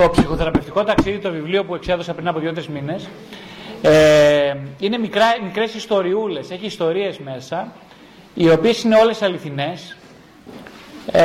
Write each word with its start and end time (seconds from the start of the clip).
το 0.00 0.10
ψυχοθεραπευτικό 0.10 0.84
ταξίδι, 0.84 1.18
το 1.18 1.30
βιβλίο 1.30 1.64
που 1.64 1.74
εξέδωσα 1.74 2.14
πριν 2.14 2.28
από 2.28 2.38
δύο-τρεις 2.38 2.68
μήνες. 2.68 3.08
Ε, 3.82 4.56
είναι 4.78 4.98
μικρά, 4.98 5.26
μικρές 5.42 5.74
ιστοριούλες, 5.74 6.50
έχει 6.50 6.66
ιστορίες 6.66 7.18
μέσα, 7.18 7.72
οι 8.34 8.50
οποίες 8.50 8.82
είναι 8.82 8.96
όλες 8.96 9.22
αληθινές. 9.22 9.96
Ε, 11.12 11.22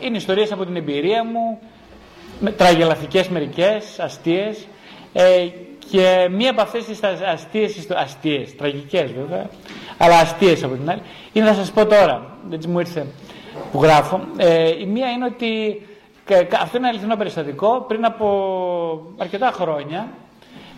είναι 0.00 0.16
ιστορίες 0.16 0.52
από 0.52 0.64
την 0.64 0.76
εμπειρία 0.76 1.24
μου, 1.24 1.58
με, 2.40 2.50
τραγελαφικές 2.50 3.28
μερικές, 3.28 3.98
αστείες. 3.98 4.66
Ε, 5.12 5.48
και 5.90 6.28
μία 6.30 6.50
από 6.50 6.60
αυτές 6.60 6.84
τις 6.84 7.00
αστείες, 7.32 7.86
αστείες, 7.96 8.56
τραγικές 8.56 9.12
βέβαια, 9.12 9.50
αλλά 9.98 10.18
αστείες 10.18 10.62
από 10.62 10.74
την 10.74 10.90
άλλη, 10.90 11.02
είναι 11.32 11.44
να 11.46 11.54
σας 11.54 11.70
πω 11.70 11.86
τώρα, 11.86 12.36
έτσι 12.52 12.68
μου 12.68 12.78
ήρθε 12.78 13.06
που 13.72 13.82
γράφω. 13.82 14.20
Ε, 14.36 14.68
η 14.80 14.86
μία 14.86 15.10
είναι 15.10 15.24
ότι 15.24 15.82
αυτό 16.60 16.76
είναι 16.76 16.86
αληθινό 16.86 17.16
περιστατικό. 17.16 17.84
Πριν 17.88 18.04
από 18.04 18.26
αρκετά 19.18 19.50
χρόνια, 19.50 20.08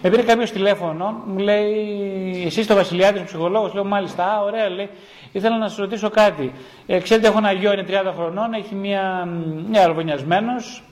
με 0.02 0.10
πήρε 0.10 0.22
κάποιος 0.22 0.50
τηλέφωνο, 0.50 1.22
μου 1.26 1.38
λέει: 1.38 2.42
Εσύ 2.46 2.66
το 2.66 2.74
Βασιλιάδη, 2.74 3.18
ο 3.18 3.24
ψυχολόγος. 3.24 3.74
Λέω: 3.74 3.84
Μάλιστα, 3.84 4.24
α, 4.24 4.42
ωραία, 4.42 4.68
λέει. 4.68 4.88
Ήθελα 5.32 5.58
να 5.58 5.68
σας 5.68 5.78
ρωτήσω 5.78 6.10
κάτι. 6.10 6.52
Ε, 6.86 6.98
ξέρετε, 6.98 7.28
έχω 7.28 7.38
ένα 7.38 7.52
γιο, 7.52 7.72
είναι 7.72 7.84
30 7.88 8.12
χρονών, 8.16 8.54
έχει 8.54 8.74
μία, 8.74 9.28
μία 9.68 9.84
αρβωνιασμένος. 9.84 10.82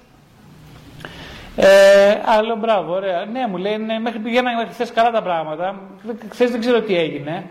Ε, 1.57 2.11
α, 2.11 2.43
λέω 2.43 2.57
μπράβο, 2.57 2.95
ωραία. 2.95 3.25
Ναι, 3.25 3.47
μου 3.51 3.57
λέει, 3.57 3.79
ναι, 3.79 3.99
μέχρι 3.99 4.19
πηγαίνανε 4.19 4.57
μέχρι 4.57 4.73
χθες 4.73 4.93
καλά 4.93 5.11
τα 5.11 5.23
πράγματα. 5.23 5.81
Χθες 6.31 6.51
δεν 6.51 6.61
ξέρω 6.61 6.81
τι 6.81 6.97
έγινε. 6.97 7.45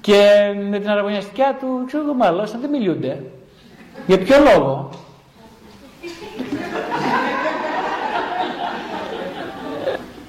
Και 0.00 0.50
με 0.70 0.78
την 0.78 0.90
αραβωνιαστικιά 0.90 1.56
του, 1.60 1.84
ξέρω 1.86 2.04
το 2.04 2.14
μάλλον, 2.14 2.46
δεν 2.60 2.70
μιλούνται. 2.70 3.22
Για 4.06 4.18
ποιο 4.18 4.36
λόγο; 4.38 4.90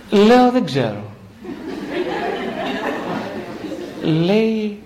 Λέω 0.09 0.51
δεν 0.51 0.65
ξέρω. 0.65 1.03
Λέει, 4.03 4.83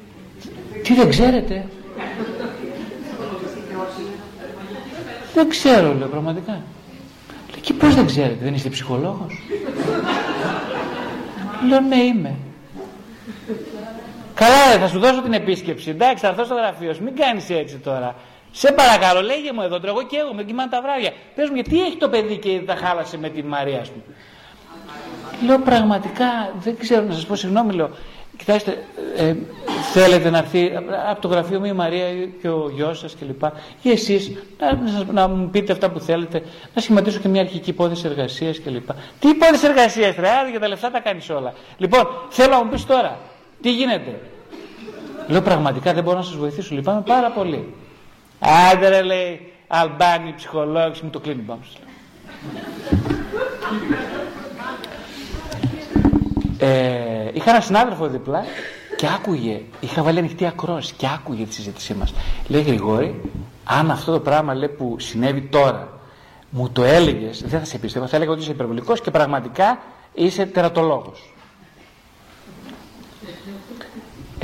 τι 0.84 0.94
δεν 0.94 1.10
ξέρετε; 1.10 1.66
Δεν 5.34 5.50
ξέρω, 5.50 5.94
λέω 5.94 6.08
πραγματικά. 6.08 6.52
Λέει, 7.52 7.62
και 7.62 7.74
πώς 7.74 7.96
δεν 7.96 8.06
ξέρετε, 8.06 8.38
δεν 8.44 8.54
είστε 8.54 8.70
ψυχολόγος; 8.70 9.42
Λέω, 11.68 11.80
ναι 11.80 11.96
είμαι. 11.96 12.36
Καλά, 14.34 14.80
θα 14.80 14.88
σου 14.88 15.00
δώσω 15.00 15.22
την 15.22 15.34
επίσκεψη. 15.34 15.90
Εντάξει, 15.90 16.24
θα 16.24 16.28
έρθω 16.28 16.46
στο 16.46 16.56
γραφείο 16.56 16.94
σου. 16.94 17.04
Μην 17.04 17.16
κάνεις 17.16 17.50
έτσι 17.50 17.78
τώρα. 17.78 18.16
Σε 18.56 18.72
παρακαλώ, 18.72 19.22
λέγε 19.22 19.54
μου 19.54 19.62
εδώ, 19.62 19.80
εγώ 19.86 20.04
και 20.04 20.18
εγώ 20.18 20.34
με 20.34 20.44
κοιμάνε 20.44 20.70
τα 20.70 20.82
βράδια. 20.82 21.12
Πες 21.36 21.50
μου, 21.50 21.56
γιατί 21.56 21.82
έχει 21.82 21.98
το 21.98 22.10
παιδί 22.10 22.38
και 22.38 22.62
τα 22.66 22.76
χάλασε 22.76 23.18
με 23.18 23.30
τη 23.30 23.44
Μαρία, 23.44 23.86
μου. 23.96 24.04
Λέω 25.46 25.60
πραγματικά, 25.60 26.54
δεν 26.60 26.78
ξέρω 26.78 27.02
να 27.02 27.14
σας 27.14 27.26
πω, 27.26 27.36
συγγνώμη, 27.36 27.74
λέω, 27.74 27.90
κοιτάξτε, 28.38 28.84
ε, 29.18 29.36
θέλετε 29.94 30.30
να 30.30 30.38
έρθει 30.38 30.72
από 31.10 31.22
το 31.22 31.28
γραφείο 31.28 31.60
μου 31.60 31.66
η 31.66 31.74
Μαρία 31.74 32.06
και 32.42 32.50
ο 32.50 32.72
γιος 32.76 33.00
σας 33.00 33.16
κλπ. 33.20 33.44
Ή 33.82 33.92
εσείς 33.92 34.32
να, 34.60 35.04
να, 35.12 35.28
μου 35.28 35.50
πείτε 35.50 35.72
αυτά 35.72 35.90
που 35.90 36.00
θέλετε, 36.00 36.44
να 36.74 36.82
σχηματίσω 36.82 37.20
και 37.20 37.28
μια 37.28 37.42
αρχική 37.42 37.70
υπόθεση 37.70 38.06
εργασίας 38.08 38.62
κλπ. 38.62 38.90
Τι 39.20 39.30
υπόθεση 39.30 39.66
εργασίας, 39.66 40.16
ρε, 40.16 40.50
για 40.50 40.60
τα 40.60 40.68
λεφτά 40.68 40.92
τα 40.92 41.00
κάνεις 41.00 41.30
όλα. 41.30 41.54
Λοιπόν, 41.78 42.08
θέλω 42.30 42.52
να 42.52 42.64
μου 42.64 42.70
πεις 42.70 42.86
τώρα, 42.86 43.18
τι 43.62 43.72
γίνεται. 43.72 44.20
Λέω 45.28 45.42
πραγματικά 45.42 45.94
δεν 45.94 46.04
μπορώ 46.04 46.18
να 46.18 46.24
σας 46.24 46.36
βοηθήσω, 46.36 46.76
λυπάμαι 46.76 47.02
πάρα 47.02 47.30
πολύ. 47.32 47.74
Άντε 48.72 48.90
ρε 48.90 49.02
λέει, 49.02 49.54
Αλμπάνι 49.68 50.34
ψυχολόγος, 50.36 51.02
μου 51.02 51.10
το 51.10 51.20
κλείνει 51.20 51.42
πάνω 51.42 51.62
ε, 56.58 57.30
είχα 57.34 57.50
ένα 57.50 57.62
συνάδελφο 57.62 58.08
δίπλα 58.08 58.44
και 58.96 59.08
άκουγε, 59.08 59.62
είχα 59.80 60.04
βάλει 60.04 60.20
ανοιχτή 60.20 60.46
ακρόαση 60.46 60.94
και 60.94 61.08
άκουγε 61.14 61.46
τη 61.46 61.54
συζήτησή 61.54 61.94
μας. 61.94 62.14
Λέει 62.48 62.62
Γρηγόρη, 62.62 63.22
αν 63.64 63.92
αυτό 63.92 64.12
το 64.12 64.20
πράγμα 64.20 64.54
λέει, 64.54 64.70
που 64.70 64.96
συνέβη 65.00 65.42
τώρα 65.42 66.00
μου 66.50 66.70
το 66.70 66.84
έλεγες, 66.84 67.44
δεν 67.46 67.60
θα 67.60 67.66
σε 67.66 67.78
πίστευα, 67.78 68.08
θα 68.08 68.16
έλεγα 68.16 68.32
ότι 68.32 68.42
είσαι 68.42 68.52
υπερβολικός 68.52 69.02
και 69.02 69.12
πραγματικά 69.12 69.80
είσαι 70.14 70.46
τερατολόγος. 70.46 71.34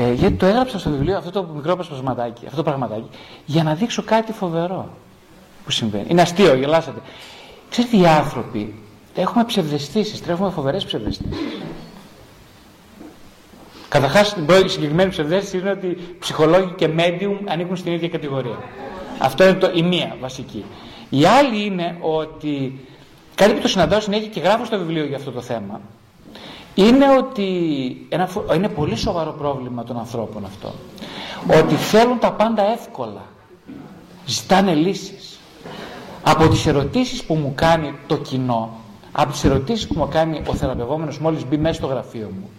Ε, 0.01 0.13
γιατί 0.13 0.35
το 0.35 0.45
έγραψα 0.45 0.79
στο 0.79 0.89
βιβλίο 0.89 1.17
αυτό 1.17 1.31
το 1.31 1.43
μικρό 1.55 1.75
προσπασματάκι, 1.75 2.43
αυτό 2.45 2.55
το 2.55 2.63
πραγματάκι, 2.63 3.09
για 3.45 3.63
να 3.63 3.73
δείξω 3.75 4.03
κάτι 4.03 4.31
φοβερό 4.31 4.89
που 5.65 5.71
συμβαίνει. 5.71 6.05
Είναι 6.07 6.21
αστείο, 6.21 6.55
γελάσατε. 6.55 6.99
Ξέρετε, 7.69 7.97
οι 7.97 8.05
άνθρωποι 8.07 8.75
έχουμε 9.15 9.43
ψευδεστήσεις, 9.43 10.21
τρέχουμε 10.21 10.49
φοβερές 10.49 10.85
ψευδεστήσεις. 10.85 11.47
Καταρχάς, 13.89 14.35
η 14.65 14.67
συγκεκριμένη 14.67 15.09
ψευδέστηση 15.09 15.57
είναι 15.57 15.71
ότι 15.71 16.15
ψυχολόγοι 16.19 16.73
και 16.75 16.89
medium 16.97 17.37
ανήκουν 17.45 17.75
στην 17.75 17.93
ίδια 17.93 18.09
κατηγορία. 18.09 18.57
Αυτό 19.19 19.43
είναι 19.43 19.53
το, 19.53 19.71
η 19.73 19.81
μία 19.81 20.15
βασική. 20.19 20.65
Η 21.09 21.25
άλλη 21.25 21.65
είναι 21.65 21.97
ότι 22.01 22.85
κάτι 23.35 23.53
που 23.53 23.61
το 23.61 23.67
συναντάω 23.67 23.99
συνέχεια 23.99 24.27
και 24.27 24.39
γράφω 24.39 24.65
στο 24.65 24.77
βιβλίο 24.77 25.05
για 25.05 25.17
αυτό 25.17 25.31
το 25.31 25.41
θέμα 25.41 25.81
είναι 26.87 27.05
ότι 27.17 27.47
ένα, 28.09 28.29
είναι 28.55 28.69
πολύ 28.69 28.95
σοβαρό 28.95 29.31
πρόβλημα 29.31 29.83
των 29.83 29.97
ανθρώπων 29.97 30.45
αυτό. 30.45 30.73
Ότι 31.63 31.75
θέλουν 31.75 32.19
τα 32.19 32.31
πάντα 32.31 32.71
εύκολα. 32.71 33.21
Ζητάνε 34.25 34.73
λύσεις. 34.73 35.39
Από 36.23 36.47
τις 36.47 36.65
ερωτήσεις 36.65 37.23
που 37.23 37.33
μου 37.35 37.51
κάνει 37.55 37.95
το 38.07 38.17
κοινό, 38.17 38.69
από 39.11 39.31
τις 39.31 39.43
ερωτήσεις 39.43 39.87
που 39.87 39.93
μου 39.97 40.07
κάνει 40.07 40.41
ο 40.47 40.53
θεραπευόμενος 40.55 41.19
μόλις 41.19 41.45
μπει 41.45 41.57
μέσα 41.57 41.73
στο 41.73 41.87
γραφείο 41.87 42.31
μου, 42.39 42.49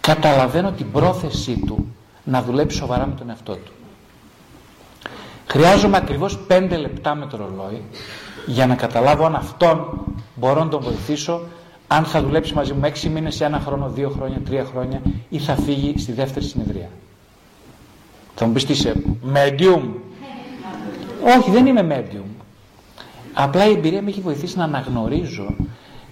καταλαβαίνω 0.00 0.70
την 0.70 0.90
πρόθεσή 0.92 1.62
του 1.66 1.86
να 2.24 2.42
δουλέψει 2.42 2.76
σοβαρά 2.76 3.06
με 3.06 3.14
τον 3.14 3.28
εαυτό 3.30 3.52
του. 3.52 3.72
Χρειάζομαι 5.46 5.96
ακριβώς 5.96 6.38
πέντε 6.38 6.76
λεπτά 6.76 7.14
με 7.14 7.26
το 7.26 7.36
ρολόι 7.36 7.82
για 8.46 8.66
να 8.66 8.74
καταλάβω 8.74 9.24
αν 9.24 9.34
αυτόν 9.34 10.04
μπορώ 10.34 10.64
να 10.64 10.68
τον 10.70 10.80
βοηθήσω 10.82 11.40
αν 11.88 12.04
θα 12.04 12.22
δουλέψει 12.22 12.54
μαζί 12.54 12.72
μου 12.72 12.84
έξι 12.84 13.08
μήνες, 13.08 13.34
σε 13.34 13.44
ένα 13.44 13.60
χρόνο, 13.60 13.88
δύο 13.88 14.08
χρόνια, 14.10 14.40
τρία 14.40 14.64
χρόνια 14.64 15.02
ή 15.28 15.38
θα 15.38 15.56
φύγει 15.56 15.94
στη 15.98 16.12
δεύτερη 16.12 16.44
συνεδρία. 16.44 16.88
Θα 18.34 18.46
μου 18.46 18.52
πεις 18.52 18.64
τι 18.64 18.72
είσαι, 18.72 18.94
medium; 19.34 19.82
Όχι, 21.38 21.50
δεν 21.50 21.66
είμαι 21.66 21.86
medium. 21.90 22.26
Απλά 23.32 23.66
η 23.66 23.70
εμπειρία 23.72 24.02
με 24.02 24.10
έχει 24.10 24.20
βοηθήσει 24.20 24.56
να 24.56 24.64
αναγνωρίζω 24.64 25.54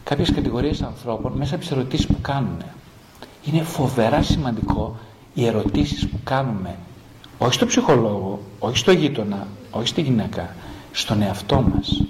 κάποιες 0.05 0.33
κατηγορίες 0.33 0.83
ανθρώπων 0.83 1.33
μέσα 1.33 1.55
από 1.55 1.63
τις 1.63 1.73
ερωτήσεις 1.73 2.07
που 2.07 2.21
κάνουν. 2.21 2.63
Είναι 3.45 3.63
φοβερά 3.63 4.23
σημαντικό 4.23 4.97
οι 5.35 5.47
ερωτήσεις 5.47 6.09
που 6.09 6.19
κάνουμε 6.25 6.77
όχι 7.39 7.53
στο 7.53 7.67
ψυχολόγο, 7.67 8.41
όχι 8.59 8.77
στο 8.77 8.93
γείτονα, 8.93 9.47
όχι 9.71 9.87
στη 9.87 10.01
γυναίκα, 10.01 10.55
στον 10.93 11.23
εαυτό 11.23 11.65
μας. 11.75 12.03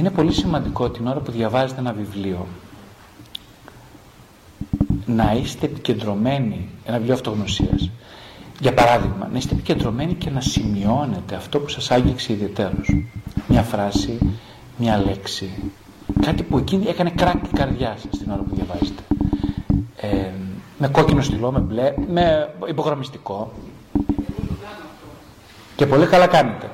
Είναι 0.00 0.10
πολύ 0.10 0.32
σημαντικό 0.32 0.90
την 0.90 1.06
ώρα 1.06 1.20
που 1.20 1.30
διαβάζετε 1.30 1.80
ένα 1.80 1.92
βιβλίο 1.92 2.46
να 5.06 5.32
είστε 5.32 5.66
επικεντρωμένοι, 5.66 6.68
ένα 6.84 6.96
βιβλίο 6.96 7.14
αυτογνωσίας, 7.14 7.90
για 8.60 8.74
παράδειγμα, 8.74 9.28
να 9.32 9.38
είστε 9.38 9.54
επικεντρωμένοι 9.54 10.14
και 10.14 10.30
να 10.30 10.40
σημειώνετε 10.40 11.34
αυτό 11.34 11.58
που 11.58 11.68
σας 11.68 11.90
άγγιξε 11.90 12.32
ιδιαίτερος. 12.32 13.04
Μια 13.48 13.62
φράση, 13.62 14.18
μια 14.76 14.98
λέξη, 14.98 15.50
κάτι 16.20 16.42
που 16.42 16.58
εκείνη 16.58 16.86
έκανε 16.86 17.10
κράκ 17.10 17.42
την 17.46 17.56
καρδιά 17.56 17.96
σας 18.02 18.18
την 18.18 18.30
ώρα 18.30 18.42
που 18.42 18.54
διαβάζετε. 18.54 19.02
Ε, 19.96 20.30
με 20.78 20.88
κόκκινο 20.88 21.22
στυλό, 21.22 21.52
με 21.52 21.60
μπλε, 21.60 21.94
με 22.08 22.54
υπογραμμιστικό. 22.68 23.52
Και 25.76 25.86
πολύ 25.86 26.06
καλά 26.06 26.26
κάνετε. 26.26 26.70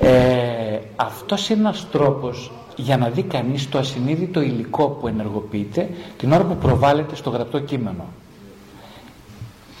Ε, 0.00 0.59
αυτός 0.96 1.48
είναι 1.48 1.60
ένας 1.60 1.86
τρόπος 1.90 2.52
για 2.76 2.96
να 2.96 3.08
δει 3.08 3.22
κανείς 3.22 3.68
το 3.68 3.78
ασυνείδητο 3.78 4.40
υλικό 4.40 4.88
που 4.88 5.08
ενεργοποιείται 5.08 5.90
την 6.16 6.32
ώρα 6.32 6.44
που 6.44 6.56
προβάλλεται 6.56 7.16
στο 7.16 7.30
γραπτό 7.30 7.58
κείμενο. 7.58 8.04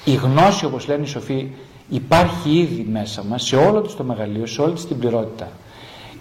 Η 0.04 0.14
γνώση 0.14 0.64
όπως 0.64 0.86
λένε 0.88 1.02
οι 1.02 1.06
σοφοί 1.06 1.50
υπάρχει 1.88 2.58
ήδη 2.58 2.86
μέσα 2.90 3.24
μας 3.24 3.42
σε 3.42 3.56
όλο 3.56 3.80
το 3.80 4.04
μεγαλείο, 4.04 4.46
σε 4.46 4.60
όλη 4.60 4.74
την 4.74 4.98
πληρότητα. 4.98 5.48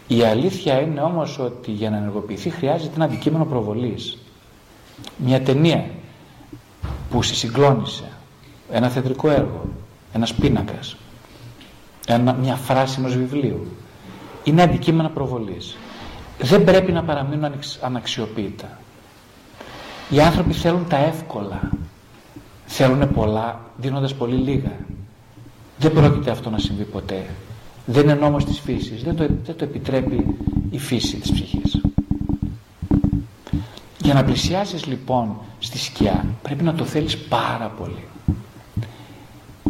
Η 0.08 0.24
αλήθεια 0.24 0.82
είναι 0.82 1.02
όμως 1.02 1.40
ότι 1.40 1.72
για 1.72 1.90
να 1.90 1.98
ενεργοποιηθεί 1.98 2.50
χρειάζεται 2.50 2.96
ένα 2.96 3.06
αντικείμενο 3.06 3.46
προβολής. 3.46 4.18
Μια 5.18 5.42
ταινία 5.42 5.86
που 7.10 7.22
σε 7.22 7.36
συγκλώνησε, 7.36 8.04
ένα 8.72 8.90
θεατρικό 8.90 9.30
έργο, 9.30 9.62
ένας 10.14 10.34
πίνακας, 10.34 10.98
μια 12.42 12.56
φράση 12.56 12.96
ενός 13.00 13.18
βιβλίου, 13.18 13.68
είναι 14.50 14.62
αντικείμενα 14.62 15.10
προβολής. 15.10 15.78
Δεν 16.42 16.64
πρέπει 16.64 16.92
να 16.92 17.04
παραμείνουν 17.04 17.52
αναξιοποιητά. 17.82 18.78
Οι 20.10 20.20
άνθρωποι 20.22 20.54
θέλουν 20.54 20.88
τα 20.90 20.98
εύκολα. 20.98 21.60
Θέλουν 22.66 23.14
πολλά 23.14 23.60
δίνοντας 23.78 24.14
πολύ 24.16 24.36
λίγα. 24.36 24.72
Δεν 25.78 25.94
πρόκειται 25.94 26.32
αυτό 26.32 26.50
να 26.50 26.58
συμβεί 26.58 26.84
ποτέ. 26.84 27.26
Δεν 27.86 28.04
είναι 28.04 28.14
νόμος 28.14 28.46
της 28.46 28.60
φύσης. 28.60 29.04
Δεν 29.04 29.16
το, 29.16 29.28
δεν 29.46 29.56
το 29.56 29.64
επιτρέπει 29.64 30.38
η 30.70 30.80
φύση 30.80 31.18
της 31.18 31.32
ψυχής. 31.32 31.82
Για 33.98 34.14
να 34.14 34.24
πλησιάσεις 34.24 34.86
λοιπόν 34.86 35.36
στη 35.60 35.78
σκιά 35.78 36.26
πρέπει 36.42 36.64
να 36.64 36.74
το 36.74 36.86
θέλεις 36.86 37.18
πάρα 37.18 37.72
πολύ. 37.80 38.09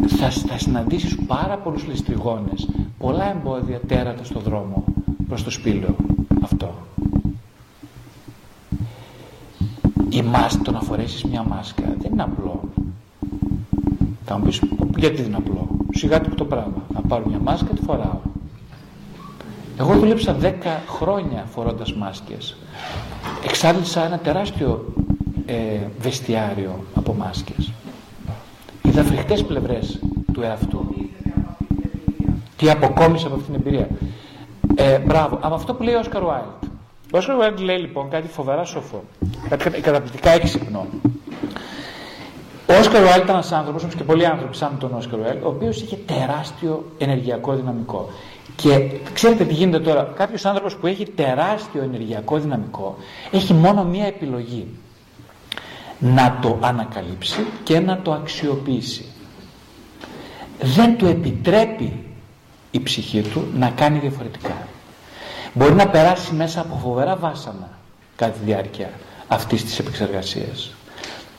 Θα, 0.07 0.29
θα 0.29 0.57
συναντήσεις 0.57 1.17
πάρα 1.27 1.57
πολλούς 1.57 1.87
ληστριγόνες, 1.87 2.69
πολλά 2.97 3.31
εμπόδια 3.31 3.79
τέρατα 3.87 4.23
στο 4.23 4.39
δρόμο 4.39 4.83
προς 5.27 5.43
το 5.43 5.49
σπήλαιο 5.49 5.95
αυτό. 6.41 6.75
Η 10.09 10.21
μάσκα, 10.21 10.61
το 10.61 10.71
να 10.71 10.81
φορέσεις 10.81 11.23
μια 11.23 11.43
μάσκα 11.43 11.83
δεν 12.01 12.11
είναι 12.11 12.23
απλό. 12.23 12.61
Θα 14.25 14.37
μου 14.37 14.43
πεις, 14.43 14.61
γιατί 14.97 15.15
δεν 15.15 15.25
είναι 15.25 15.35
απλό; 15.35 15.67
Σιγά 15.93 16.21
το 16.21 16.45
πράγμα. 16.45 16.83
Να 16.93 17.01
πάρω 17.01 17.25
μια 17.27 17.39
μάσκα, 17.39 17.73
τη 17.73 17.81
φοράω. 17.81 18.19
Εγώ 19.79 19.93
δούλεψα 19.93 20.37
10 20.41 20.53
χρόνια 20.87 21.45
φορώντας 21.53 21.93
μάσκες. 21.93 22.57
Εξάντλησα 23.45 24.05
ένα 24.05 24.17
τεράστιο 24.17 24.93
ε, 25.45 25.79
βεστιάριο 25.99 26.83
από 26.95 27.13
μάσκες. 27.13 27.71
Είδα 28.81 29.03
φρικτές 29.03 29.43
πλευρές 29.43 29.99
του 30.33 30.41
εαυτού. 30.41 30.95
Τι 32.57 32.69
αποκόμισα 32.69 33.27
από 33.27 33.35
αυτή 33.35 33.51
την 33.51 33.55
εμπειρία. 33.55 33.87
Ε, 34.75 34.97
μπράβο. 34.99 35.37
Από 35.41 35.55
αυτό 35.55 35.73
που 35.73 35.83
λέει 35.83 35.93
ο 35.93 35.99
Όσκαρ 35.99 36.23
Βάιλτ. 36.23 36.63
Ο 37.13 37.17
Όσκαρ 37.17 37.35
Βάιλτ 37.35 37.59
λέει 37.59 37.77
λοιπόν 37.77 38.09
κάτι 38.09 38.27
φοβερά 38.27 38.63
σοφό. 38.63 39.03
Κάτι 39.49 39.81
καταπληκτικά 39.81 40.29
έξυπνο. 40.29 40.85
Ο 42.65 42.73
Όσκαρ 42.79 43.03
Βάιλτ 43.03 43.23
ήταν 43.23 43.35
ένας 43.35 43.51
άνθρωπος, 43.51 43.83
όπως 43.83 43.95
και 43.95 44.03
πολλοί 44.03 44.25
άνθρωποι 44.25 44.55
σαν 44.55 44.77
τον 44.79 44.93
Όσκαρ 44.93 45.19
Βάιλτ, 45.19 45.43
ο 45.43 45.47
οποίος 45.47 45.81
είχε 45.81 45.95
τεράστιο 45.95 46.85
ενεργειακό 46.97 47.55
δυναμικό. 47.55 48.09
Και 48.55 48.89
ξέρετε 49.13 49.45
τι 49.45 49.53
γίνεται 49.53 49.79
τώρα. 49.79 50.13
Κάποιος 50.15 50.45
άνθρωπος 50.45 50.75
που 50.75 50.87
έχει 50.87 51.05
τεράστιο 51.05 51.81
ενεργειακό 51.81 52.37
δυναμικό 52.37 52.95
έχει 53.31 53.53
μόνο 53.53 53.83
μία 53.83 54.05
επιλογή. 54.05 54.67
Να 55.99 56.37
το 56.41 56.57
ανακαλύψει 56.61 57.45
και 57.63 57.79
να 57.79 58.01
το 58.01 58.13
αξιοποιήσει. 58.13 59.05
Δεν 60.61 60.97
του 60.97 61.05
επιτρέπει 61.05 62.03
η 62.71 62.79
ψυχή 62.79 63.21
του 63.21 63.47
να 63.53 63.69
κάνει 63.69 63.99
διαφορετικά. 63.99 64.67
Μπορεί 65.53 65.73
να 65.73 65.87
περάσει 65.87 66.33
μέσα 66.33 66.61
από 66.61 66.75
φοβερά 66.75 67.15
βάσανα 67.15 67.69
κατά 68.15 68.31
τη 68.31 68.45
διάρκεια 68.45 68.89
αυτής 69.27 69.63
της 69.63 69.79
επεξεργασίας. 69.79 70.71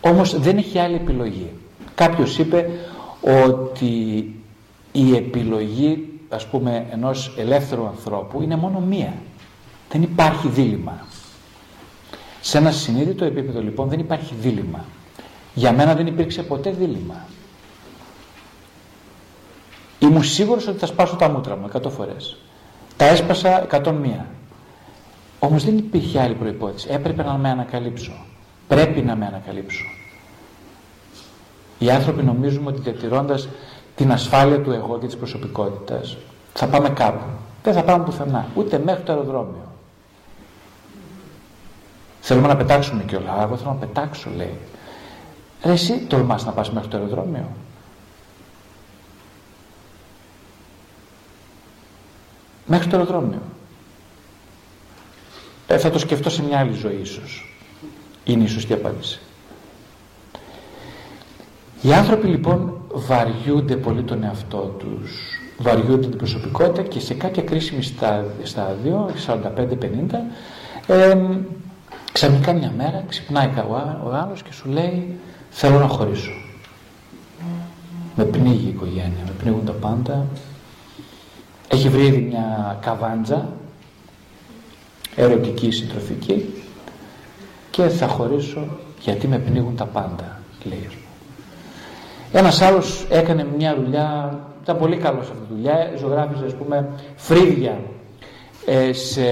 Όμως 0.01 0.41
δεν 0.41 0.57
έχει 0.57 0.79
άλλη 0.79 0.95
επιλογή. 0.95 1.51
Κάποιος 1.95 2.39
είπε 2.39 2.71
ότι 3.21 4.25
η 4.93 5.17
επιλογή 5.17 6.21
ας 6.29 6.47
πούμε 6.47 6.87
ενός 6.91 7.35
ελεύθερου 7.37 7.87
ανθρώπου 7.87 8.43
είναι 8.43 8.57
μόνο 8.57 8.81
μία. 8.81 9.13
Δεν 9.91 10.03
υπάρχει 10.03 10.49
δίλημα. 10.49 11.07
Σε 12.41 12.59
ένα 12.59 12.71
συνείδητο 12.71 13.25
επίπεδο 13.25 13.63
λοιπόν 13.63 13.89
δεν 13.89 13.99
υπάρχει 13.99 14.35
δίλημα. 14.41 14.85
Για 15.55 15.73
μένα 15.73 15.95
δεν 15.95 16.07
υπήρξε 16.07 16.43
ποτέ 16.43 16.71
δίλημα. 16.71 17.27
Ήμουν 19.99 20.25
σίγουρος 20.25 20.67
ότι 20.67 20.79
θα 20.79 20.87
σπάσω 20.87 21.17
τα 21.17 21.29
μούτρα 21.29 21.57
μου 21.57 21.69
100 21.73 21.91
φορές. 21.91 22.37
Τα 22.97 23.05
έσπασα 23.05 23.67
101. 23.71 23.93
Όμως 25.39 25.65
δεν 25.65 25.79
υπήρχε 25.79 26.21
άλλη 26.21 26.35
προϋπόθεση. 26.35 26.89
Έπρεπε 26.91 27.23
να 27.23 27.37
με 27.37 27.51
ανακαλύψω. 27.51 28.13
Πρέπει 28.69 29.01
να 29.01 29.17
με 29.17 29.27
ανακαλύψω. 29.27 29.85
Οι 31.79 31.91
άνθρωποι 31.91 32.23
νομίζουμε 32.23 32.71
ότι 32.71 32.81
διατηρώντας 32.81 33.49
την 33.97 34.13
ασφάλεια 34.13 34.61
του 34.61 34.71
εγώ 34.71 34.99
και 34.99 35.07
της 35.07 35.17
προσωπικότητας 35.17 36.17
θα 36.53 36.69
πάμε 36.69 36.89
κάπου. 36.89 37.25
Δεν 37.63 37.75
θα 37.75 37.83
πάμε 37.83 38.05
πουθενά. 38.05 38.47
Ούτε 38.55 38.79
μέχρι 38.85 39.03
το 39.03 39.13
αεροδρόμιο. 39.13 39.60
Θέλουμε 42.31 42.49
να 42.49 42.57
πετάξουμε 42.57 43.03
κιόλα. 43.03 43.43
Εγώ 43.43 43.57
θέλω 43.57 43.71
να 43.71 43.87
πετάξω 43.87 44.31
λέει. 44.37 44.57
Ρε 45.65 45.73
εσύ 45.73 46.05
τολμάς 46.09 46.45
να 46.45 46.53
πας 46.53 46.71
μέχρι 46.71 46.89
το 46.89 46.97
αεροδρόμιο. 46.97 47.49
Μέχρι 52.67 52.89
το 52.89 52.97
αεροδρόμιο. 52.97 53.41
Ε, 55.67 55.79
θα 55.79 55.91
το 55.91 55.99
σκεφτώ 55.99 56.31
σε 56.31 56.43
μια 56.43 56.59
άλλη 56.59 56.73
ζωή 56.73 56.99
ίσως. 57.03 57.55
Είναι 58.25 58.45
η 58.45 58.49
σωστή 58.49 58.73
απάντηση. 58.73 59.21
Οι 61.83 61.93
άνθρωποι 61.93 62.27
λοιπόν 62.27 62.81
βαριούνται 62.93 63.77
πολύ 63.77 64.03
τον 64.03 64.25
εαυτό 64.25 64.77
τους, 64.79 65.39
βαριούνται 65.59 66.07
την 66.07 66.19
προσωπικότητα 66.19 66.83
και 66.83 67.01
σε 67.01 67.15
κάποια 67.15 67.43
κρίσιμη 67.43 67.83
στάδιο, 68.43 69.11
45-50, 69.27 70.25
ε, 70.87 71.17
ξαφνικά 72.13 72.53
μια 72.53 72.73
μέρα 72.77 73.05
ξυπνάει 73.09 73.51
ο 74.05 74.13
άλλος 74.13 74.43
και 74.43 74.53
σου 74.53 74.69
λέει 74.69 75.19
θέλω 75.51 75.79
να 75.79 75.87
χωρίσω. 75.87 76.33
Με 78.17 78.25
πνίγει 78.25 78.67
η 78.67 78.69
οικογένεια, 78.69 79.25
με 79.25 79.33
πνίγουν 79.39 79.65
τα 79.65 79.73
πάντα. 79.73 80.27
Έχει 81.69 81.89
βρει 81.89 82.07
ήδη 82.07 82.21
μια 82.21 82.79
καβάντζα, 82.83 83.49
ερωτική 85.17 85.71
συντροφική 85.71 86.65
και 87.71 87.89
θα 87.89 88.07
χωρίσω 88.07 88.79
γιατί 89.01 89.29
με 89.29 89.39
πνίγουν 89.39 89.77
τα 89.77 89.85
πάντα, 89.85 90.41
λέει. 90.65 90.89
Ένας 92.33 92.61
άλλος 92.61 93.07
έκανε 93.11 93.47
μια 93.57 93.77
δουλειά, 93.77 94.39
ήταν 94.63 94.79
πολύ 94.79 94.97
καλός 94.97 95.31
αυτή 95.31 95.43
τη 95.49 95.55
δουλειά, 95.55 95.91
ζωγράφιζε 95.99 96.45
ας 96.45 96.55
πούμε 96.55 96.89
φρύδια 97.17 97.81
ε, 98.67 98.93
σε, 98.93 99.23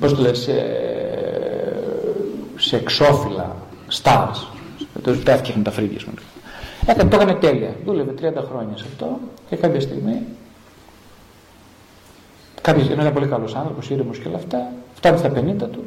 πώς 0.00 0.14
το 0.14 0.20
λες, 0.20 0.38
σε, 0.38 0.52
σε 2.56 2.76
εξώφυλλα, 2.76 3.56
stars, 4.02 4.46
τα 5.24 5.32
έφτιαχνε 5.32 5.62
τα 5.62 5.70
φρύδια 5.70 5.98
σου. 5.98 6.10
Έκανε, 6.86 7.10
το 7.10 7.16
έκανε 7.16 7.34
τέλεια, 7.34 7.76
δούλευε 7.84 8.14
30 8.20 8.44
χρόνια 8.48 8.76
σε 8.76 8.84
αυτό 8.88 9.18
και 9.48 9.56
κάποια 9.56 9.80
στιγμή 9.80 10.22
κάποιος, 12.60 12.88
ένα 12.88 13.10
πολύ 13.10 13.26
καλός 13.26 13.54
άνθρωπος, 13.54 13.90
ήρεμος 13.90 14.18
και 14.18 14.28
όλα 14.28 14.36
αυτά, 14.36 14.72
φτάνει 14.94 15.18
στα 15.18 15.28
50 15.28 15.68
του 15.72 15.84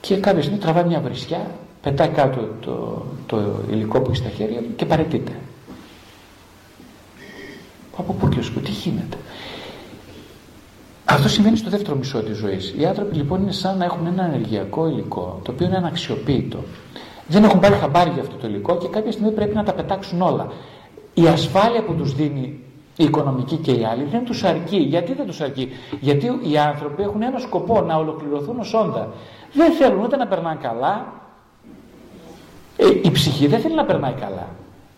και 0.00 0.16
κάποια 0.16 0.42
στιγμή 0.42 0.60
τραβάει 0.60 0.84
μια 0.84 1.00
βρισιά 1.00 1.46
πετάει 1.82 2.08
κάτω 2.08 2.48
το, 2.60 3.06
το 3.26 3.62
υλικό 3.70 4.00
που 4.00 4.10
έχει 4.10 4.20
στα 4.20 4.28
χέρια 4.28 4.58
του 4.60 4.74
και 4.76 4.84
παρετείται. 4.84 5.32
Από 7.96 8.12
πού 8.12 8.28
και 8.28 8.40
τι 8.60 8.70
γίνεται; 8.70 9.16
Αυτό 11.12 11.28
συμβαίνει 11.28 11.56
στο 11.56 11.70
δεύτερο 11.70 11.96
μισό 11.96 12.22
της 12.22 12.36
ζωής. 12.36 12.74
Οι 12.78 12.86
άνθρωποι 12.86 13.16
λοιπόν 13.16 13.42
είναι 13.42 13.52
σαν 13.52 13.76
να 13.78 13.84
έχουν 13.84 14.06
ένα 14.06 14.24
ενεργειακό 14.24 14.88
υλικό, 14.88 15.40
το 15.44 15.50
οποίο 15.50 15.66
είναι 15.66 15.76
αναξιοποιητό. 15.76 16.58
Δεν 17.26 17.44
έχουν 17.44 17.60
πάρει 17.60 17.74
χαμπάρι 17.74 18.10
για 18.10 18.22
αυτό 18.22 18.36
το 18.36 18.46
υλικό 18.46 18.76
και 18.76 18.88
κάποια 18.88 19.12
στιγμή 19.12 19.32
πρέπει 19.32 19.54
να 19.54 19.64
τα 19.64 19.72
πετάξουν 19.72 20.22
όλα. 20.22 20.52
Η 21.14 21.26
ασφάλεια 21.26 21.82
που 21.82 21.94
τους 21.94 22.14
δίνει 22.14 22.60
η 22.96 23.04
οικονομική 23.04 23.56
και 23.56 23.70
οι 23.70 23.84
άλλοι 23.84 24.04
δεν 24.04 24.24
τους 24.24 24.44
αρκεί. 24.44 24.76
Γιατί 24.76 25.12
δεν 25.12 25.26
τους 25.26 25.40
αρκεί; 25.40 25.68
Γιατί 26.00 26.26
οι 26.50 26.58
άνθρωποι 26.58 27.02
έχουν 27.02 27.22
ένα 27.22 27.38
σκοπό 27.38 27.80
να 27.80 27.96
ολοκληρωθούν 27.96 28.58
ως 28.58 28.74
όντα. 28.74 29.08
Δεν 29.52 29.72
θέλουν 29.72 30.02
ούτε 30.02 30.16
να 30.16 30.26
περνάνε 30.26 30.58
καλά, 30.62 31.12
ε, 32.76 32.86
η 33.02 33.10
ψυχή 33.10 33.46
δεν 33.46 33.60
θέλει 33.60 33.74
να 33.74 33.84
περνάει 33.84 34.12
καλά. 34.12 34.48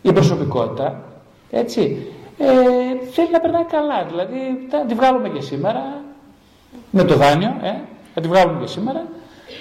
Η 0.03 0.13
προσωπικότητα, 0.13 1.03
έτσι, 1.51 2.07
ε, 2.39 3.07
θέλει 3.13 3.31
να 3.31 3.41
περνάει 3.41 3.65
καλά. 3.65 4.05
Δηλαδή, 4.05 4.67
θα 4.71 4.79
τη 4.79 4.95
βγάλουμε 4.95 5.29
και 5.29 5.41
σήμερα, 5.41 6.01
με 6.91 7.05
το 7.05 7.15
δάνειο, 7.17 7.57
ε, 7.63 7.75
θα 8.15 8.21
τη 8.21 8.29
βγάλουμε 8.29 8.61
και 8.61 8.67
σήμερα 8.67 9.07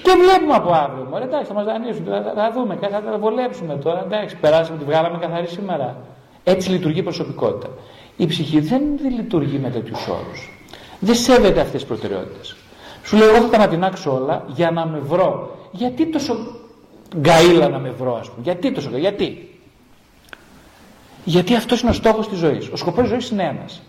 και 0.03 0.11
βλέπουμε 0.23 0.55
από 0.55 0.71
αύριο. 0.71 1.07
Μωρέ, 1.09 1.23
εντάξει, 1.23 1.45
θα 1.45 1.53
μας 1.53 1.65
δανείσουν, 1.65 2.05
θα, 2.05 2.33
θα, 2.35 2.51
δούμε, 2.55 2.77
θα 2.81 3.01
τα 3.01 3.17
βολέψουμε 3.17 3.75
τώρα. 3.75 4.03
Εντάξει, 4.05 4.35
περάσαμε, 4.35 4.77
τη 4.77 4.83
βγάλαμε 4.83 5.17
καθαρή 5.17 5.47
σήμερα. 5.47 5.97
Έτσι 6.43 6.69
λειτουργεί 6.69 6.99
η 6.99 7.03
προσωπικότητα. 7.03 7.67
Η 8.17 8.25
ψυχή 8.25 8.59
δεν 8.59 8.81
λειτουργεί 9.15 9.57
με 9.57 9.69
τέτοιους 9.69 10.07
όρους. 10.07 10.65
Δεν 10.99 11.15
σέβεται 11.15 11.59
αυτές 11.59 11.79
τις 11.79 11.85
προτεραιότητες. 11.85 12.55
Σου 13.03 13.17
λέω, 13.17 13.29
εγώ 13.29 13.37
θα 13.37 13.49
τα 13.49 13.55
ανατινάξω 13.55 14.13
όλα 14.13 14.43
για 14.47 14.71
να 14.71 14.85
με 14.85 14.99
βρω. 14.99 15.57
Γιατί 15.71 16.05
τόσο 16.05 16.35
γκαίλα 17.17 17.69
να 17.69 17.79
με 17.79 17.89
βρω 17.89 18.15
ας 18.15 18.29
πούμε; 18.29 18.41
Γιατί 18.43 18.71
τόσο 18.71 18.89
γιατί; 18.97 19.50
Γιατί 21.23 21.55
αυτός 21.55 21.81
είναι 21.81 21.89
ο 21.89 21.93
στόχος 21.93 22.27
της 22.29 22.37
ζωής. 22.37 22.67
Ο 22.67 22.75
σκοπός 22.75 23.01
της 23.01 23.09
ζωής 23.09 23.29
είναι 23.29 23.43
ένας. 23.43 23.81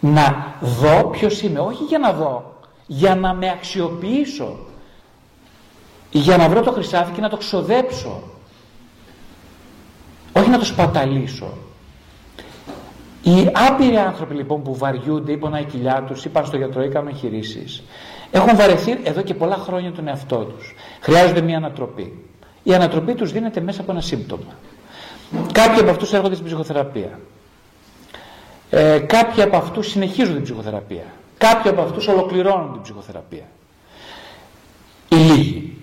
Να 0.00 0.54
δω 0.60 1.08
ποιος 1.08 1.42
είμαι. 1.42 1.58
Όχι 1.58 1.84
για 1.84 1.98
να 1.98 2.12
δω. 2.12 2.54
Για 2.86 3.14
να 3.14 3.34
με 3.34 3.50
αξιοποιήσω. 3.50 4.58
Για 6.10 6.36
να 6.36 6.48
βρω 6.48 6.60
το 6.60 6.72
χρυσάφι 6.72 7.12
και 7.12 7.20
να 7.20 7.28
το 7.28 7.36
ξοδέψω. 7.36 8.22
Όχι 10.32 10.50
να 10.50 10.58
το 10.58 10.64
σπαταλήσω. 10.64 11.52
Οι 13.22 13.50
άπειροι 13.52 13.96
άνθρωποι 13.96 14.34
λοιπόν 14.34 14.62
που 14.62 14.76
βαριούνται, 14.76 15.32
είπαν 15.32 15.54
η 15.54 15.64
κοιλιά 15.64 16.04
τους, 16.06 16.24
είπαν 16.24 16.46
στο 16.46 16.56
γιατρό 16.56 16.82
ή 16.82 16.88
κάνουν 16.88 17.08
εγχειρήσει, 17.08 17.82
έχουν 18.30 18.56
βαρεθεί 18.56 18.98
εδώ 19.02 19.22
και 19.22 19.34
πολλά 19.34 19.56
χρόνια 19.56 19.92
τον 19.92 20.08
εαυτό 20.08 20.36
τους. 20.36 20.74
Χρειάζονται 21.00 21.40
μια 21.40 21.56
ανατροπή. 21.56 22.24
Η 22.62 22.74
ανατροπή 22.74 23.14
τους 23.14 23.32
δίνεται 23.32 23.60
μέσα 23.60 23.80
από 23.80 23.92
ένα 23.92 24.00
σύμπτωμα. 24.00 24.56
Κάποιοι 25.52 25.80
από 25.80 25.90
αυτούς 25.90 26.12
έρχονται 26.12 26.34
στην 26.34 26.46
ψυχοθεραπεία. 26.46 27.20
Ε, 28.70 28.98
κάποιοι 28.98 29.42
από 29.42 29.56
αυτούς 29.56 29.88
συνεχίζουν 29.90 30.34
την 30.34 30.42
ψυχοθεραπεία. 30.42 31.04
Κάποιοι 31.38 31.70
από 31.70 31.82
αυτούς 31.82 32.08
ολοκληρώνουν 32.08 32.72
την 32.72 32.82
ψυχοθεραπεία. 32.82 33.44
Οι 35.08 35.16
λίγοι. 35.16 35.76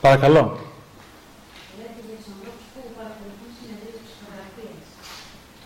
Παρακαλώ. 0.00 0.44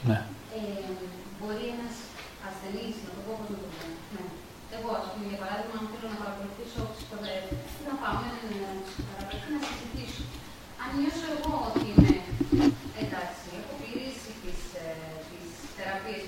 Ναι. 0.09 0.19
Ε, 0.57 0.91
μπορεί 1.39 1.67
ένα 1.77 1.89
ασθενή, 2.49 2.87
να 3.05 3.11
το 3.17 3.21
πω 3.27 3.33
πώ 3.39 3.45
να 3.53 3.59
το 3.63 3.69
πω. 3.75 3.85
Ναι. 4.15 4.25
Εγώ, 4.77 4.89
α 5.01 5.03
πούμε, 5.11 5.25
για 5.31 5.41
παράδειγμα, 5.43 5.77
αν 5.81 5.87
θέλω 5.93 6.09
να 6.15 6.19
παρακολουθήσω 6.23 6.81
ψυχοθεραπεία, 6.95 7.85
να 7.89 7.95
πάω 8.01 8.17
με 8.21 8.29
έναν 8.57 8.77
ψυχοθεραπευτή 8.87 9.49
να 9.57 9.61
συζητήσω. 9.67 10.25
Αν 10.83 10.89
νιώσω 10.97 11.27
εγώ 11.37 11.53
ότι 11.69 11.85
είμαι 11.91 12.13
εντάξει, 13.03 13.47
έχω 13.59 13.73
πληρήσει 13.81 14.31
τι 14.41 14.51
τις 15.29 15.49
θεραπείε 15.77 16.19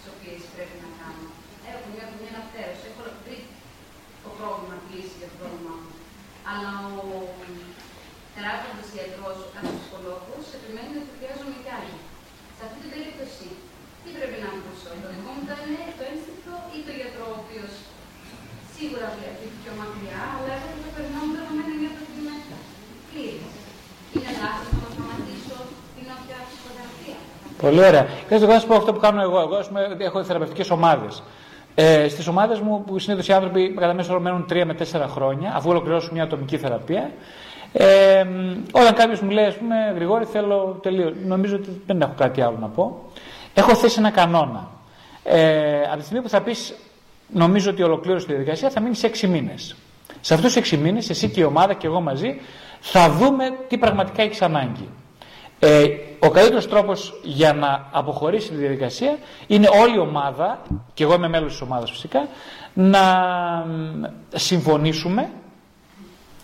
τι 0.00 0.06
οποίε 0.14 0.36
πρέπει 0.54 0.76
να 0.84 0.90
κάνω. 0.98 1.26
Έχω 1.70 1.84
μια, 1.92 2.04
μια 2.18 2.30
αναπτέρωση, 2.34 2.84
έχω 2.90 3.02
βρει 3.22 3.38
το 4.24 4.30
πρόβλημα, 4.36 4.74
τη 4.82 4.86
λύση 4.92 5.14
για 5.20 5.28
το 5.32 5.36
πρόβλημά 5.40 5.74
μου. 5.80 5.92
Αλλά 6.50 6.70
ο 7.00 7.04
θεράπευτη 8.34 8.84
γιατρό, 8.96 9.28
ο 9.42 9.72
ψυχολόγο, 9.78 10.34
επιμένει 10.56 10.94
ότι 11.02 11.12
χρειάζομαι 11.18 11.56
κι 11.64 11.72
άλλοι. 11.78 11.96
Σε 12.56 12.62
αυτή 12.66 12.78
την 12.84 12.90
περίπτωση, 12.94 13.48
τι 14.02 14.08
πρέπει 14.16 14.38
να 14.44 14.48
ακούσω, 14.54 14.90
το 15.02 15.08
δικό 15.14 15.30
μου 15.36 15.44
θα 15.48 15.56
είναι 15.62 15.82
το 15.98 16.02
ένστικτο 16.10 16.54
ή 16.76 16.78
το 16.86 16.92
γιατρό, 16.98 17.24
ο 17.32 17.36
οποίο 17.42 17.64
σίγουρα 18.74 19.06
βλέπει 19.16 19.46
πιο 19.60 19.72
μακριά, 19.80 20.20
αλλά 20.36 20.52
εγώ 20.56 20.68
το 20.84 20.90
περνάω 20.96 21.26
δεδομένα 21.36 21.74
για 21.82 21.92
το 21.94 22.00
ότι 22.04 22.14
είμαι 22.20 22.36
πλήρη. 23.08 23.46
Είναι 24.14 24.32
λάθο 24.42 24.68
να 24.82 24.88
σταματήσω 24.94 25.58
την 25.94 26.06
όποια 26.16 26.38
ψυχοθεραπεία. 26.46 27.18
Πολύ 27.60 27.78
ωραία. 27.78 28.06
Και 28.28 28.34
εγώ 28.34 28.46
να 28.46 28.58
σου 28.58 28.66
πω 28.66 28.74
αυτό 28.74 28.92
που 28.92 29.00
κάνω 29.00 29.22
εγώ. 29.22 29.40
Εγώ 29.40 29.60
πούμε, 29.68 29.96
έχω 29.98 30.24
θεραπευτικές 30.24 30.70
ομάδες. 30.70 31.22
Ε, 31.74 32.08
Στις 32.08 32.26
ομάδες 32.26 32.60
μου, 32.60 32.84
που 32.86 32.98
συνήθως 32.98 33.28
οι 33.28 33.32
άνθρωποι 33.32 33.74
κατά 33.78 33.94
μέσο 33.94 34.12
όρο 34.12 34.20
μένουν 34.20 34.46
3 34.50 34.64
με 34.64 34.74
4 34.74 35.06
χρόνια, 35.08 35.52
αφού 35.56 35.70
ολοκληρώσουν 35.70 36.10
μια 36.12 36.22
ατομική 36.22 36.58
θεραπεία, 36.58 37.10
ε, 37.72 38.24
όταν 38.72 38.94
κάποιος 38.94 39.20
μου 39.20 39.30
λέει, 39.30 39.44
ας 39.44 39.54
πούμε, 39.54 39.74
Γρηγόρη, 39.94 40.24
θέλω 40.24 40.78
τελείω. 40.82 41.14
Νομίζω 41.26 41.56
ότι 41.56 41.82
δεν 41.86 42.00
έχω 42.00 42.12
κάτι 42.16 42.40
άλλο 42.40 42.56
να 42.60 42.68
πω. 42.68 43.04
Έχω 43.54 43.74
θέσει 43.74 43.96
ένα 43.98 44.10
κανόνα. 44.10 44.70
Ε, 45.24 45.80
από 45.82 45.96
τη 45.96 46.02
στιγμή 46.04 46.22
που 46.22 46.28
θα 46.28 46.40
πεις, 46.40 46.74
νομίζω 47.32 47.70
ότι 47.70 47.82
ολοκλήρωσε 47.82 48.26
τη 48.26 48.32
διαδικασία, 48.32 48.70
θα 48.70 48.80
μείνει 48.80 48.94
σε 48.94 49.06
6 49.06 49.26
μήνες. 49.28 49.76
Σε 50.20 50.34
αυτούς 50.34 50.52
τους 50.52 50.72
6 50.72 50.76
μήνες, 50.76 51.10
εσύ 51.10 51.28
και 51.28 51.40
η 51.40 51.44
ομάδα 51.44 51.74
και 51.74 51.86
εγώ 51.86 52.00
μαζί, 52.00 52.40
θα 52.80 53.10
δούμε 53.10 53.44
τι 53.68 53.78
πραγματικά 53.78 54.22
έχεις 54.22 54.42
ανάγκη. 54.42 54.88
Ε, 55.62 55.86
ο 56.18 56.30
καλύτερος 56.30 56.68
τρόπος 56.68 57.20
για 57.22 57.52
να 57.52 57.88
αποχωρήσει 57.92 58.48
τη 58.48 58.54
διαδικασία 58.54 59.18
είναι 59.46 59.68
όλη 59.82 59.94
η 59.94 59.98
ομάδα, 59.98 60.62
και 60.94 61.04
εγώ 61.04 61.14
είμαι 61.14 61.28
μέλος 61.28 61.52
της 61.52 61.60
ομάδας 61.60 61.90
φυσικά, 61.90 62.28
να 62.74 63.04
συμφωνήσουμε 64.34 65.30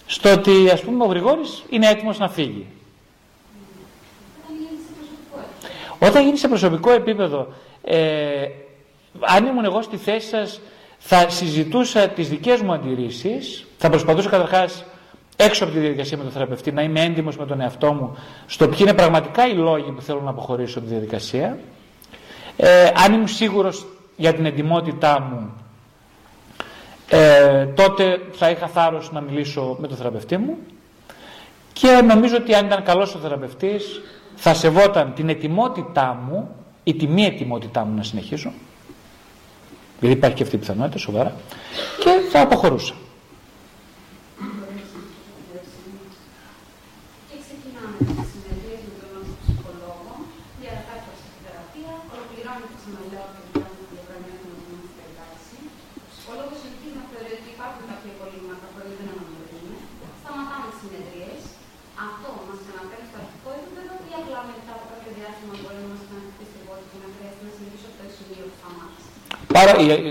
στο 0.07 0.33
ότι 0.33 0.71
ας 0.71 0.81
πούμε 0.81 1.05
ο 1.05 1.07
Γρηγόρης 1.07 1.65
είναι 1.69 1.89
έτοιμος 1.89 2.19
να 2.19 2.29
φύγει. 2.29 2.67
Όταν 5.99 6.25
γίνει 6.25 6.37
σε 6.37 6.49
προσωπικό 6.49 6.91
επίπεδο, 6.91 7.49
ε, 7.85 8.47
αν 9.21 9.47
ήμουν 9.47 9.65
εγώ 9.65 9.83
στη 9.83 9.97
θέση 9.97 10.29
σας, 10.29 10.61
θα 10.99 11.29
συζητούσα 11.29 12.09
τις 12.09 12.29
δικές 12.29 12.61
μου 12.61 12.73
αντιρρήσεις, 12.73 13.67
θα 13.79 13.91
προσπαθούσα 13.91 14.29
καταρχάς 14.29 14.85
έξω 15.37 15.65
από 15.65 15.73
τη 15.73 15.79
διαδικασία 15.79 16.17
με 16.17 16.23
τον 16.23 16.33
θεραπευτή 16.33 16.73
να 16.73 16.83
είμαι 16.83 17.01
έντιμος 17.01 17.37
με 17.37 17.47
τον 17.47 17.61
εαυτό 17.61 17.93
μου 17.93 18.17
στο 18.47 18.69
ποιοι 18.69 18.79
είναι 18.81 18.95
πραγματικά 18.95 19.49
οι 19.49 19.53
λόγοι 19.53 19.91
που 19.91 20.03
θέλω 20.03 20.21
να 20.21 20.31
αποχωρήσω 20.31 20.79
από 20.79 20.89
τη 20.89 20.95
διαδικασία. 20.95 21.59
Ε, 22.57 22.91
αν 23.05 23.13
ήμουν 23.13 23.29
σίγουρος 23.29 23.87
για 24.17 24.35
την 24.35 24.47
εντιμότητά 24.47 25.21
μου 25.21 25.53
ε, 27.09 27.67
τότε 27.67 28.21
θα 28.33 28.51
είχα 28.51 28.67
θάρρος 28.67 29.13
να 29.13 29.21
μιλήσω 29.21 29.77
με 29.81 29.87
τον 29.89 29.97
θεραπευτή 29.97 30.37
μου 30.37 30.57
και 31.73 32.01
νομίζω 32.07 32.37
ότι 32.37 32.55
αν 32.55 32.67
ήταν 32.67 32.83
καλός 32.83 33.15
ο 33.15 33.19
θεραπευτής 33.19 34.01
θα 34.35 34.55
σεβόταν 34.55 35.13
την 35.15 35.29
ετοιμότητά 35.29 36.19
μου 36.29 36.49
ή 36.85 36.95
τη 36.95 37.07
μη 37.07 37.25
ετοιμότητά 37.25 37.85
μου 37.85 37.95
να 37.97 38.03
συνεχίσω 38.03 38.53
γιατί 40.01 40.17
υπάρχει 40.17 40.37
και 40.37 40.43
αυτή 40.43 40.57
η 40.57 40.59
πιθανότητα 40.59 40.99
σοβαρά 40.99 41.33
και 41.99 42.11
θα 42.31 42.41
αποχωρούσα. 42.41 42.95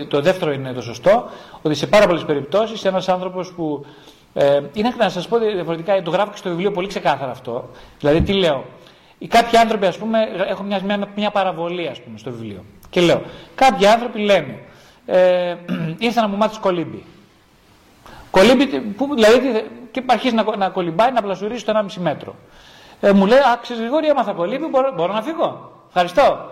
Το 0.07 0.21
δεύτερο 0.21 0.51
είναι 0.51 0.73
το 0.73 0.81
σωστό, 0.81 1.29
ότι 1.61 1.75
σε 1.75 1.87
πάρα 1.87 2.07
πολλές 2.07 2.25
περιπτώσεις 2.25 2.85
ένας 2.85 3.09
άνθρωπος 3.09 3.51
που. 3.51 3.85
Ε, 4.33 4.61
είναι 4.73 4.93
να 4.97 5.09
σας 5.09 5.27
πω 5.27 5.37
διαφορετικά, 5.37 6.01
το 6.01 6.11
γράφω 6.11 6.31
και 6.31 6.37
στο 6.37 6.49
βιβλίο 6.49 6.71
πολύ 6.71 6.87
ξεκάθαρα 6.87 7.31
αυτό. 7.31 7.69
Δηλαδή, 7.99 8.21
τι 8.21 8.33
λέω; 8.33 8.65
Οι 9.17 9.27
κάποιοι 9.27 9.57
άνθρωποι, 9.57 9.85
ας 9.85 9.97
πούμε, 9.97 10.19
έχω 10.49 10.63
μια, 10.63 10.81
μια, 10.83 11.07
μια 11.15 11.31
παραβολή, 11.31 11.87
ας 11.87 12.01
πούμε, 12.01 12.17
στο 12.17 12.31
βιβλίο. 12.31 12.63
Και 12.89 13.01
λέω, 13.01 13.21
κάποιοι 13.55 13.87
άνθρωποι 13.87 14.19
λένε, 14.19 14.59
ε, 15.05 15.55
ήρθα 16.05 16.21
να 16.21 16.27
μου 16.27 16.37
μάθεις 16.37 16.57
κολύμπι. 16.57 17.03
Κολύμπι, 18.31 18.65
που, 18.79 19.09
δηλαδή, 19.13 19.65
και 19.91 20.03
αρχίζει 20.05 20.35
να, 20.35 20.55
να 20.57 20.69
κολυμπάει, 20.69 21.11
να 21.11 21.21
πλασουρίσει 21.21 21.65
το 21.65 21.73
1,5 21.75 22.01
μέτρο. 22.01 22.35
Ε, 22.99 23.11
μου 23.11 23.25
λέει, 23.25 23.37
Α, 23.37 23.59
ξέρεις 23.61 23.81
Γρηγόρη, 23.81 24.07
έμαθα 24.07 24.31
κολύμπι, 24.31 24.65
μπορώ, 24.65 24.93
μπορώ 24.95 25.13
να 25.13 25.21
φύγω. 25.21 25.71
Ευχαριστώ. 25.87 26.49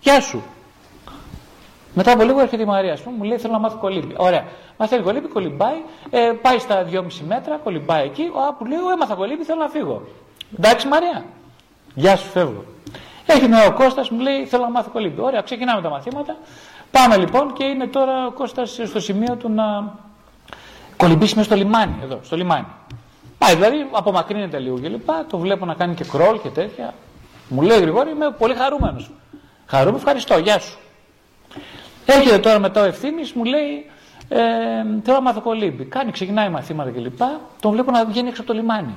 Γεια 0.00 0.20
σου. 0.20 0.42
Μετά 1.94 2.12
από 2.12 2.22
λίγο 2.22 2.40
έρχεται 2.40 2.62
η 2.62 2.66
Μαρία, 2.66 2.92
ας 2.92 3.00
πούμε, 3.00 3.16
μου 3.16 3.24
λέει: 3.24 3.38
Θέλω 3.38 3.52
να 3.52 3.58
μάθω 3.58 3.76
κολύμπι. 3.76 4.14
Ωραία. 4.16 4.44
Μαθαίνει 4.78 5.02
κολύμπι, 5.02 5.28
κολυμπάει, 5.28 5.76
ε, 6.10 6.18
πάει 6.42 6.58
στα 6.58 6.84
2,5 6.84 7.24
μέτρα, 7.26 7.56
κολυμπάει 7.56 8.04
εκεί. 8.04 8.22
Α, 8.22 8.54
που 8.54 8.64
λέει: 8.64 8.78
Έμαθα 8.92 9.14
κολύμπι, 9.14 9.44
θέλω 9.44 9.60
να 9.60 9.68
φύγω. 9.68 10.02
Εντάξει, 10.58 10.86
Μαρία. 10.88 11.24
Γεια 11.94 12.16
σου, 12.16 12.28
φεύγω. 12.28 12.64
Έρχεται 13.26 13.66
ο 13.66 13.72
Κώστας, 13.72 14.10
μου 14.10 14.20
λέει: 14.20 14.46
Θέλω 14.46 14.62
να 14.62 14.70
μάθω 14.70 14.90
κολύμπι. 14.90 15.20
Ωραία, 15.20 15.40
ξεκινάμε 15.40 15.82
τα 15.82 15.88
μαθήματα. 15.88 16.36
Πάμε 16.90 17.16
λοιπόν 17.16 17.52
και 17.52 17.64
είναι 17.64 17.86
τώρα 17.86 18.26
ο 18.26 18.30
Κώστας 18.30 18.80
στο 18.84 19.00
σημείο 19.00 19.36
του 19.36 19.50
να 19.50 19.94
κολυμπήσει 20.96 21.34
μέσα 21.36 21.48
στο 21.48 21.56
λιμάνι. 21.56 21.94
Εδώ, 22.02 22.18
στο 22.22 22.36
λιμάνι. 22.36 22.66
Πάει 23.38 23.54
δηλαδή, 23.54 23.88
απομακρύνεται 23.90 24.58
λίγο 24.58 24.78
και 24.78 24.88
λοιπά. 24.88 25.26
Το 25.30 25.38
βλέπω 25.38 25.64
να 25.64 25.74
κάνει 25.74 25.94
και 25.94 26.04
κρόλ 26.04 26.40
και 26.40 26.48
τέτοια. 26.48 26.94
Μου 27.48 27.62
λέει 27.62 27.80
Γρηγόρη, 27.80 28.10
είμαι 28.10 28.30
πολύ 28.38 28.54
χαρούμενος. 28.54 29.10
Χαρούμενος, 29.66 30.00
ευχαριστώ, 30.00 30.38
γεια 30.38 30.58
σου. 30.58 30.78
Έρχεται 32.06 32.38
τώρα 32.38 32.58
μετά 32.58 32.80
ο 32.80 32.84
ευθύνης, 32.84 33.32
μου 33.32 33.44
λέει: 33.44 33.90
ε, 34.28 34.38
Θέλω 35.04 35.16
να 35.16 35.20
μάθω 35.20 35.40
κολύμπι. 35.40 35.84
Κάνει, 35.84 36.10
ξεκινάει 36.10 36.48
μαθήματα 36.48 36.90
κλπ. 36.90 37.20
Τον 37.60 37.72
βλέπω 37.72 37.90
να 37.90 38.04
βγαίνει 38.04 38.28
έξω 38.28 38.42
από 38.42 38.52
το 38.52 38.58
λιμάνι. 38.58 38.94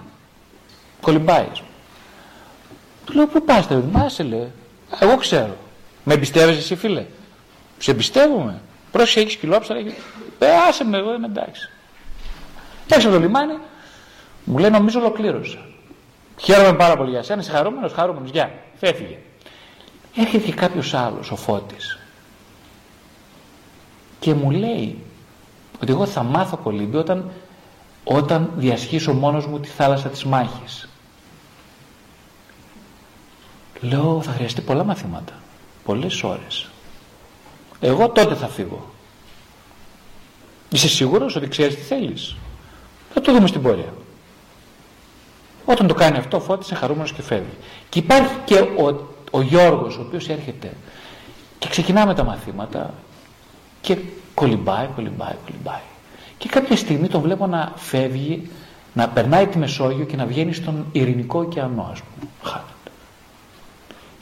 Κολυμπάει. 1.01 1.47
Του 3.05 3.13
λέω: 3.13 3.27
Πού 3.27 3.43
πας, 3.43 3.67
δεν 3.67 3.91
πα, 3.91 4.23
λέει. 4.23 4.51
Εγώ 4.99 5.17
ξέρω. 5.17 5.57
Με 6.03 6.13
εμπιστεύεσαι 6.13 6.59
εσύ, 6.59 6.75
φίλε. 6.75 7.05
Σε 7.77 7.91
εμπιστεύομαι. 7.91 8.61
Πρόσεχε, 8.91 9.19
έχεις 9.19 9.35
κιλόψαρα. 9.35 9.79
Έχεις... 9.79 9.93
Ε, 10.39 10.47
άσε 10.69 10.83
με, 10.83 10.97
εγώ 10.97 11.13
είμαι 11.13 11.25
εντάξει. 11.27 11.69
Έξω 12.89 13.07
από 13.07 13.17
το 13.17 13.23
λιμάνι, 13.23 13.57
μου 14.43 14.57
λέει: 14.57 14.69
Νομίζω 14.69 14.99
ολοκλήρωσα. 14.99 15.57
Χαίρομαι 16.37 16.73
πάρα 16.73 16.97
πολύ 16.97 17.09
για 17.09 17.23
σένα. 17.23 17.41
Είσαι 17.41 17.51
χαρούμενος, 17.51 17.93
χαρούμενος. 17.93 18.29
Γεια. 18.29 18.51
Φέφυγε. 18.79 19.17
Έρχεται 20.15 20.51
κάποιος 20.51 20.93
άλλος, 20.93 21.31
ο 21.31 21.35
Φώτης 21.35 21.99
και 24.25 24.33
μου 24.33 24.51
λέει 24.51 24.97
ότι 25.81 25.91
εγώ 25.91 26.05
θα 26.05 26.23
μάθω 26.23 26.57
κολύμπι 26.57 26.97
όταν, 26.97 27.31
όταν 28.03 28.51
διασχίσω 28.55 29.13
μόνος 29.13 29.47
μου 29.47 29.59
τη 29.59 29.67
θάλασσα 29.67 30.09
της 30.09 30.23
μάχης. 30.23 30.89
Λέω 33.81 34.21
θα 34.21 34.31
χρειαστεί 34.31 34.61
πολλά 34.61 34.83
μαθήματα, 34.83 35.33
πολλές 35.83 36.23
ώρες. 36.23 36.69
Εγώ 37.79 38.09
τότε 38.09 38.35
θα 38.35 38.47
φύγω. 38.47 38.89
Είσαι 40.69 40.87
σίγουρος 40.87 41.35
ότι 41.35 41.47
ξέρεις 41.47 41.75
τι 41.75 41.81
θέλεις; 41.81 42.35
Θα 43.13 43.21
το 43.21 43.33
δούμε 43.33 43.47
στην 43.47 43.61
πορεία. 43.61 43.93
Όταν 45.65 45.87
το 45.87 45.93
κάνει 45.93 46.17
αυτό, 46.17 46.39
φώτισε 46.39 46.69
είναι 46.71 46.79
χαρούμενος 46.79 47.13
και 47.13 47.21
φεύγει. 47.21 47.57
Και 47.89 47.99
υπάρχει 47.99 48.35
και 48.45 48.59
ο, 48.59 49.09
ο 49.31 49.41
Γιώργος, 49.41 49.97
ο 49.97 50.01
οποίος 50.01 50.29
έρχεται 50.29 50.73
και 51.59 51.67
ξεκινάμε 51.69 52.13
τα 52.13 52.23
μαθήματα 52.23 52.93
και 53.85 53.97
κολυμπάει, 54.33 54.87
κολυμπάει, 54.95 55.33
κολυμπάει. 55.45 55.81
Και 56.37 56.49
κάποια 56.49 56.75
στιγμή 56.75 57.07
τον 57.07 57.21
βλέπω 57.21 57.47
να 57.47 57.73
φεύγει, 57.75 58.49
να 58.93 59.09
περνάει 59.09 59.47
τη 59.47 59.57
Μεσόγειο 59.57 60.05
και 60.05 60.15
να 60.15 60.25
βγαίνει 60.25 60.53
στον 60.53 60.85
Ειρηνικό 60.91 61.39
ωκεανό, 61.39 61.89
ας 61.91 61.99
πούμε. 62.01 62.31
Χάνεται. 62.43 62.91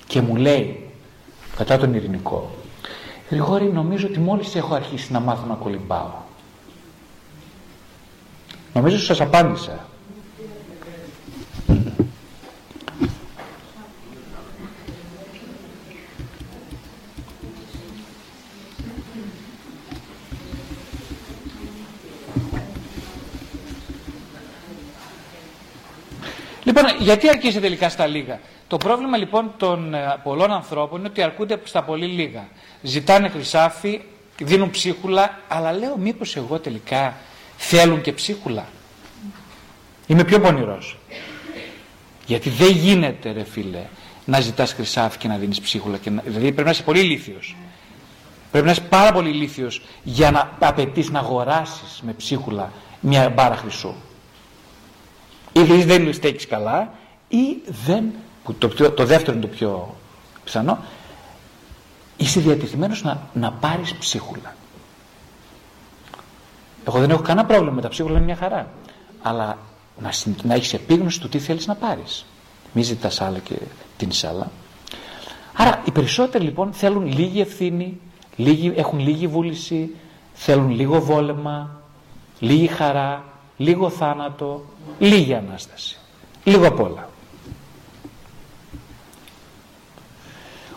Και 0.08 0.22
μου 0.22 0.36
λέει, 0.36 0.90
κατά 1.56 1.78
τον 1.78 1.94
Ειρηνικό, 1.94 2.52
Γρηγόρη 3.30 3.66
νομίζω 3.66 4.08
ότι 4.08 4.20
μόλις 4.20 4.56
έχω 4.56 4.76
αρχίσει 4.76 5.12
να 5.12 5.20
μάθω 5.20 5.46
να 5.46 5.56
κολυμπάω. 5.56 6.12
Νομίζω 8.74 8.96
ότι 8.96 9.06
σας 9.06 9.22
απάντησα. 9.22 9.86
Λοιπόν, 26.76 26.96
γιατί 27.00 27.30
αρκείσαι 27.30 27.60
τελικά 27.60 27.90
στα 27.90 28.08
λίγα; 28.08 28.40
Το 28.68 28.78
πρόβλημα 28.78 29.18
λοιπόν 29.18 29.52
των 29.58 29.94
ε, 29.94 30.20
πολλών 30.24 30.52
ανθρώπων 30.52 31.00
είναι 31.00 31.08
ότι 31.08 31.22
αρκούνται 31.22 31.60
στα 31.64 31.84
πολύ 31.84 32.06
λίγα. 32.06 32.48
Ζητάνε 32.82 33.30
χρυσάφι, 33.30 34.02
δίνουν 34.40 34.70
ψίχουλα, 34.70 35.40
αλλά 35.48 35.72
λέω 35.72 35.98
μήπως 35.98 36.36
εγώ 36.36 36.60
τελικά 36.60 37.14
θέλουν 37.58 38.02
και 38.02 38.14
ψίχουλα; 38.14 38.66
Είμαι 40.08 40.24
πιο 40.24 40.40
πονηρός. 40.40 40.98
Γιατί 42.26 42.50
δεν 42.50 42.72
γίνεται 42.72 43.32
ρε 43.32 43.44
φίλε 43.44 43.84
να 44.26 44.40
ζητάς 44.40 44.74
χρυσάφι 44.74 45.18
και 45.18 45.28
να 45.28 45.38
δίνεις 45.38 45.62
ψίχουλα. 45.62 45.98
Και 45.98 46.10
να... 46.10 46.22
Δηλαδή 46.22 46.52
πρέπει 46.52 46.64
να 46.64 46.72
είσαι 46.72 46.84
πολύ 46.84 47.02
λύθιος. 47.02 47.56
Πρέπει 48.52 48.66
να 48.66 48.72
είσαι 48.72 48.82
πάρα 48.82 49.12
πολύ 49.12 49.30
λύθιος 49.30 49.82
για 50.04 50.32
να 50.32 50.52
απαιτείς 50.60 51.10
να 51.10 51.20
αγοράσεις 51.20 52.02
με 52.02 52.14
ψίχουλα 52.14 52.72
μια 53.00 53.30
μπάρα 53.30 53.56
χρυσού. 53.56 53.94
Ή 55.54 55.62
δηλαδή 55.62 55.84
δεν 55.84 56.14
στέκεις 56.14 56.48
καλά 56.48 56.92
ή 57.28 57.58
δεν, 57.86 58.04
που 58.44 58.54
το, 58.54 58.68
το 58.92 59.06
δεύτερο 59.06 59.38
είναι 59.38 59.46
το 59.46 59.52
πιο 59.52 59.96
πιθανό, 60.44 60.78
είσαι 62.18 62.40
διατεθειμένος 62.40 63.04
να, 63.04 63.28
να 63.34 63.52
πάρεις 63.52 63.94
ψίχουλα. 63.94 64.56
Εγώ 66.88 67.00
δεν 67.00 67.10
έχω 67.10 67.22
κανένα 67.22 67.48
πρόβλημα 67.48 67.72
με 67.72 67.82
τα 67.82 67.88
ψίχουλα, 67.88 68.16
είναι 68.16 68.26
μια 68.26 68.36
χαρά. 68.36 68.68
Αλλά 69.22 69.58
να, 70.00 70.12
να 70.44 70.54
έχεις 70.54 70.74
επίγνωση 70.74 71.20
του 71.20 71.30
τι 71.30 71.40
θέλεις 71.40 71.68
να 71.68 71.76
πάρεις. 71.76 72.26
Μη 72.74 72.82
ζητάς 72.82 73.22
άλλα 73.22 73.40
και 73.40 73.56
την 73.98 74.10
άλλα. 74.30 74.52
Άρα 75.54 75.82
οι 75.86 75.92
περισσότεροι 75.92 76.44
λοιπόν 76.44 76.74
θέλουν 76.74 77.06
λίγη 77.06 77.42
ευθύνη, 77.42 78.00
λίγη, 78.36 78.74
έχουν 78.76 79.00
λίγη 79.00 79.28
βούληση, 79.28 79.96
θέλουν 80.34 80.70
λίγο 80.70 81.02
βόλεμα, 81.02 81.82
λίγη 82.40 82.68
χαρά, 82.68 83.24
λίγο 83.64 83.90
θάνατο, 83.90 84.64
λίγη 85.00 85.34
Ανάσταση. 85.34 85.98
Λίγο 86.44 86.68
απ' 86.68 86.80
όλα. 86.80 87.10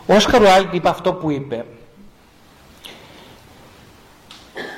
Ο 0.05 0.13
Όσκαρ 0.13 0.73
είπε 0.73 0.89
αυτό 0.89 1.13
που 1.13 1.31
είπε 1.31 1.65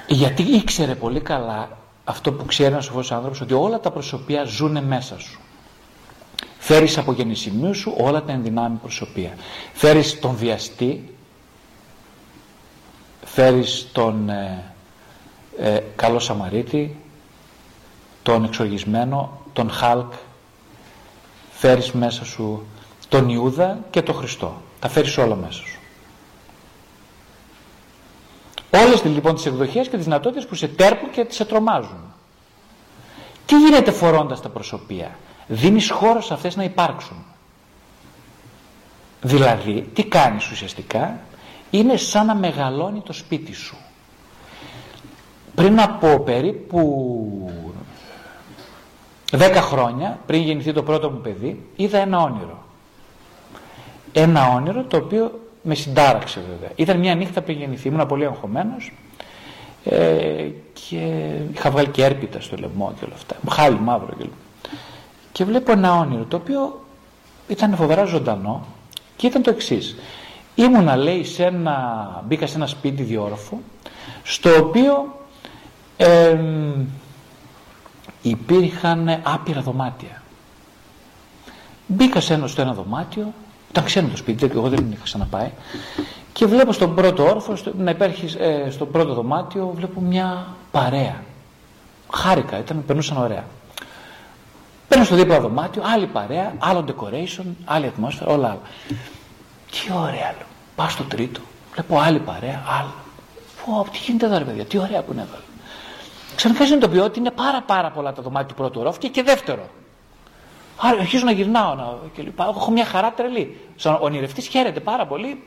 γιατί 0.07 0.43
ήξερε 0.43 0.95
πολύ 0.95 1.19
καλά 1.19 1.77
αυτό 2.03 2.31
που 2.33 2.45
ξέρει 2.45 2.71
ένας 2.71 2.85
σοφός 2.85 3.11
άνθρωπος 3.11 3.41
ότι 3.41 3.53
όλα 3.53 3.79
τα 3.79 3.91
προσωπία 3.91 4.43
ζουν 4.43 4.83
μέσα 4.83 5.19
σου. 5.19 5.39
Φέρεις 6.57 6.97
από 6.97 7.11
γεννησιμίου 7.11 7.73
σου 7.73 7.95
όλα 7.97 8.23
τα 8.23 8.31
ενδυνάμει 8.31 8.77
προσωπία. 8.77 9.33
Φέρεις 9.73 10.19
τον 10.19 10.35
βιαστή, 10.35 11.15
φέρεις 13.25 13.87
τον 13.91 14.29
ε, 14.29 14.63
ε, 15.59 15.79
καλό 15.95 16.19
Σαμαρίτη, 16.19 16.98
τον 18.29 18.43
εξοργισμένο, 18.43 19.41
τον 19.53 19.69
Χάλκ, 19.71 20.11
φέρεις 21.51 21.91
μέσα 21.91 22.25
σου 22.25 22.65
τον 23.09 23.29
Ιούδα 23.29 23.79
και 23.89 24.01
τον 24.01 24.15
Χριστό. 24.15 24.61
Τα 24.79 24.89
φέρεις 24.89 25.17
όλα 25.17 25.35
μέσα 25.35 25.61
σου. 25.65 25.79
Όλες 28.69 29.03
λοιπόν 29.03 29.35
τις 29.35 29.45
εκδοχές 29.45 29.87
και 29.87 29.95
τις 29.95 30.05
δυνατότητες 30.05 30.45
που 30.45 30.55
σε 30.55 30.67
τέρπουν 30.67 31.09
και 31.11 31.25
σε 31.29 31.45
τρομάζουν. 31.45 32.13
Τι 33.45 33.59
γίνεται 33.59 33.91
φορώντας 33.91 34.41
τα 34.41 34.49
προσωπία; 34.49 35.17
Δίνεις 35.47 35.89
χώρο 35.89 36.21
σε 36.21 36.33
αυτές 36.33 36.55
να 36.55 36.63
υπάρξουν. 36.63 37.25
Δηλαδή, 39.21 39.89
τι 39.93 40.03
κάνεις 40.03 40.51
ουσιαστικά, 40.51 41.19
είναι 41.69 41.97
σαν 41.97 42.25
να 42.25 42.35
μεγαλώνει 42.35 43.01
το 43.01 43.13
σπίτι 43.13 43.53
σου. 43.53 43.77
Πριν 45.55 45.79
από 45.79 46.19
περίπου 46.19 46.79
δέκα 49.31 49.61
χρόνια, 49.61 50.19
πριν 50.25 50.41
γεννηθεί 50.41 50.73
το 50.73 50.83
πρώτο 50.83 51.09
μου 51.09 51.19
παιδί, 51.19 51.65
είδα 51.75 51.97
ένα 51.97 52.21
όνειρο. 52.21 52.63
Ένα 54.11 54.53
όνειρο 54.55 54.83
το 54.83 54.97
οποίο 54.97 55.39
με 55.61 55.75
συντάραξε 55.75 56.39
βέβαια. 56.49 56.69
Ήταν 56.75 56.99
μια 56.99 57.15
νύχτα 57.15 57.41
πριν 57.41 57.57
γεννηθεί, 57.57 57.87
ήμουν 57.87 58.07
πολύ 58.07 58.25
αγχωμένος 58.25 58.91
ε, 59.85 60.47
και 60.73 61.31
είχα 61.53 61.71
βγάλει 61.71 61.87
και 61.87 62.03
έρπιτα 62.03 62.41
στο 62.41 62.55
λαιμό 62.59 62.93
και 62.99 63.05
όλα 63.05 63.13
αυτά. 63.15 63.35
Χάλι 63.49 63.79
μαύρο 63.79 64.13
και 64.17 64.25
Και 65.31 65.45
βλέπω 65.45 65.71
ένα 65.71 65.93
όνειρο 65.97 66.23
το 66.23 66.35
οποίο 66.35 66.81
ήταν 67.47 67.75
φοβερά 67.75 68.05
ζωντανό 68.05 68.65
και 69.15 69.27
ήταν 69.27 69.41
το 69.41 69.49
εξής. 69.49 69.95
Ήμουνα 70.55 70.95
λέει 70.95 71.23
σε 71.23 71.43
ένα, 71.43 72.23
μπήκα 72.27 72.47
σε 72.47 72.55
ένα 72.55 72.67
σπίτι 72.67 73.03
διόροφο 73.03 73.61
στο 74.23 74.55
οποίο 74.57 75.15
ε, 75.97 76.37
υπήρχαν 78.21 79.19
άπειρα 79.23 79.61
δωμάτια. 79.61 80.21
Μπήκα 81.87 82.19
σε 82.19 82.33
ένα, 82.33 82.47
στο 82.47 82.61
ένα 82.61 82.73
δωμάτιο, 82.73 83.33
ήταν 83.69 83.83
ξένο 83.83 84.07
το 84.07 84.17
σπίτι, 84.17 84.45
εγώ 84.45 84.69
δεν 84.69 84.91
είχα 84.91 85.03
ξαναπάει, 85.03 85.51
και 86.33 86.45
βλέπω 86.45 86.71
στον 86.71 86.95
πρώτο 86.95 87.23
όροφο, 87.23 87.53
να 87.77 87.91
υπάρχει 87.91 88.37
ε, 88.37 88.69
στο 88.69 88.85
πρώτο 88.85 89.13
δωμάτιο, 89.13 89.73
βλέπω 89.75 90.01
μια 90.01 90.47
παρέα. 90.71 91.23
Χάρηκα, 92.13 92.59
ήταν, 92.59 92.83
περνούσαν 92.85 93.17
ωραία. 93.17 93.43
Παίρνω 94.87 95.03
στο 95.03 95.15
δίπλα 95.15 95.39
δωμάτιο, 95.39 95.81
άλλη 95.85 96.05
παρέα, 96.05 96.53
άλλο 96.57 96.85
decoration, 96.87 97.45
άλλη 97.65 97.85
ατμόσφαιρα, 97.85 98.31
όλα 98.31 98.47
άλλα. 98.47 98.61
Τι 99.71 99.91
ωραία, 99.93 100.33
λέω. 100.37 100.47
Πάω 100.75 100.89
στο 100.89 101.03
τρίτο, 101.03 101.39
βλέπω 101.73 101.99
άλλη 101.99 102.19
παρέα, 102.19 102.63
άλλο. 102.79 102.93
Πω, 103.65 103.89
τι 103.91 103.97
γίνεται 103.97 104.25
εδώ, 104.25 104.37
ρε 104.37 104.43
παιδιά, 104.43 104.65
τι 104.65 104.77
ωραία 104.77 105.01
που 105.01 105.11
είναι 105.11 105.21
εδώ. 105.21 105.37
Ξαφνικά 106.39 106.65
συνειδητοποιώ 106.65 107.03
ότι 107.03 107.19
είναι 107.19 107.31
πάρα 107.31 107.61
πάρα 107.61 107.91
πολλά 107.91 108.13
τα 108.13 108.21
δωμάτια 108.21 108.47
του 108.47 108.53
πρώτου 108.53 108.79
ορόφου 108.79 108.99
και, 108.99 109.07
και 109.07 109.23
δεύτερο. 109.23 109.69
Άρα 110.77 110.99
αρχίζω 110.99 111.25
να 111.25 111.31
γυρνάω 111.31 111.75
να, 111.75 111.97
και 112.13 112.21
λοιπά. 112.21 112.53
Έχω 112.57 112.71
μια 112.71 112.85
χαρά 112.85 113.11
τρελή. 113.11 113.59
Σαν 113.75 113.97
ονειρευτής 114.01 114.47
χαίρεται 114.47 114.79
πάρα 114.79 115.05
πολύ. 115.05 115.43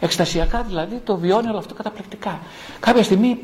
Εκστασιακά 0.00 0.62
δηλαδή 0.62 0.96
το 0.96 1.16
βιώνει 1.16 1.48
όλο 1.48 1.58
αυτό 1.58 1.74
καταπληκτικά. 1.74 2.40
Κάποια 2.80 3.02
στιγμή 3.02 3.38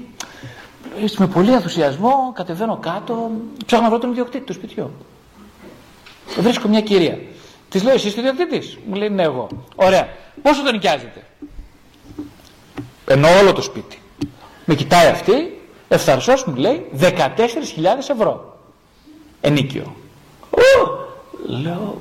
με 1.16 1.26
πολύ 1.26 1.52
ενθουσιασμό 1.52 2.32
κατεβαίνω 2.34 2.76
κάτω, 2.76 3.30
ψάχνω 3.66 3.84
να 3.84 3.90
βρω 3.90 4.00
τον 4.00 4.10
ιδιοκτήτη 4.10 4.44
του 4.44 4.52
σπιτιού. 4.52 4.90
Βρίσκω 6.38 6.68
μια 6.68 6.80
κυρία. 6.80 7.18
Της 7.68 7.82
λέω: 7.82 7.94
Εσύ 7.94 8.06
είσαι 8.06 8.20
ιδιοκτήτης; 8.20 8.78
Μου 8.88 8.94
λέει: 8.94 9.10
Ναι, 9.10 9.22
εγώ. 9.22 9.48
Ωραία. 9.74 10.08
Πόσο 10.42 10.62
τον 10.62 10.72
νοικιάζετε; 10.72 11.26
Ενώ 13.06 13.28
όλο 13.40 13.52
το 13.52 13.62
σπίτι. 13.62 13.98
Με 14.64 14.74
κοιτάει 14.74 15.08
αυτή, 15.08 15.58
ευθαρσός 15.94 16.44
μου 16.44 16.54
λέει 16.54 16.90
14.000 17.00 17.08
ευρώ. 18.10 18.58
Ενίκιο. 19.40 19.94
Λέω, 21.46 22.00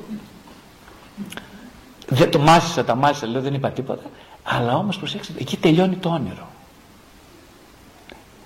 δεν 2.08 2.32
το 2.32 2.40
μάσησα, 2.40 2.84
τα 2.84 2.96
μάσησα, 2.96 3.28
λέω 3.28 3.42
δεν 3.42 3.54
είπα 3.54 3.70
τίποτα. 3.70 4.04
Αλλά 4.44 4.76
όμως 4.76 4.98
προσέξτε, 4.98 5.34
εκεί 5.40 5.58
τελειώνει 5.58 5.96
το 5.96 6.10
όνειρο. 6.10 6.48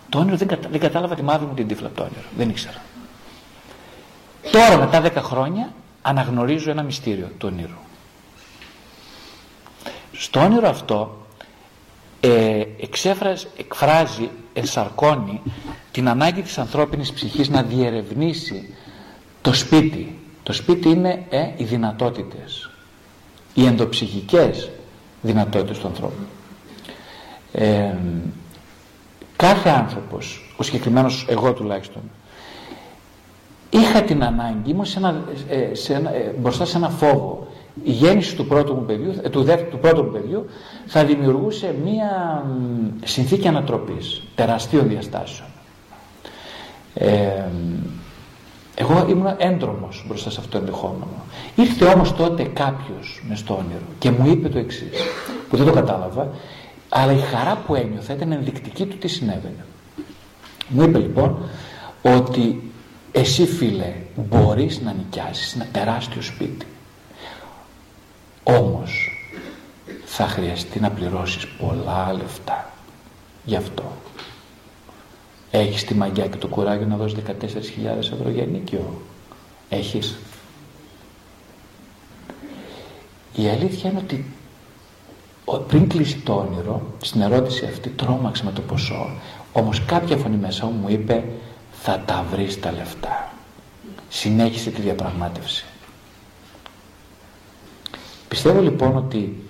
Το 0.09 0.19
όνειρο 0.19 0.37
δεν, 0.37 0.47
κατα... 0.47 0.69
δεν 0.69 0.79
κατάλαβα 0.79 1.15
τη 1.15 1.21
μαύρη 1.21 1.45
μου 1.45 1.53
την 1.53 1.67
τύφλα 1.67 1.89
το 1.95 2.03
όνειρο. 2.03 2.27
Δεν 2.37 2.49
ήξερα. 2.49 2.81
Τώρα 4.51 4.77
μετά 4.77 5.03
10 5.03 5.23
χρόνια 5.23 5.73
αναγνωρίζω 6.01 6.71
ένα 6.71 6.83
μυστήριο 6.83 7.31
του 7.37 7.49
όνειρου. 7.51 7.77
Στο 10.11 10.39
όνειρο 10.39 10.69
αυτό 10.69 11.17
ε, 12.19 12.63
εκφράζει, 13.57 14.29
ενσαρκώνει 14.57 15.41
την 15.91 16.09
ανάγκη 16.09 16.41
της 16.41 16.57
ανθρώπινης 16.57 17.11
ψυχής 17.11 17.49
να 17.49 17.63
διερευνήσει 17.63 18.73
το 19.41 19.53
σπίτι. 19.53 20.19
Το 20.43 20.53
σπίτι 20.53 20.89
είναι 20.89 21.25
ε, 21.29 21.49
οι 21.57 21.63
δυνατότητες, 21.63 22.69
οι 23.53 23.65
ενδοψυχικές 23.65 24.69
δυνατότητες 25.21 25.77
του 25.77 25.87
ανθρώπου. 25.87 26.23
Ε, 27.51 27.95
κάθε 29.35 29.69
άνθρωπος, 29.69 30.53
ο 30.57 30.63
συγκεκριμένος 30.63 31.25
εγώ 31.29 31.53
τουλάχιστον, 31.53 32.01
είχα 33.69 34.01
την 34.01 34.23
ανάγκη, 34.23 34.69
ήμουν 34.71 34.85
σε 34.85 34.97
ένα, 34.97 35.23
ε, 35.49 35.73
σε 35.73 35.93
ένα, 35.93 36.15
ε, 36.15 36.35
μπροστά 36.39 36.65
σε 36.65 36.77
ένα 36.77 36.89
φόβο. 36.89 37.47
Η 37.83 37.91
γέννηση 37.91 38.35
του 38.35 38.45
πρώτου 38.45 38.73
μου 38.73 38.85
παιδιού, 38.85 39.13
ε, 39.21 39.29
του, 39.29 39.45
του 39.69 39.77
πρώτου 39.79 40.03
μου 40.03 40.11
παιδιού 40.11 40.45
θα 40.85 41.05
δημιουργούσε 41.05 41.75
μία 41.83 42.43
συνθήκη 43.03 43.47
ανατροπής 43.47 44.23
τεραστίων 44.35 44.87
διαστάσεων. 44.87 45.47
Ε, 46.93 47.43
εγώ 48.75 49.05
ήμουν 49.09 49.35
έντρομος 49.37 50.05
μπροστά 50.07 50.29
σε 50.29 50.39
αυτό 50.39 50.51
το 50.51 50.57
ενδεχόμενο. 50.57 51.23
Ήρθε 51.55 51.85
όμως 51.85 52.15
τότε 52.15 52.43
κάποιος 52.43 53.23
με 53.29 53.35
στο 53.35 53.53
όνειρο 53.53 53.85
και 53.99 54.11
μου 54.11 54.27
είπε 54.31 54.49
το 54.49 54.57
εξής 54.57 54.97
που 55.49 55.57
δεν 55.57 55.65
το 55.65 55.71
κατάλαβα, 55.71 56.29
αλλά 56.89 57.11
η 57.11 57.19
χαρά 57.19 57.57
που 57.65 57.75
ένιωθα 57.75 58.13
ήταν 58.13 58.31
ενδεικτική 58.31 58.85
του 58.85 58.97
τι 58.97 59.07
συνέβαινε. 59.07 59.65
Μου 60.67 60.83
είπε 60.83 60.97
λοιπόν 60.97 61.37
ότι 62.01 62.71
εσύ 63.11 63.45
φίλε 63.45 63.93
μπορείς 64.15 64.81
να 64.81 64.93
νοικιάσεις 64.93 65.55
ένα 65.55 65.67
τεράστιο 65.71 66.21
σπίτι. 66.21 66.65
Όμως 68.49 69.11
θα 70.05 70.27
χρειαστεί 70.27 70.79
να 70.79 70.89
πληρώσεις 70.89 71.47
πολλά 71.47 72.13
λεφτά 72.13 72.71
γι' 73.45 73.55
αυτό. 73.55 73.91
Έχεις 75.51 75.83
τη 75.83 75.93
μαγιά 75.93 76.27
και 76.27 76.37
το 76.37 76.47
κουράγιο 76.47 76.87
να 76.87 76.95
δώσεις 76.95 77.19
14.000 77.27 77.33
ευρώ 77.97 78.29
για 78.29 78.45
νίκιο. 78.45 79.01
Έχεις. 79.69 80.17
Η 83.35 83.47
αλήθεια 83.47 83.89
είναι 83.89 83.99
ότι 83.99 84.25
πριν 85.67 85.89
κλείσει 85.89 86.17
το 86.17 86.33
όνειρο, 86.33 86.81
στην 87.01 87.21
ερώτηση 87.21 87.65
αυτή 87.65 87.89
τρόμαξε 87.89 88.43
με 88.43 88.51
το 88.51 88.61
ποσό, 88.61 89.09
όμως 89.53 89.85
κάποια 89.85 90.17
φωνή 90.17 90.37
μέσα 90.37 90.65
μου 90.65 90.71
μου 90.71 90.89
είπε 90.89 91.23
θα 91.71 92.03
τα 92.05 92.25
βρεις 92.31 92.59
τα 92.59 92.71
λεφτά. 92.71 93.31
Συνέχισε 94.09 94.69
τη 94.69 94.81
διαπραγμάτευση. 94.81 95.65
Πιστεύω 98.37 98.61
λοιπόν 98.61 98.97
ότι 98.97 99.43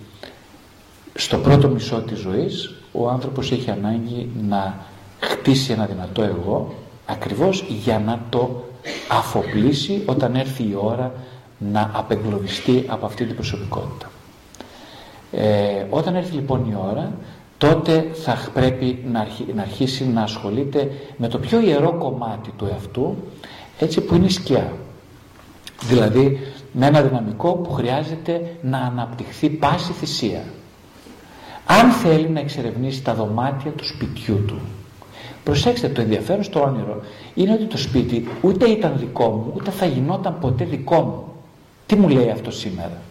στο 1.13 1.37
πρώτο 1.37 1.67
μισό 1.67 1.95
της 2.01 2.19
ζωής 2.19 2.73
ο 2.91 3.09
άνθρωπος 3.09 3.51
έχει 3.51 3.69
ανάγκη 3.71 4.29
να 4.47 4.77
χτίσει 5.19 5.71
ένα 5.71 5.85
δυνατό 5.85 6.23
εγώ 6.23 6.73
ακριβώς 7.05 7.65
για 7.83 7.99
να 7.99 8.21
το 8.29 8.63
αφοπλίσει 9.09 10.03
όταν 10.05 10.35
έρθει 10.35 10.63
η 10.63 10.77
ώρα 10.81 11.13
να 11.57 11.91
απεγκλωβιστεί 11.93 12.83
από 12.87 13.05
αυτή 13.05 13.25
την 13.25 13.35
προσωπικότητα. 13.35 14.11
Ε, 15.31 15.85
όταν 15.89 16.15
έρθει 16.15 16.35
λοιπόν 16.35 16.65
η 16.69 16.75
ώρα 16.91 17.11
τότε 17.57 18.09
θα 18.13 18.49
πρέπει 18.53 19.03
να, 19.11 19.27
να 19.55 19.61
αρχίσει 19.61 20.07
να 20.07 20.21
ασχολείται 20.21 20.91
με 21.17 21.27
το 21.27 21.37
πιο 21.37 21.61
ιερό 21.61 21.93
κομμάτι 21.93 22.51
του 22.57 22.67
εαυτού 22.71 23.15
έτσι 23.79 24.01
που 24.01 24.15
είναι 24.15 24.25
η 24.25 24.29
σκιά. 24.29 24.73
Δηλαδή 25.81 26.39
με 26.79 26.85
ένα 26.85 27.01
δυναμικό 27.01 27.51
που 27.51 27.71
χρειάζεται 27.71 28.57
να 28.61 28.77
αναπτυχθεί 28.77 29.49
πάση 29.49 29.91
θυσία. 29.91 30.43
Αν 31.65 31.91
θέλει 31.91 32.29
να 32.29 32.39
εξερευνήσει 32.39 33.03
τα 33.03 33.13
δωμάτια 33.13 33.71
του 33.71 33.85
σπιτιού 33.85 34.43
του. 34.47 34.59
Προσέξτε 35.43 35.89
το 35.89 36.01
ενδιαφέρον 36.01 36.43
στο 36.43 36.61
όνειρο 36.61 37.01
είναι 37.33 37.53
ότι 37.53 37.65
το 37.65 37.77
σπίτι 37.77 38.27
ούτε 38.41 38.69
ήταν 38.69 38.93
δικό 38.97 39.29
μου 39.29 39.53
ούτε 39.55 39.71
θα 39.71 39.85
γινόταν 39.85 40.39
ποτέ 40.39 40.65
δικό 40.65 41.01
μου. 41.01 41.33
Τι 41.85 41.95
μου 41.95 42.09
λέει 42.09 42.29
αυτό 42.29 42.51
σήμερα; 42.51 43.01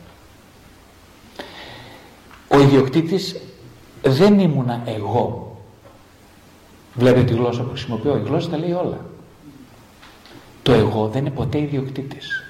Ο 2.48 2.60
ιδιοκτήτης 2.60 3.40
δεν 4.02 4.38
ήμουνα 4.38 4.82
εγώ. 4.84 5.56
Βλέπετε 6.94 7.24
τη 7.24 7.34
γλώσσα 7.34 7.62
που 7.62 7.68
χρησιμοποιώ. 7.68 8.16
Η 8.16 8.22
γλώσσα 8.26 8.48
τα 8.48 8.56
λέει 8.56 8.72
όλα. 8.72 9.00
Το 10.62 10.72
εγώ 10.72 11.08
δεν 11.08 11.20
είναι 11.20 11.30
ποτέ 11.30 11.58
ιδιοκτήτης. 11.58 12.45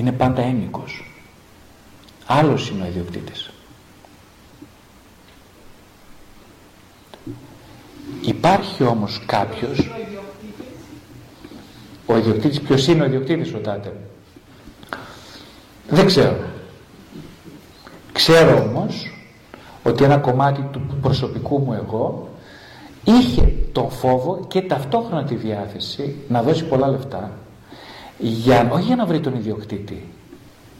Είναι 0.00 0.12
πάντα 0.12 0.42
ένικος. 0.42 1.12
Άλλος 2.26 2.68
είναι 2.68 2.82
ο 2.82 2.86
ιδιοκτήτης. 2.86 3.50
Υπάρχει 8.22 8.84
όμως 8.84 9.22
κάποιος 9.26 9.90
ο 12.06 12.16
ιδιοκτήτης 12.16 12.60
ποιος 12.60 12.86
είναι 12.86 13.02
ο 13.02 13.06
ιδιοκτήτης 13.06 13.50
ρωτάτε 13.50 13.96
δεν 15.88 16.06
ξέρω 16.06 16.36
ξέρω 18.12 18.62
όμως 18.68 19.12
ότι 19.82 20.04
ένα 20.04 20.18
κομμάτι 20.18 20.62
του 20.72 20.80
προσωπικού 21.00 21.58
μου 21.58 21.72
εγώ 21.72 22.28
είχε 23.04 23.54
τον 23.72 23.90
φόβο 23.90 24.44
και 24.48 24.62
ταυτόχρονα 24.62 25.24
τη 25.24 25.34
διάθεση 25.34 26.16
να 26.28 26.42
δώσει 26.42 26.64
πολλά 26.64 26.88
λεφτά 26.88 27.32
για, 28.20 28.68
όχι 28.72 28.84
για 28.84 28.96
να 28.96 29.06
βρει 29.06 29.20
τον 29.20 29.34
ιδιοκτήτη 29.34 30.06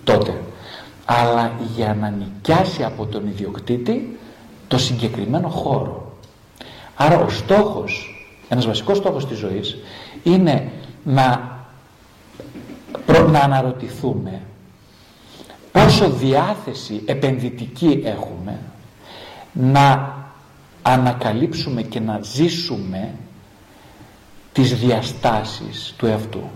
τότε 0.04 0.40
αλλά 1.04 1.52
για 1.76 1.96
να 2.00 2.08
νοικιάσει 2.08 2.82
από 2.84 3.06
τον 3.06 3.26
ιδιοκτήτη 3.26 4.18
το 4.68 4.78
συγκεκριμένο 4.78 5.48
χώρο 5.48 6.12
άρα 6.96 7.18
ο 7.18 7.28
στόχος 7.28 8.14
ένας 8.48 8.66
βασικός 8.66 8.96
στόχος 8.96 9.26
της 9.26 9.38
ζωής 9.38 9.76
είναι 10.22 10.70
να, 11.04 11.58
να 13.28 13.38
αναρωτηθούμε 13.40 14.40
πόσο 15.72 16.10
διάθεση 16.10 17.02
επενδυτική 17.06 18.02
έχουμε 18.04 18.58
να 19.52 20.14
ανακαλύψουμε 20.82 21.82
και 21.82 22.00
να 22.00 22.20
ζήσουμε 22.22 23.14
τις 24.52 24.74
διαστάσεις 24.74 25.94
του 25.96 26.06
εαυτού. 26.06 26.50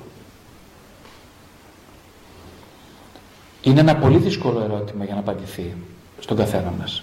Είναι 3.65 3.81
ένα 3.81 3.97
πολύ 3.97 4.19
δύσκολο 4.19 4.61
ερώτημα 4.61 5.05
για 5.05 5.15
να 5.15 5.21
απαντηθεί 5.21 5.75
στον 6.21 6.37
καθένα 6.37 6.73
μας. 6.79 7.03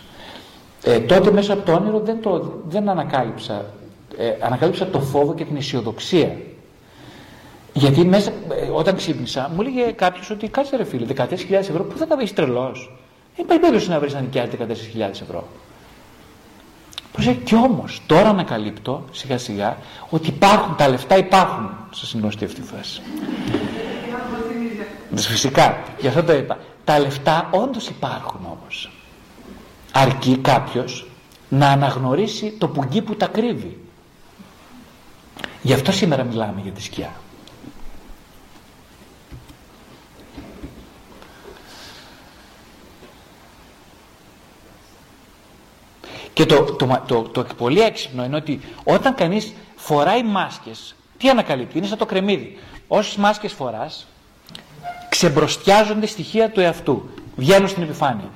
Ε, 0.84 1.00
τότε 1.00 1.32
μέσα 1.32 1.54
από 1.54 1.66
το 1.66 1.72
όνειρο 1.72 2.00
δεν, 2.00 2.22
το, 2.22 2.62
δεν 2.68 2.90
ανακάλυψα, 2.90 3.66
ε, 4.18 4.34
ανακάλυψα 4.40 4.88
το 4.88 5.00
φόβο 5.00 5.34
και 5.34 5.46
την 5.46 5.56
αισιοδοξία 5.56 6.36
γιατί 7.74 8.06
μέσα, 8.06 8.32
ε, 8.32 8.70
όταν 8.74 8.96
ξύπνησα, 8.96 9.52
μου 9.56 9.62
έλεγε 9.62 9.92
κάποιος 9.92 10.30
ότι 10.30 10.48
κάτσε 10.48 10.76
ρε 10.76 10.84
φίλε, 10.84 11.06
14.000 11.16 11.52
ευρώ, 11.52 11.84
πού 11.84 11.98
θα 11.98 12.08
τα 12.08 12.16
βρεις 12.16 12.34
τρελός; 12.34 12.92
Δεν 13.36 13.46
υπάρχει 13.46 13.62
περίπτωση 13.62 13.90
να 13.90 14.00
βρεις 14.00 14.14
να 14.14 14.20
νοικιάζει 14.20 14.50
14.000 14.50 15.22
ευρώ. 15.22 15.48
Προσέχει 17.12 17.38
κι 17.38 17.56
όμως, 17.56 18.02
τώρα 18.06 18.30
ανακαλύπτω 18.30 19.04
σιγά 19.12 19.38
σιγά 19.38 19.78
ότι 20.10 20.28
υπάρχουν, 20.28 20.76
τα 20.76 20.90
λεφτά 20.90 21.18
υπάρχουν. 21.18 21.70
Σα 21.92 22.18
γνωστή 22.18 22.46
αυτή 22.46 22.62
η 22.62 22.64
φράση. 22.64 23.02
Φυσικά, 25.16 25.84
γι' 26.00 26.08
αυτό 26.08 26.24
το 26.24 26.34
είπα. 26.34 26.58
Τα 26.84 27.00
λεφτά 27.00 27.50
όντως 27.52 27.88
υπάρχουν 27.88 28.40
όμως. 28.46 28.92
Αρκεί 29.92 30.38
κάποιος 30.38 31.12
να 31.50 31.70
αναγνωρίσει 31.70 32.52
το 32.58 32.68
πουγγί 32.68 33.02
που 33.02 33.16
τα 33.16 33.28
κρύβει. 33.28 33.80
Γι' 35.62 35.74
αυτό 35.74 35.92
σήμερα 35.92 36.24
μιλάμε 36.24 36.62
για 36.62 36.72
τη 36.72 36.82
σκιά. 36.82 37.14
Και 46.34 46.46
το, 46.46 46.64
το, 46.64 47.04
το, 47.08 47.22
το, 47.22 47.46
πολύ 47.58 47.80
έξυπνο 47.80 48.24
είναι 48.24 48.36
ότι 48.36 48.62
όταν 48.84 49.16
κανείς 49.16 49.54
φοράει 49.76 50.24
μάσκες, 50.24 50.96
τι 51.18 51.30
ανακαλύπτει, 51.30 51.78
είναι 51.78 51.88
σαν 51.88 51.98
το 51.98 52.06
κρεμμύδι. 52.06 52.60
Όσες 52.88 53.16
μάσκες 53.16 53.54
φοράς, 53.54 54.08
ξεμπροστιάζονται 55.22 56.06
στοιχεία 56.06 56.50
του 56.50 56.60
εαυτού, 56.60 57.10
βγαίνουν 57.36 57.68
στην 57.68 57.84
επιφάνεια. 57.84 58.30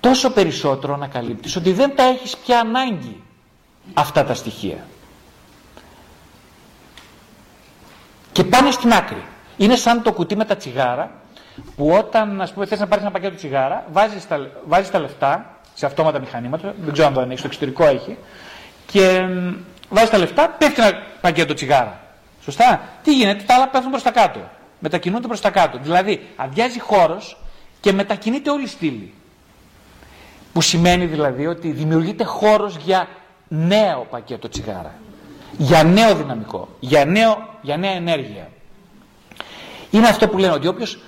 Τόσο 0.00 0.30
περισσότερο 0.30 0.94
ανακαλύπτεις 0.94 1.56
ότι 1.56 1.72
δεν 1.72 1.96
τα 1.96 2.02
έχεις 2.02 2.36
πια 2.36 2.58
ανάγκη 2.58 3.22
αυτά 3.94 4.24
τα 4.24 4.34
στοιχεία. 4.34 4.86
Και 8.32 8.44
πάνε 8.44 8.70
στην 8.70 8.92
άκρη. 8.92 9.24
Είναι 9.56 9.76
σαν 9.76 10.02
το 10.02 10.12
κουτί 10.12 10.36
με 10.36 10.44
τα 10.44 10.56
τσιγάρα, 10.56 11.10
που 11.76 11.90
όταν 11.90 12.40
ας 12.40 12.52
πούμε, 12.52 12.66
θες 12.66 12.78
να 12.78 12.86
πάρεις 12.86 13.04
ένα 13.04 13.12
πακέτο 13.12 13.36
τσιγάρα, 13.36 13.84
βάζεις 13.92 14.28
τα, 14.28 14.50
βάζεις 14.66 14.90
τα 14.90 14.98
λεφτά 14.98 15.60
σε 15.74 15.86
αυτόματα 15.86 16.18
μηχανήματα, 16.18 16.74
δεν 16.84 16.92
ξέρω 16.92 17.08
αν 17.08 17.14
το 17.14 17.20
ανοίξει, 17.20 17.38
στο 17.38 17.46
εξωτερικό 17.46 17.86
έχει, 17.86 18.18
και 18.86 19.28
βάζεις 19.88 20.10
τα 20.10 20.18
λεφτά, 20.18 20.48
πέφτει 20.48 20.82
ένα 20.82 20.92
πακέτο 21.20 21.54
τσιγάρα. 21.54 22.00
Σωστά; 22.44 22.80
Τι 23.02 23.14
γίνεται, 23.14 23.42
τα 23.46 23.54
άλλα 23.54 23.68
πέφτουν 23.68 23.90
προς 23.90 24.02
τα 24.02 24.10
κάτω. 24.10 24.40
Μετακινούνται 24.82 25.26
προς 25.26 25.40
τα 25.40 25.50
κάτω. 25.50 25.78
Δηλαδή, 25.82 26.20
αδειάζει 26.36 26.80
χώρος 26.80 27.36
και 27.80 27.92
μετακινείται 27.92 28.50
όλη 28.50 28.62
η 28.62 28.66
στήλη. 28.66 29.12
Που 30.52 30.60
σημαίνει 30.60 31.06
δηλαδή 31.06 31.46
ότι 31.46 31.70
δημιουργείται 31.70 32.24
χώρος 32.24 32.76
για 32.76 33.08
νέο 33.48 34.06
πακέτο 34.10 34.48
τσιγάρα. 34.48 34.94
Για 35.58 35.82
νέο 35.82 36.14
δυναμικό. 36.14 36.68
Για, 36.80 37.04
νέο, 37.04 37.48
για 37.62 37.76
νέα 37.76 37.90
ενέργεια. 37.90 38.48
Είναι 39.90 40.08
αυτό 40.08 40.28
που 40.28 40.38
λένε 40.38 40.52
ότι 40.52 40.66
όποιος 40.66 40.98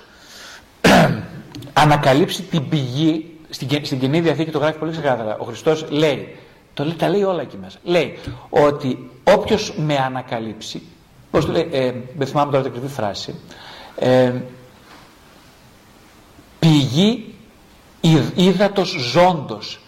ανακαλύψει 1.73 2.41
την 2.41 2.69
πηγή 2.69 3.39
στην, 3.49 3.85
στην 3.85 3.99
Κοινή 3.99 4.19
Διαθήκη 4.21 4.51
το 4.51 4.59
γράφει 4.59 4.77
πολύ 4.77 4.91
ξεκάθαρα. 4.91 5.37
Ο 5.37 5.43
Χριστός 5.43 5.85
λέει, 5.89 6.35
το 6.73 6.83
λέει, 6.83 6.95
τα 6.95 7.09
λέει 7.09 7.23
όλα 7.23 7.41
εκεί 7.41 7.57
μέσα. 7.57 7.77
Λέει 7.83 8.19
ότι 8.49 9.09
όποιος 9.23 9.73
με 9.77 9.97
ανακαλύψει 9.97 10.81
πώς 11.35 11.45
το 11.45 11.51
λέει, 11.51 11.69
ε, 11.71 11.93
δεν 12.17 12.27
θυμάμαι 12.27 12.51
τώρα 12.51 12.63
την 12.63 12.71
ακριβή 12.71 12.93
φράση, 12.93 13.35
ε, 13.95 14.33
πηγή 16.59 17.33
ύδατος 18.35 18.89
ζώντος 18.89 19.79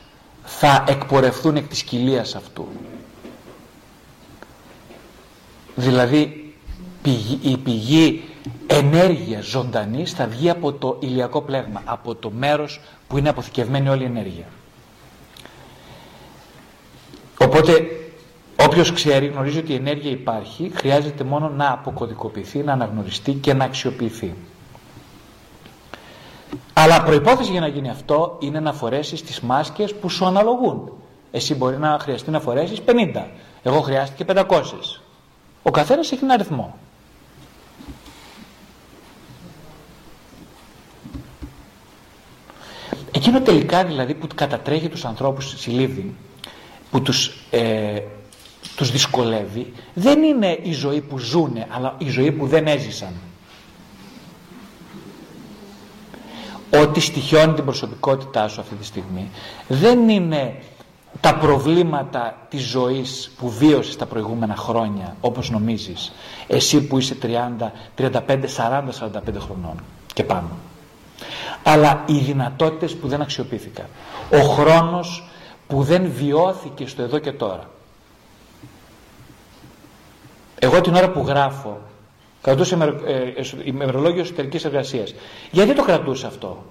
θα 0.44 0.84
εκπορευθούν 0.88 1.56
εκ 1.56 1.68
της 1.68 1.84
κοιλίας 1.84 2.36
αυτού. 2.36 2.68
Δηλαδή 5.76 6.54
η 7.42 7.58
πηγή 7.58 8.24
ενέργειας 8.68 9.46
ζωντανής 9.46 10.12
θα 10.12 10.28
βγει 10.28 10.50
από 10.50 10.74
το 10.74 10.98
ηλιακό 11.00 11.42
πλέγμα, 11.42 11.82
από 11.86 12.16
το 12.16 12.32
μέρος 12.32 12.80
που 13.08 13.18
είναι 13.18 13.30
αποθηκευμένη 13.30 13.90
όλη 13.90 14.02
η 14.02 14.06
ενέργεια. 14.06 14.46
Οπότε 17.38 17.88
όποιος 18.68 18.92
ξέρει 18.92 19.28
γνωρίζει 19.28 19.58
ότι 19.58 19.72
η 19.72 19.76
ενέργεια 19.76 20.12
υπάρχει, 20.12 20.72
χρειάζεται 20.74 21.24
μόνο 21.24 21.50
να 21.50 21.72
αποκωδικοποιηθεί, 21.72 22.60
να 22.60 22.74
αναγνωριστεί 22.74 23.34
και 23.34 23.54
να 23.54 23.64
αξιοποιηθεί. 23.64 24.36
Αλλά 26.74 27.04
προϋπόθεση 27.04 27.52
για 27.52 27.60
να 27.60 27.68
γίνει 27.68 27.90
αυτό 27.90 28.38
είναι 28.40 28.60
να 28.60 28.74
φορέσεις 28.74 29.24
τις 29.24 29.40
μάσκες 29.40 29.96
που 29.96 30.10
σου 30.10 30.26
αναλογούν. 30.26 30.92
Εσύ 31.32 31.56
μπορεί 31.56 31.78
να 31.78 31.98
χρειαστεί 32.02 32.32
να 32.32 32.40
φορέσεις 32.40 32.82
50. 32.86 33.26
Εγώ 33.64 33.82
χρειάστηκε 33.82 34.26
500. 34.28 35.02
Ο 35.64 35.72
καθένας 35.72 36.12
έχει 36.12 36.24
ένα 36.24 36.34
αριθμό. 36.34 36.78
Εκείνο 43.12 43.42
τελικά 43.42 43.84
δηλαδή 43.84 44.14
που 44.14 44.28
κατατρέχει 44.36 44.90
τους 44.90 45.06
ανθρώπους 45.06 45.50
στη 45.50 46.16
που 46.92 47.02
τους, 47.02 47.46
ε, 47.50 48.00
τους 48.78 48.92
δυσκολεύει, 48.92 49.74
δεν 49.94 50.24
είναι 50.24 50.60
η 50.62 50.72
ζωή 50.72 51.02
που 51.02 51.18
ζούνε, 51.18 51.68
αλλά 51.70 51.96
η 51.98 52.10
ζωή 52.10 52.32
που 52.32 52.48
δεν 52.48 52.68
έζησαν. 52.68 53.14
Ό,τι 56.82 57.00
στοιχιώνει 57.00 57.54
την 57.54 57.64
προσωπικότητά 57.64 58.48
σου 58.48 58.62
αυτή 58.62 58.76
τη 58.76 58.86
στιγμή 58.86 59.30
δεν 59.68 60.10
είναι 60.10 60.56
τα 61.22 61.36
προβλήματα 61.36 62.48
της 62.50 62.62
ζωής 62.64 63.32
που 63.38 63.50
βίωσες 63.50 63.96
τα 63.96 64.06
προηγούμενα 64.06 64.56
χρόνια 64.56 65.16
όπως 65.22 65.50
νομίζεις 65.50 66.12
εσύ 66.48 66.88
που 66.88 66.98
είσαι 66.98 67.18
30, 67.22 67.28
35, 67.98 68.10
40, 68.10 68.84
45 69.00 69.40
χρονών 69.40 69.76
και 70.14 70.24
πάνω 70.24 70.50
αλλά 71.64 72.04
οι 72.06 72.18
δυνατότητες 72.18 72.96
που 72.96 73.08
δεν 73.08 73.22
αξιοποιήθηκαν 73.22 73.86
ο 74.34 74.40
χρόνος 74.40 75.30
που 75.68 75.84
δεν 75.84 76.12
βιώθηκε 76.12 76.88
στο 76.88 77.02
εδώ 77.02 77.20
και 77.20 77.32
τώρα 77.32 77.70
εγώ 80.60 80.82
την 80.82 80.96
ώρα 80.96 81.10
που 81.10 81.24
γράφω 81.28 81.82
κρατούσα 82.42 82.96
ε, 83.06 83.34
ημερολόγιο 83.64 84.22
εσωτερικής 84.22 84.66
εργασίας 84.66 85.14
γιατί 85.52 85.74
το 85.74 85.84
κρατούσα 85.84 86.28
αυτό; 86.28 86.64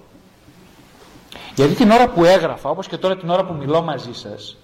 Γιατί 1.55 1.73
την 1.73 1.91
ώρα 1.91 2.07
που 2.07 2.23
έγραφα, 2.23 2.69
όπως 2.69 2.87
και 2.87 2.97
τώρα 2.97 3.17
την 3.17 3.29
ώρα 3.29 3.45
που 3.45 3.53
μιλώ 3.53 3.81
μαζί 3.81 4.13
σας, 4.13 4.57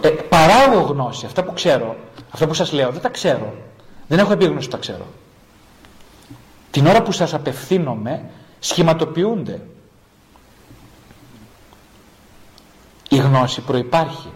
ε, 0.00 0.08
παράγω 0.08 0.80
γνώση, 0.80 1.26
αυτά 1.26 1.42
που 1.44 1.52
ξέρω, 1.52 1.96
αυτά 2.30 2.46
που 2.46 2.54
σας 2.54 2.72
λέω, 2.72 2.90
δεν 2.90 3.00
τα 3.00 3.08
ξέρω. 3.08 3.54
Δεν 4.08 4.18
έχω 4.18 4.32
επίγνωση 4.32 4.66
που 4.66 4.72
τα 4.72 4.78
ξέρω. 4.78 5.06
Την 6.70 6.86
ώρα 6.86 7.02
που 7.02 7.12
σας 7.12 7.34
απευθύνομαι, 7.34 8.30
σχηματοποιούνται. 8.58 9.60
Η 13.08 13.16
γνώση 13.16 13.60
προϋπάρχει. 13.60 14.30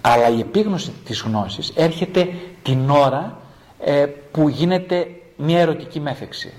Αλλά 0.00 0.28
η 0.28 0.40
επίγνωση 0.40 0.92
της 1.04 1.20
γνώσης 1.20 1.72
έρχεται 1.74 2.28
την 2.62 2.90
ώρα 2.90 3.38
ε, 3.78 4.06
που 4.32 4.48
γίνεται 4.48 5.06
μια 5.36 5.58
ερωτική 5.58 6.00
μέθεξη, 6.00 6.52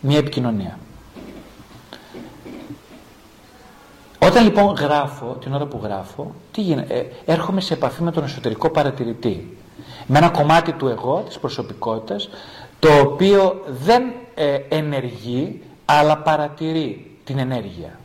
μια 0.00 0.18
επικοινωνία. 0.18 0.78
Όταν 4.18 4.44
λοιπόν 4.44 4.74
γράφω, 4.74 5.36
την 5.40 5.54
ώρα 5.54 5.66
που 5.66 5.80
γράφω, 5.82 6.34
τι 6.52 6.60
γίνεται, 6.60 6.94
ε, 6.94 7.32
έρχομαι 7.32 7.60
σε 7.60 7.74
επαφή 7.74 8.02
με 8.02 8.10
τον 8.10 8.24
εσωτερικό 8.24 8.70
παρατηρητή. 8.70 9.56
Με 10.06 10.18
ένα 10.18 10.28
κομμάτι 10.28 10.72
του 10.72 10.88
εγώ, 10.88 11.24
της 11.26 11.38
προσωπικότητας, 11.38 12.28
το 12.78 12.88
οποίο 13.00 13.64
δεν 13.66 14.02
ε, 14.34 14.58
ενεργεί, 14.68 15.62
αλλά 15.84 16.18
παρατηρεί 16.18 17.10
την 17.24 17.38
ενέργεια. 17.38 17.98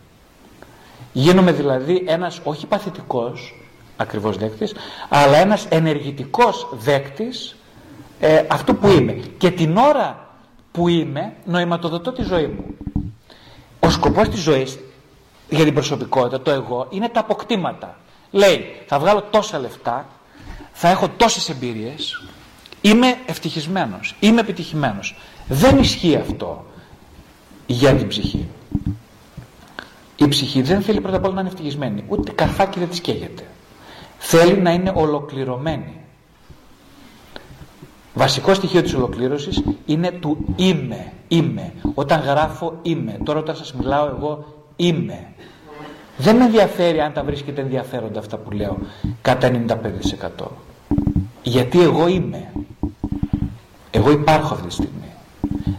Γίνομαι 1.13 1.51
δηλαδή 1.51 2.03
ένας 2.07 2.41
όχι 2.43 2.65
παθητικός, 2.65 3.58
ακριβώς 4.01 4.37
δέκτης, 4.37 4.73
αλλά 5.09 5.37
ένας 5.37 5.65
ενεργητικός 5.69 6.67
δέκτης 6.71 7.55
ε, 8.19 8.43
αυτού 8.47 8.75
που 8.75 8.87
είμαι. 8.87 9.11
Και 9.37 9.51
την 9.51 9.77
ώρα 9.77 10.27
που 10.71 10.87
είμαι, 10.87 11.33
νοηματοδοτώ 11.45 12.11
τη 12.11 12.23
ζωή 12.23 12.47
μου. 12.47 12.63
Ο 13.79 13.89
σκοπός 13.89 14.29
της 14.29 14.39
ζωής 14.39 14.79
για 15.49 15.63
την 15.63 15.73
προσωπικότητα, 15.73 16.41
το 16.41 16.51
εγώ, 16.51 16.87
είναι 16.89 17.09
τα 17.09 17.19
αποκτήματα. 17.19 17.97
Λέει, 18.31 18.81
θα 18.87 18.99
βγάλω 18.99 19.21
τόσα 19.21 19.59
λεφτά, 19.59 20.07
θα 20.71 20.89
έχω 20.89 21.09
τόσες 21.17 21.49
εμπειρίες, 21.49 22.23
είμαι 22.81 23.17
ευτυχισμένος, 23.25 24.15
είμαι 24.19 24.39
επιτυχημένος. 24.39 25.15
Δεν 25.47 25.77
ισχύει 25.77 26.15
αυτό 26.15 26.65
για 27.65 27.93
την 27.93 28.07
ψυχή. 28.07 28.47
Η 30.15 30.27
ψυχή 30.27 30.61
δεν 30.61 30.81
θέλει 30.81 31.01
πρώτα 31.01 31.17
απ' 31.17 31.25
όλα 31.25 31.33
να 31.33 31.39
είναι 31.39 31.49
ευτυχισμένη, 31.49 32.03
ούτε 32.07 32.31
καρφάκι 32.31 32.79
δεν 32.79 32.89
της 32.89 32.99
καίγεται. 33.01 33.43
Θέλει 34.19 34.57
να 34.57 34.71
είναι 34.71 34.91
ολοκληρωμένη. 34.95 35.93
Βασικό 38.13 38.53
στοιχείο 38.53 38.81
της 38.81 38.93
ολοκλήρωσης 38.93 39.63
είναι 39.85 40.11
του 40.11 40.37
είμαι, 40.55 41.11
είμαι. 41.27 41.73
Όταν 41.93 42.21
γράφω 42.21 42.79
είμαι. 42.81 43.17
Τώρα 43.23 43.39
όταν 43.39 43.55
σας 43.55 43.73
μιλάω 43.73 44.07
εγώ 44.07 44.45
είμαι. 44.75 45.27
Δεν 46.17 46.35
με 46.35 46.43
ενδιαφέρει 46.43 46.99
αν 46.99 47.13
τα 47.13 47.23
βρίσκεται 47.23 47.61
ενδιαφέροντα 47.61 48.19
αυτά 48.19 48.37
που 48.37 48.51
λέω 48.51 48.77
κατά 49.21 49.51
95%. 50.39 50.45
Γιατί 51.43 51.81
εγώ 51.81 52.07
είμαι. 52.07 52.51
Εγώ 53.91 54.11
υπάρχω 54.11 54.53
αυτή 54.53 54.67
τη 54.67 54.73
στιγμή. 54.73 55.13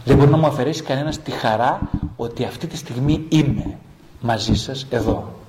Δεν 0.05 0.17
μπορεί 0.17 0.29
να 0.29 0.37
μου 0.37 0.47
αφαιρέσει 0.47 0.83
κανένας 0.83 1.19
τη 1.19 1.31
χαρά 1.31 1.79
ότι 2.15 2.43
αυτή 2.43 2.67
τη 2.67 2.77
στιγμή 2.77 3.25
είμαι 3.29 3.77
μαζί 4.21 4.55
σας 4.55 4.87
εδώ. 4.89 5.40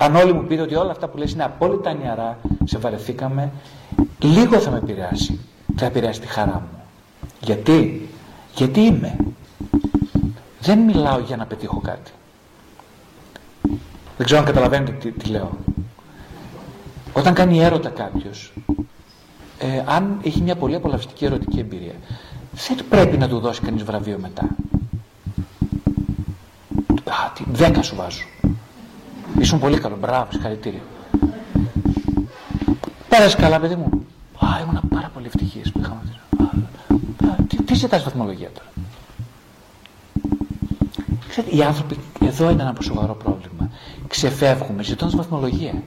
Αν 0.00 0.16
όλοι 0.16 0.32
μου 0.32 0.44
πείτε 0.44 0.62
ότι 0.62 0.74
όλα 0.74 0.90
αυτά 0.90 1.08
που 1.08 1.16
λες 1.16 1.32
είναι 1.32 1.44
απόλυτα 1.44 1.92
νιαρά, 1.92 2.38
σε 2.64 2.78
βαρεθήκαμε, 2.78 3.52
λίγο 4.18 4.58
θα 4.58 4.70
με 4.70 4.76
επηρεάσει. 4.76 5.40
Θα 5.76 5.86
επηρεάσει 5.86 6.20
τη 6.20 6.26
χαρά 6.26 6.52
μου. 6.52 6.82
Γιατί, 7.40 8.08
γιατί 8.54 8.80
είμαι. 8.80 9.16
Δεν 10.60 10.78
μιλάω 10.78 11.18
για 11.18 11.36
να 11.36 11.46
πετύχω 11.46 11.80
κάτι. 11.80 12.10
Δεν 14.16 14.26
ξέρω 14.26 14.40
αν 14.40 14.46
καταλαβαίνετε 14.46 15.10
τι, 15.10 15.28
λέω. 15.28 15.50
Όταν 17.12 17.34
κάνει 17.34 17.62
έρωτα 17.62 17.88
κάποιος, 17.88 18.52
ε, 19.58 19.82
αν 19.86 20.20
έχει 20.22 20.40
μια 20.40 20.56
πολύ 20.56 20.74
απολαυστική 20.74 21.24
ερωτική 21.24 21.58
εμπειρία, 21.58 21.94
δεν 22.68 22.84
πρέπει 22.88 23.16
να 23.18 23.28
του 23.28 23.38
δώσει 23.38 23.60
κανείς 23.60 23.82
βραβείο 23.82 24.18
μετά. 24.20 24.42
Α, 27.04 27.32
τι, 27.34 27.44
δέκα 27.52 27.82
σου 27.82 27.96
βάζω. 27.96 28.24
Ήσουν 29.38 29.58
πολύ 29.58 29.78
καλό. 29.78 29.96
Μπράβο, 30.00 30.26
συγχαρητήρια. 30.32 30.80
Πέρασε 33.08 33.36
καλά, 33.36 33.60
παιδί 33.60 33.74
μου. 33.74 34.06
Α, 34.38 34.46
ήμουν 34.62 34.80
πάρα 34.88 35.10
πολύ 35.14 35.26
ευτυχής 35.26 35.72
που 35.72 35.78
είχαμε. 35.80 36.00
Τι, 37.48 37.62
τι 37.62 37.74
ζητάς 37.74 38.02
βαθμολογία 38.04 38.48
τώρα; 38.50 38.66
Ξέρετε, 41.28 41.56
οι 41.56 41.62
άνθρωποι, 41.62 41.96
εδώ 42.20 42.50
είναι 42.50 42.62
ένα 42.62 42.74
σοβαρό 42.82 43.14
πρόβλημα. 43.14 43.70
Ξεφεύγουμε 44.08 44.82
ζητώντας 44.82 45.16
βαθμολογία. 45.16 45.82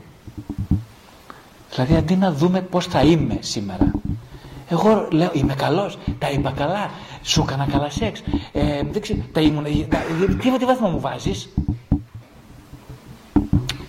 Δηλαδή 1.69 1.95
αντί 1.95 2.15
να 2.15 2.31
δούμε 2.31 2.61
πώς 2.61 2.85
θα 2.85 3.01
είμαι 3.01 3.37
σήμερα. 3.39 3.91
Εγώ 4.69 5.07
λέω 5.11 5.29
είμαι 5.33 5.53
καλός, 5.55 5.97
τα 6.19 6.29
είπα 6.29 6.51
καλά, 6.51 6.89
σου 7.21 7.41
έκανα 7.41 7.67
καλά 7.71 7.89
σεξ, 7.89 8.21
ε, 8.51 8.81
δεν 8.91 9.01
ξέρω, 9.01 9.19
τα 9.31 9.41
ήμουν, 9.41 9.63
τα, 9.89 9.97
τι, 10.41 10.57
τι 10.57 10.65
βαθμό 10.65 10.87
μου 10.89 10.99
βάζεις; 10.99 11.49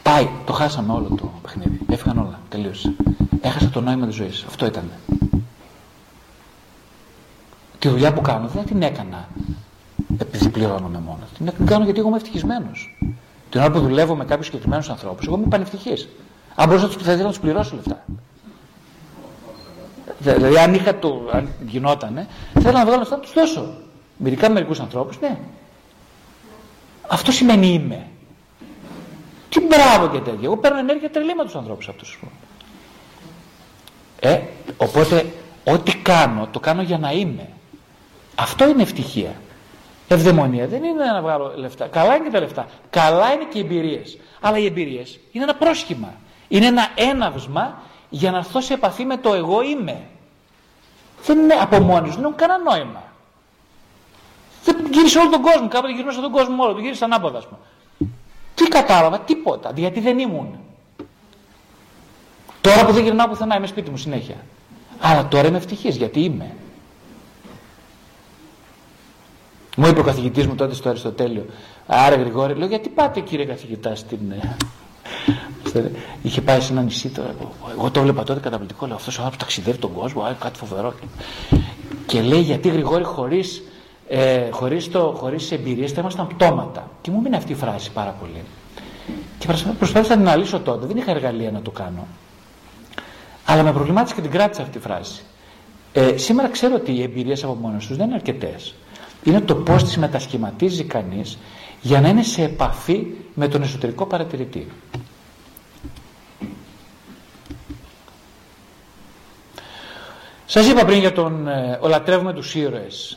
Πάει, 0.03 0.29
το 0.45 0.53
χάσαμε 0.53 0.93
όλο 0.93 1.09
το 1.17 1.31
παιχνίδι, 1.43 1.81
έφυγαν 1.89 2.19
όλα, 2.19 2.41
τελείωσε. 2.49 2.95
Έχασα 3.41 3.69
το 3.69 3.81
νόημα 3.81 4.07
της 4.07 4.15
ζωής, 4.15 4.45
αυτό 4.49 4.67
ήταν. 4.67 4.91
Τη 7.79 7.89
δουλειά 7.89 8.13
που 8.13 8.21
κάνω 8.21 8.49
δεν 8.49 8.65
την 8.65 8.83
έκανα 8.83 9.29
επειδή 10.19 10.49
πληρώνομαι 10.49 10.99
μόνος. 10.99 11.55
Την 11.57 11.67
κάνω 11.67 11.85
γιατί 11.85 11.99
εγώ 11.99 12.09
είμαι 12.09 12.17
ευτυχισμένος. 12.17 12.97
Την 13.51 13.61
ώρα 13.61 13.71
που 13.71 13.81
δουλεύω 13.81 14.17
με 14.17 14.25
κάποιους 14.25 14.47
συγκεκριμένους 14.47 14.89
ανθρώπους, 14.89 15.27
εγώ 15.27 15.37
είμαι 15.37 15.47
πανευτυχής. 15.47 16.09
Αν 16.55 16.69
μπορούσα 16.69 16.87
να 16.87 16.93
του 16.93 17.05
θα 17.05 17.13
ήθελα 17.13 17.23
να 17.23 17.29
τους 17.29 17.41
πληρώσω 17.41 17.77
λεφτά. 17.77 18.05
Δηλαδή, 20.19 20.59
αν, 20.59 20.75
είχα 20.75 20.99
το, 20.99 21.29
αν 21.33 21.49
γινότανε, 21.67 22.27
θέλω 22.61 22.79
να 22.79 22.85
βγάλω 22.85 22.99
λεφτά 22.99 23.17
να 23.17 23.23
τους 23.23 23.33
δώσω. 23.33 23.75
Μερικά 24.17 24.49
με 24.49 24.55
μερικούς 24.55 24.81
ανθρώπους, 24.81 25.21
ναι. 25.21 25.39
Αυτό 27.09 27.33
σημαίνει 27.33 27.67
είμαι. 27.67 28.07
Τι 29.53 29.61
μπράβο 29.61 30.09
και 30.09 30.19
τέτοια. 30.19 30.41
Εγώ 30.43 30.57
παίρνω 30.57 30.79
ενέργεια 30.79 31.11
τρελή 31.11 31.35
με 31.35 31.45
τους 31.45 31.55
ανθρώπους 31.55 31.89
αυτούς. 31.89 32.19
Ε, 34.21 34.41
οπότε 34.77 35.27
ό,τι 35.65 35.97
κάνω 35.97 36.49
το 36.51 36.61
κάνω 36.61 36.83
για 36.83 36.99
να 36.99 37.13
είμαι. 37.13 37.49
Αυτό 38.35 38.69
είναι 38.69 38.83
ευτυχία. 38.83 39.35
Ευδαιμονία 40.09 40.67
δεν 40.67 40.85
είναι 40.85 41.05
να 41.05 41.21
βγάλω 41.23 41.53
λεφτά. 41.57 41.87
Καλά 41.87 42.15
είναι 42.15 42.25
και 42.25 42.31
τα 42.31 42.41
λεφτά. 42.41 42.67
Καλά 42.91 43.33
είναι 43.33 43.45
και 43.45 43.59
οι 43.59 43.61
εμπειρίες. 43.61 44.19
Αλλά 44.41 44.59
οι 44.59 44.65
εμπειρίες 44.67 45.21
είναι 45.33 45.45
ένα 45.45 45.55
πρόσχημα. 45.55 46.15
Είναι 46.49 46.67
ένα 46.67 46.89
έναυσμα 46.95 47.83
για 48.11 48.31
να 48.31 48.39
έρθω 48.39 48.61
σε 48.61 48.75
επαφή 48.75 49.05
με 49.05 49.17
το 49.17 49.35
εγώ 49.35 49.63
είμαι. 49.63 50.01
Δεν 51.25 51.39
είναι 51.39 51.55
από 51.55 51.79
μόνοι 51.79 52.09
δεν 52.09 52.23
έχουν 52.23 52.35
κανένα 52.35 52.59
νόημα. 52.71 53.03
Δεν 54.65 54.77
γύρισε 54.91 55.19
όλο 55.19 55.31
τον 55.31 55.43
κόσμο. 55.43 55.69
Κάποτε 55.69 55.93
γυρνούσα 55.93 56.21
τον 56.21 56.33
κόσμο 56.33 56.65
όλο. 56.65 56.73
Το 56.73 56.81
γύρισε 56.81 57.05
ανάποδα, 57.05 57.39
ας 57.39 57.45
πούμε. 57.47 57.61
Τι 58.63 58.69
κατάλαβα, 58.69 59.21
τίποτα. 59.21 59.73
Γιατί 59.77 60.01
δεν 60.01 60.19
ήμουν. 60.19 60.59
Τώρα 62.61 62.87
που 62.87 62.93
δεν 62.93 63.03
γυρνάω 63.03 63.29
πουθενά, 63.29 63.57
είμαι 63.57 63.67
σπίτι 63.67 63.91
μου 63.91 63.97
συνέχεια. 63.97 64.37
Αλλά 65.01 65.29
τώρα 65.29 65.49
είμαι 65.49 65.57
ευτυχής 65.57 65.97
γιατί 65.97 66.21
είμαι. 66.21 66.55
Μου 69.77 69.87
είπε 69.87 70.01
ο 70.01 70.03
καθηγητής 70.03 70.47
μου 70.47 70.55
τότε 70.55 70.75
στο 70.75 70.89
Αριστοτέλειο, 70.89 71.47
Άρα 71.87 72.17
Γρηγόρη, 72.17 72.55
λέω 72.55 72.67
γιατί 72.67 72.89
πάτε 72.89 73.21
κύριε 73.21 73.45
καθηγητά 73.45 73.95
στην. 73.95 74.19
Ε, 75.75 75.91
είχε 76.23 76.41
πάει 76.41 76.61
σε 76.61 76.73
ένα 76.73 76.83
νησί 76.83 77.09
τώρα. 77.09 77.35
Εγώ 77.79 77.91
το 77.91 78.01
βλέπα 78.03 78.23
τότε 78.23 78.41
καταπληκτικό. 78.41 78.87
Λέω 78.87 78.97
αυτός 78.97 79.19
ο 79.19 79.23
άνθρωπος 79.23 79.47
ταξιδεύει 79.47 79.79
τον 79.79 79.93
κόσμο, 79.93 80.37
κάτι 80.41 80.59
φοβερό. 80.59 80.95
Και 82.07 82.21
λέει 82.21 82.41
γιατί 82.41 82.69
Γρηγόρη 82.69 83.05
χωρίς 83.05 83.63
ε, 84.15 84.51
χωρίς, 84.51 84.91
το, 84.91 85.15
χωρίς 85.17 85.51
εμπειρίες 85.53 85.93
θα 85.93 86.01
ήμασταν 86.01 86.27
πτώματα. 86.27 86.91
Και 87.01 87.11
μου 87.11 87.21
μείνει 87.21 87.37
αυτή 87.37 87.53
η 87.53 87.55
φράση 87.55 87.91
πάρα 87.91 88.11
πολύ. 88.21 88.43
Και 89.39 89.47
προσπάθησα 89.79 90.15
να 90.15 90.21
την 90.21 90.29
αναλύσω 90.29 90.61
τότε. 90.61 90.87
Δεν 90.87 90.97
είχα 90.97 91.11
εργαλεία 91.11 91.51
να 91.51 91.63
το 91.63 91.71
κάνω. 91.71 92.07
Αλλά 93.45 93.63
με 93.63 93.73
προβλημάτισε 93.73 94.15
και 94.15 94.21
την 94.21 94.31
κράτησα 94.31 94.63
αυτή 94.63 94.79
η 94.79 94.81
φράση. 94.81 95.23
Ε, 95.93 96.17
σήμερα 96.17 96.49
ξέρω 96.49 96.75
ότι 96.75 96.93
οι 96.93 97.03
εμπειρίες 97.03 97.45
από 97.45 97.55
μόνε 97.55 97.77
τους 97.79 97.97
δεν 97.97 98.07
είναι 98.07 98.15
αρκετές. 98.15 98.75
Είναι 99.23 99.41
το 99.41 99.55
πώς 99.55 99.85
τις 99.85 99.97
μετασχηματίζει 99.99 100.85
κανείς 100.85 101.39
για 101.81 102.01
να 102.01 102.09
είναι 102.09 102.23
σε 102.23 102.43
επαφή 102.43 103.07
με 103.35 103.49
τον 103.49 103.63
εσωτερικό 103.63 104.07
παρατηρητή. 104.07 104.67
Σας 110.47 110.67
είπα 110.67 110.85
πριν 110.85 110.99
για 110.99 111.13
τον 111.13 111.49
ε, 111.49 111.79
ολατρεύουμε 111.81 112.33
τους 112.33 112.55
ήρωες. 112.55 113.17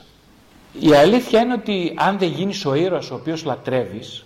Η 0.80 0.94
αλήθεια 0.94 1.40
είναι 1.40 1.54
ότι 1.54 1.94
αν 1.98 2.18
δεν 2.18 2.30
γίνεις 2.30 2.66
ο 2.66 2.74
ήρωας 2.74 3.12
ο 3.12 3.16
οποίος 3.16 3.44
λατρεύεις 3.44 4.26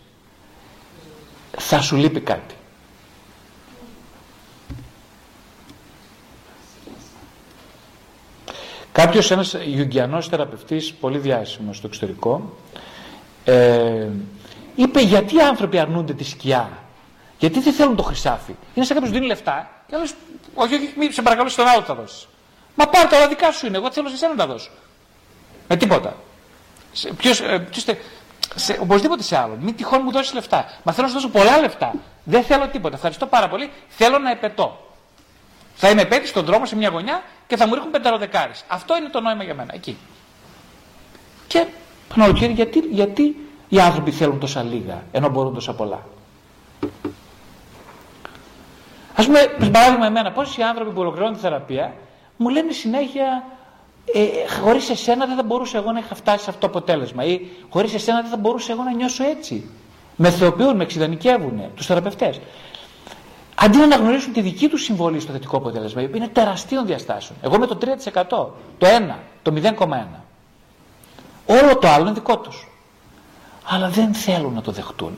θα 1.58 1.82
σου 1.82 1.96
λείπει 1.96 2.20
κάτι. 2.20 2.56
Κάποιος 8.92 9.32
ένας 9.32 9.54
Ιουγκιανός 9.76 10.28
θεραπευτής 10.28 10.94
πολύ 10.94 11.18
διάσημος 11.18 11.78
στο 11.78 11.88
εξωτερικό 11.88 12.58
ε, 13.46 14.08
είπε 14.76 15.02
γιατί 15.02 15.36
οι 15.36 15.42
άνθρωποι 15.42 15.80
αρνούνται 15.80 16.14
τη 16.14 16.24
σκιά; 16.24 16.70
Γιατί 17.40 17.60
δεν 17.60 17.74
θέλουν 17.74 17.96
το 17.96 18.04
χρυσάφι; 18.04 18.56
Είναι 18.74 18.86
σαν 18.86 18.96
κάποιος 18.96 19.14
δίνει 19.14 19.26
λεφτά 19.26 19.84
και 19.88 19.96
άλλος 19.96 20.14
όχι, 20.54 20.76
όχι, 20.76 20.94
μη, 20.98 21.12
σε 21.12 21.22
παρακαλώ 21.22 21.50
στον 21.50 21.68
άλλο 21.68 21.82
θα 21.82 21.96
δώσεις 21.96 22.28
μα 22.76 22.88
πάρε 22.88 23.08
τα 23.08 23.28
δικά 23.28 23.52
σου 23.52 23.66
είναι 23.66 23.78
εγώ 23.78 23.92
θέλω 23.92 24.08
σε 24.08 24.14
εσένα 24.14 24.32
να 24.32 24.38
τα 24.38 24.48
δώσω 24.48 24.70
με 25.68 25.76
τίποτα 25.76 26.16
Ποιος, 27.18 27.42
ε, 27.42 27.60
ποιος, 27.60 27.86
σε, 28.56 28.78
οπωσδήποτε 28.82 29.24
σε 29.24 29.38
άλλον. 29.38 29.58
Μην 29.62 29.76
τυχόν 29.76 30.02
μου 30.04 30.12
δώσεις 30.12 30.34
λεφτά. 30.34 30.66
Μα 30.84 30.92
θέλω 30.92 31.08
να 31.08 31.14
σου 31.14 31.20
δώσω 31.20 31.30
πολλά 31.30 31.60
λεφτά. 31.60 31.94
Δεν 32.24 32.44
θέλω 32.44 32.68
τίποτα. 32.68 32.96
Ευχαριστώ 32.96 33.26
πάρα 33.26 33.50
πολύ. 33.50 33.72
Θέλω 33.88 34.18
να 34.18 34.32
επετώ. 34.32 34.88
Θα 35.76 35.90
είμαι 35.90 36.02
επέτη 36.02 36.28
στον 36.28 36.46
δρόμο 36.46 36.66
σε 36.66 36.76
μια 36.76 36.90
γωνιά 36.90 37.24
και 37.48 37.58
θα 37.58 37.68
μου 37.68 37.74
ρίχνουν 37.74 37.92
πενταροδεκάρε. 37.92 38.52
Αυτό 38.68 38.98
είναι 38.98 39.10
το 39.10 39.20
νόημα 39.20 39.44
για 39.44 39.54
μένα. 39.54 39.74
Εκεί. 39.74 39.98
Και 41.48 41.66
παναλογία 42.16 42.48
γιατί, 42.48 42.80
γιατί 42.80 43.50
οι 43.70 43.80
άνθρωποι 43.80 44.12
θέλουν 44.12 44.40
τόσα 44.40 44.64
λίγα 44.64 45.04
ενώ 45.12 45.30
μπορούν 45.30 45.54
τόσα 45.54 45.74
πολλά; 45.74 46.06
Α 49.16 49.24
πούμε, 49.24 49.40
παράδειγμα, 49.72 50.06
εμένα, 50.06 50.32
πόσοι 50.32 50.62
άνθρωποι 50.62 50.92
που 50.92 51.00
ολοκληρώνουν 51.00 51.34
τη 51.36 51.40
θεραπεία 51.40 51.94
μου 52.38 52.50
λένε 52.50 52.72
συνέχεια 52.72 53.44
ε, 54.14 54.28
χωρίς 54.62 54.90
εσένα 54.90 55.26
δεν 55.26 55.36
θα 55.36 55.44
μπορούσα 55.44 55.78
εγώ 55.78 55.92
να 55.92 56.00
είχα 56.00 56.16
φτάσει 56.16 56.44
σε 56.44 56.50
αυτό 56.50 56.68
το 56.68 56.68
αποτέλεσμα 56.68 57.24
ή 57.24 57.40
χωρίς 57.70 57.94
εσένα 57.94 58.22
δεν 58.22 58.30
θα 58.30 58.38
μπορούσα 58.38 58.72
εγώ 58.72 58.84
να 58.84 58.94
νιώσω 58.94 59.24
έτσι. 59.24 59.70
Με 60.16 60.30
θεοποιούν, 60.30 60.76
με 60.76 60.84
εξειδανικεύουν 60.84 61.62
τους 61.76 61.86
θεραπευτές. 61.86 62.40
Αντί 63.56 63.78
να 63.78 63.84
αναγνωρίσουν 63.84 64.34
τη 64.34 64.42
δική 64.42 64.68
τους 64.68 64.84
συμβολή 64.84 65.20
στο 65.20 65.32
θετικό 65.32 65.58
αποτέλεσμα, 65.58 66.02
η 66.02 66.10
είναι 66.14 66.28
τεραστίων 66.28 66.86
διαστάσεων. 66.86 67.40
Εγώ 67.42 67.60
με 67.60 67.66
το 67.66 67.78
3%, 67.82 68.24
το 68.78 68.88
1, 69.12 69.16
το 69.42 69.54
0,1. 69.56 70.06
Όλο 71.46 71.78
το 71.78 71.88
άλλο 71.88 72.04
είναι 72.04 72.14
δικό 72.14 72.38
τους. 72.38 72.68
Αλλά 73.64 73.90
δεν 73.90 74.14
θέλουν 74.14 74.54
να 74.54 74.62
το 74.62 74.72
δεχτούν. 74.72 75.18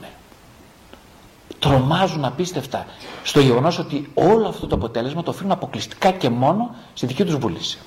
Τρομάζουν 1.58 2.24
απίστευτα 2.24 2.86
στο 3.22 3.40
γεγονός 3.40 3.78
ότι 3.78 4.10
όλο 4.14 4.48
αυτό 4.48 4.66
το 4.66 4.74
αποτέλεσμα 4.74 5.22
το 5.22 5.30
οφείλουν 5.30 5.52
αποκλειστικά 5.52 6.10
και 6.10 6.28
μόνο 6.28 6.74
στη 6.94 7.06
δική 7.06 7.24
τους 7.24 7.36
βούληση. 7.36 7.78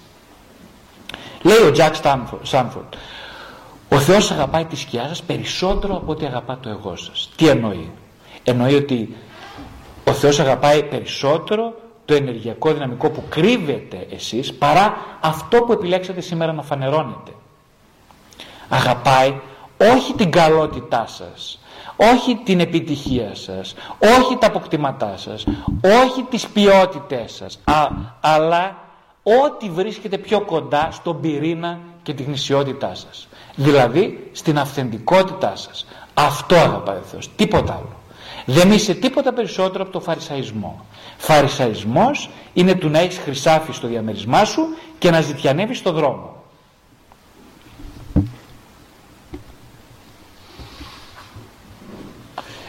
Λέει 1.45 1.67
ο 1.67 1.71
Τζακ 1.71 1.95
Σάνφορντ, 2.41 2.93
ο 3.89 3.99
Θεός 3.99 4.31
αγαπάει 4.31 4.65
τη 4.65 4.75
σκιά 4.75 5.08
σας 5.08 5.23
περισσότερο 5.23 5.95
από 5.95 6.12
ό,τι 6.12 6.25
αγαπά 6.25 6.58
το 6.58 6.69
εγώ 6.69 6.95
σας. 6.95 7.29
Τι 7.36 7.47
εννοεί; 7.47 7.91
Εννοεί 8.43 8.75
ότι 8.75 9.15
ο 10.08 10.12
Θεός 10.12 10.39
αγαπάει 10.39 10.84
περισσότερο 10.84 11.73
το 12.05 12.13
ενεργειακό 12.13 12.73
δυναμικό 12.73 13.10
που 13.10 13.23
κρύβεται 13.29 14.08
εσείς 14.12 14.53
παρά 14.53 14.97
αυτό 15.21 15.62
που 15.62 15.71
επιλέξατε 15.71 16.21
σήμερα 16.21 16.53
να 16.53 16.62
φανερώνετε. 16.62 17.31
Αγαπάει 18.69 19.39
όχι 19.95 20.13
την 20.13 20.31
καλότητά 20.31 21.05
σας, 21.08 21.60
όχι 21.95 22.36
την 22.36 22.60
επιτυχία 22.60 23.36
σας, 23.36 23.75
όχι 24.19 24.38
τα 24.38 24.47
αποκτήματά 24.47 25.17
σας, 25.17 25.45
όχι 26.03 26.23
τις 26.29 26.47
ποιότητές 26.47 27.34
σας, 27.34 27.60
αλλά 28.19 28.84
ό,τι 29.27 29.69
βρίσκεται 29.69 30.17
πιο 30.17 30.41
κοντά 30.41 30.89
στον 30.91 31.21
πυρήνα 31.21 31.79
και 32.03 32.13
τη 32.13 32.23
γνησιότητά 32.23 32.95
σας. 32.95 33.27
Δηλαδή 33.55 34.29
στην 34.31 34.59
αυθεντικότητά 34.59 35.55
σας. 35.55 35.85
Αυτό 36.13 36.55
αγαπάει 36.55 36.97
ο 36.97 37.03
Θεός, 37.11 37.29
τίποτα 37.35 37.73
άλλο. 37.73 37.95
Δεν 38.45 38.71
είσαι 38.71 38.93
τίποτα 38.93 39.33
περισσότερο 39.33 39.83
από 39.83 39.91
το 39.91 39.99
φαρισαϊσμό. 39.99 40.85
Φαρισαϊσμός 41.17 42.29
είναι 42.53 42.75
του 42.75 42.89
να 42.89 42.99
έχεις 42.99 43.17
χρυσάφι 43.17 43.71
στο 43.71 43.88
διαμερισμά 43.88 44.45
σου 44.45 44.61
και 44.97 45.11
να 45.11 45.21
ζητιανεύεις 45.21 45.77
στο 45.77 45.91
δρόμο. 45.91 46.35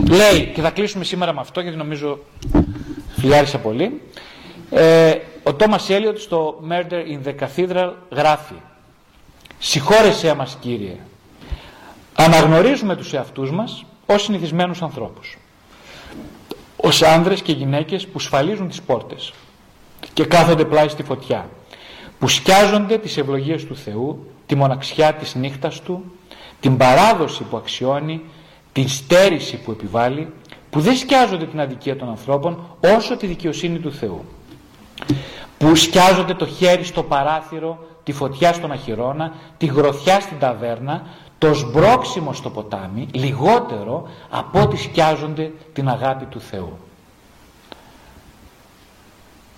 Λέει, 0.09 0.53
και 0.55 0.61
θα 0.61 0.71
κλείσουμε 0.71 1.05
σήμερα 1.05 1.33
με 1.33 1.41
αυτό 1.41 1.61
γιατί 1.61 1.77
νομίζω 1.77 2.19
φιλιάρισα 3.19 3.59
πολύ, 3.59 4.03
ε, 4.71 5.15
ο 5.49 5.55
Τόμας 5.55 5.91
Έλιοτ 5.91 6.19
στο 6.19 6.61
Murder 6.71 7.03
in 7.13 7.29
the 7.29 7.35
Cathedral 7.41 7.93
γράφει 8.11 8.55
«Συγχώρεσέ 9.59 10.35
μας 10.35 10.57
Κύριε, 10.61 10.97
αναγνωρίζουμε 12.15 12.97
τους 12.97 13.13
εαυτούς 13.13 13.51
μας 13.51 13.85
ως 14.07 14.23
συνηθισμένους 14.23 14.83
ανθρώπους, 14.83 15.39
ως 16.77 17.03
άνδρες 17.03 17.43
και 17.43 17.53
γυναίκες 17.53 18.07
που 18.07 18.19
σφαλίζουν 18.19 18.69
τις 18.69 18.83
πόρτες 18.83 19.33
και 20.15 20.25
κάθονται 20.25 20.65
πλάι 20.65 20.89
στη 20.89 21.03
φωτιά, 21.03 21.49
που 22.19 22.29
σκιάζονται 22.29 22.99
τις 22.99 23.17
ευλογίες 23.17 23.65
του 23.65 23.77
Θεού, 23.77 24.27
τη 24.47 24.55
μοναξιά 24.55 25.13
της 25.15 25.35
νύχτας 25.35 25.81
Του, 25.81 26.05
την 26.61 26.77
παράδοση 26.77 27.43
που 27.43 27.57
αξιώνει, 27.57 28.23
την 28.73 28.89
στέρηση 28.89 29.57
που 29.57 29.71
επιβάλλει, 29.71 30.33
που 30.71 30.81
δεν 30.81 30.97
σκιάζονται 30.97 31.47
την 31.47 31.61
αδικία 31.61 31.97
των 31.97 32.09
ανθρώπων 32.09 32.77
όσο 32.97 33.17
τη 33.17 33.27
δικαιοσύνη 33.27 33.79
του 33.79 33.93
Θεού 33.93 34.25
που 35.59 35.75
σκιάζονται 35.75 36.35
το 36.35 36.47
χέρι 36.47 36.85
στο 36.85 37.03
παράθυρο, 37.03 37.87
τη 38.05 38.13
φωτιά 38.13 38.53
στον 38.53 38.73
αχυρώνα, 38.73 39.33
τη 39.59 39.67
γροθιά 39.67 40.21
στην 40.21 40.39
ταβέρνα, 40.39 41.03
το 41.39 41.55
σμπρόξιμο 41.55 42.33
στο 42.33 42.51
ποτάμι, 42.51 43.09
λιγότερο 43.13 44.09
από 44.31 44.61
ό,τι 44.61 44.77
σκιάζονται 44.77 45.53
την 45.73 45.89
αγάπη 45.89 46.25
του 46.25 46.41
Θεού. 46.41 46.79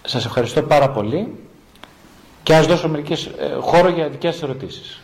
Σας 0.04 0.24
ευχαριστώ 0.24 0.62
πάρα 0.62 0.90
πολύ 0.90 1.48
και 2.42 2.54
ας 2.54 2.66
δώσω 2.66 2.88
μερικές, 2.88 3.26
ε, 3.26 3.56
χώρο 3.60 3.88
για 3.88 4.08
δικές 4.08 4.42
ερωτήσεις. 4.42 5.00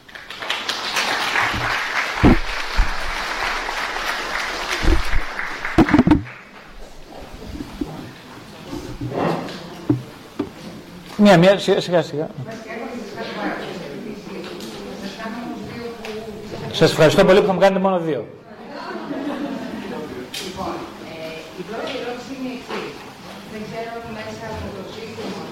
Μία, 11.24 11.38
μία, 11.38 11.58
σιγά, 11.58 11.80
σιγά. 11.80 12.02
σιγά. 12.02 12.28
Σας 16.72 16.90
ευχαριστώ 16.90 17.24
πολύ 17.24 17.40
που 17.40 17.46
θα 17.46 17.52
μου 17.52 17.60
κάνετε 17.60 17.80
μόνο 17.80 17.98
δύο. 17.98 18.26
Λοιπόν, 20.44 20.74
ε, 21.10 21.38
η 21.60 21.62
πρώτη 21.68 21.92
ερώτηση 22.00 22.30
είναι 22.36 22.50
η 22.54 22.56
εξής. 22.58 22.94
Δεν 23.52 23.60
ξέρω 23.68 23.92
μέσα 24.18 24.44
από 24.52 24.66
το 24.76 24.82
σύστημα 24.94 25.42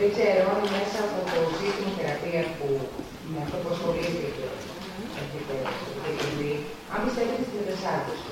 δεν 0.00 0.08
ξέρω 0.14 0.42
αν 0.54 0.60
μέσα 0.76 0.98
από 1.06 1.18
το 1.32 1.40
σύστημα 1.58 1.90
θεραπεία 1.96 2.42
που 2.56 2.68
με 3.30 3.38
αυτό 3.44 3.56
που 3.62 3.68
ασχολείται 3.74 4.26
και 4.36 4.46
έχετε 5.22 5.54
αν 6.94 6.98
πιστεύετε 7.04 7.44
στην 7.48 7.58
μετασάρκωση. 7.60 8.30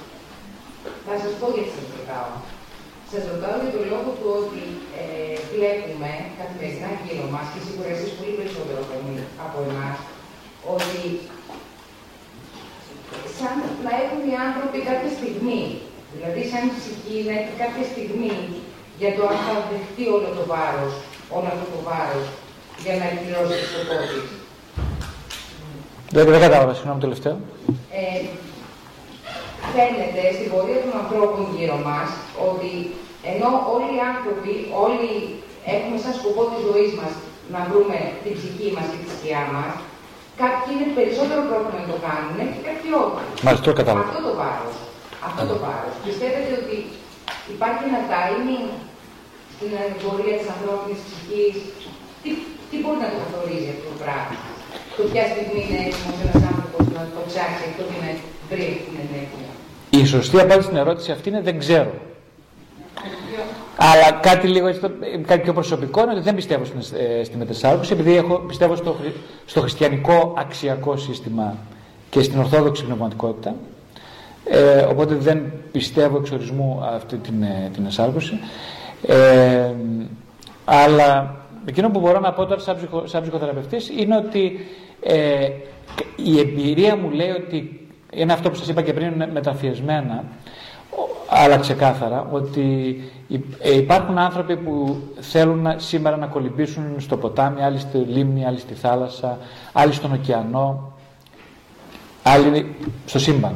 Θα 1.06 1.14
σας 1.22 1.32
πω 1.40 1.46
γιατί 1.54 1.70
σας 1.76 1.86
ρωτάω. 1.96 2.32
Σας 3.12 3.24
ρωτάω 3.32 3.56
για 3.62 3.74
τον 3.76 3.84
λόγο 3.92 4.10
του 4.18 4.28
ότι 4.40 4.62
ε, 5.00 5.36
βλέπουμε 5.52 6.10
καθημερινά 6.38 6.90
γύρω 7.04 7.26
μας 7.34 7.46
και 7.52 7.60
σίγουρα 7.66 7.90
εσείς 7.96 8.12
πολύ 8.18 8.34
περισσότερο 8.38 8.80
από 9.46 9.58
εμάς, 9.68 9.96
ότι 10.74 11.00
σαν 13.36 13.54
να 13.86 13.92
έχουν 14.02 14.20
οι 14.30 14.34
άνθρωποι 14.46 14.78
κάποια 14.90 15.12
στιγμή, 15.18 15.62
δηλαδή 16.14 16.40
σαν 16.50 16.62
η 16.68 16.72
ψυχή 16.78 17.16
να 17.28 17.34
έχει 17.40 17.54
κάποια 17.62 17.84
στιγμή 17.92 18.36
για 19.00 19.10
το 19.16 19.22
αν 19.30 19.38
θα 19.46 19.54
δεχτεί 19.70 20.04
όλο 20.16 20.28
το 20.38 20.44
βάρος, 20.52 20.92
όλο 21.36 21.48
αυτό 21.54 21.66
το 21.74 21.80
βάρος, 21.88 22.26
για 22.84 22.94
να 23.00 23.04
εκπληρώσει 23.10 23.54
το 23.60 23.66
σκοπό 23.70 23.96
τη. 24.10 24.20
Δεν, 26.14 26.24
δεν 26.32 26.40
κατάλαβα, 26.46 26.72
συγγνώμη 26.76 27.00
τελευταίο. 27.06 27.36
Ε, 27.98 28.18
φαίνεται 29.74 30.22
στην 30.36 30.48
πορεία 30.52 30.80
των 30.84 30.92
ανθρώπων 31.02 31.42
γύρω 31.54 31.78
μας 31.88 32.08
ότι 32.48 32.72
ενώ 33.32 33.50
όλοι 33.74 33.90
οι 33.96 34.02
άνθρωποι, 34.12 34.54
όλοι 34.84 35.10
έχουμε 35.74 35.96
σαν 36.04 36.14
σκοπό 36.18 36.42
της 36.50 36.60
ζωής 36.68 36.92
μας 37.00 37.12
να 37.54 37.60
βρούμε 37.68 37.98
την 38.22 38.32
ψυχή 38.38 38.68
μας 38.76 38.86
και 38.90 38.98
τη 39.02 39.08
σκιά 39.16 39.42
μας, 39.54 39.72
κάποιοι 40.42 40.70
είναι 40.74 40.88
περισσότερο 40.98 41.40
πρόθυμοι 41.48 41.78
να 41.82 41.86
το 41.92 41.96
κάνουν 42.06 42.38
και 42.54 42.62
κάποιοι 42.68 42.90
όχι. 43.02 43.24
Μάλιστα, 43.44 43.64
το 43.68 43.72
κατάλαβα. 43.80 44.08
Αυτό 44.08 44.20
το 44.28 44.34
βάρος. 44.40 44.74
Αυτό 45.28 45.42
το 45.50 45.56
βάρος. 45.64 45.94
Πιστεύετε 46.06 46.52
ότι 46.60 46.76
υπάρχει 47.54 47.82
ένα 47.90 48.02
timing 48.12 48.66
στην 49.54 49.70
πορεία 50.02 50.36
της 50.40 50.48
ανθρώπινης 50.54 51.00
ψυχής; 51.06 51.56
Τι, 52.22 52.28
τι 52.68 52.76
μπορεί 52.80 52.98
να 53.04 53.10
το 53.12 53.16
καθορίζει 53.22 53.70
αυτό 53.74 53.86
το 53.92 53.96
πράγμα; 54.02 54.36
Το 54.96 55.02
ποια 55.10 55.24
στιγμή 55.32 55.60
είναι 55.66 55.80
έτοιμος 55.86 56.18
ένας 56.24 56.40
άνθρωπος 56.50 56.82
να 56.96 57.02
το 57.14 57.20
ψάξει 57.28 57.62
αυτό 57.70 57.82
και 57.88 57.98
να 58.04 58.10
βρει 58.50 58.68
την 58.84 58.96
ενέργεια. 59.04 59.49
Η 59.90 60.04
σωστή 60.04 60.40
απάντηση 60.40 60.62
στην 60.62 60.76
ερώτηση 60.76 61.10
αυτή 61.12 61.28
είναι 61.28 61.40
δεν 61.40 61.58
ξέρω. 61.58 61.90
Αλλά 63.76 64.12
κάτι 64.22 64.46
λίγο 64.48 64.66
έτσι, 64.66 64.80
κάτι 65.26 65.40
πιο 65.40 65.52
προσωπικό 65.52 66.02
είναι 66.02 66.12
ότι 66.12 66.20
δεν 66.20 66.34
πιστεύω 66.34 66.64
στην, 66.64 66.98
ε, 66.98 67.24
στη 67.24 67.36
μετεσάρκωση 67.36 67.92
επειδή 67.92 68.16
έχω, 68.16 68.38
πιστεύω 68.38 68.76
στο, 68.76 68.96
στο 69.46 69.60
χριστιανικό 69.60 70.34
αξιακό 70.38 70.96
σύστημα 70.96 71.56
και 72.10 72.22
στην 72.22 72.38
ορθόδοξη 72.38 72.84
πνευματικότητα. 72.84 73.54
Ε, 74.44 74.80
οπότε 74.80 75.14
δεν 75.14 75.52
πιστεύω 75.72 76.18
εξ 76.18 76.30
ορισμού 76.30 76.80
αυτή 76.82 77.16
την, 77.16 77.42
ε, 77.42 77.70
την 77.74 77.86
εσάρκωση. 77.86 78.38
Ε, 79.06 79.72
αλλά 80.64 81.36
εκείνο 81.64 81.90
που 81.90 82.00
μπορώ 82.00 82.20
να 82.20 82.32
πω 82.32 82.46
τώρα 82.46 82.60
σαν, 82.60 82.76
ψυχο, 82.76 83.06
σαν 83.06 83.22
ψυχοθεραπευτής 83.22 83.88
είναι 83.88 84.16
ότι 84.16 84.66
ε, 85.02 85.48
η 86.16 86.38
εμπειρία 86.38 86.96
μου 86.96 87.10
λέει 87.10 87.30
ότι 87.30 87.79
είναι 88.12 88.32
αυτό 88.32 88.50
που 88.50 88.56
σας 88.56 88.68
είπα 88.68 88.82
και 88.82 88.92
πριν 88.92 89.24
μεταφιεσμένα 89.32 90.24
αλλά 91.30 91.56
ξεκάθαρα 91.56 92.26
ότι 92.30 92.94
ε, 93.58 93.76
υπάρχουν 93.76 94.18
άνθρωποι 94.18 94.56
που 94.56 95.02
θέλουν 95.20 95.66
σήμερα 95.76 96.16
να 96.16 96.26
κολυμπήσουν 96.26 96.84
στο 96.98 97.16
ποτάμι, 97.16 97.62
άλλοι 97.62 97.78
στη 97.78 97.98
λίμνη, 97.98 98.46
άλλοι 98.46 98.58
στη 98.58 98.74
θάλασσα, 98.74 99.38
άλλοι 99.72 99.92
στον 99.92 100.12
ωκεανό, 100.12 100.92
άλλοι 102.22 102.74
στο 103.06 103.18
σύμπαν. 103.18 103.54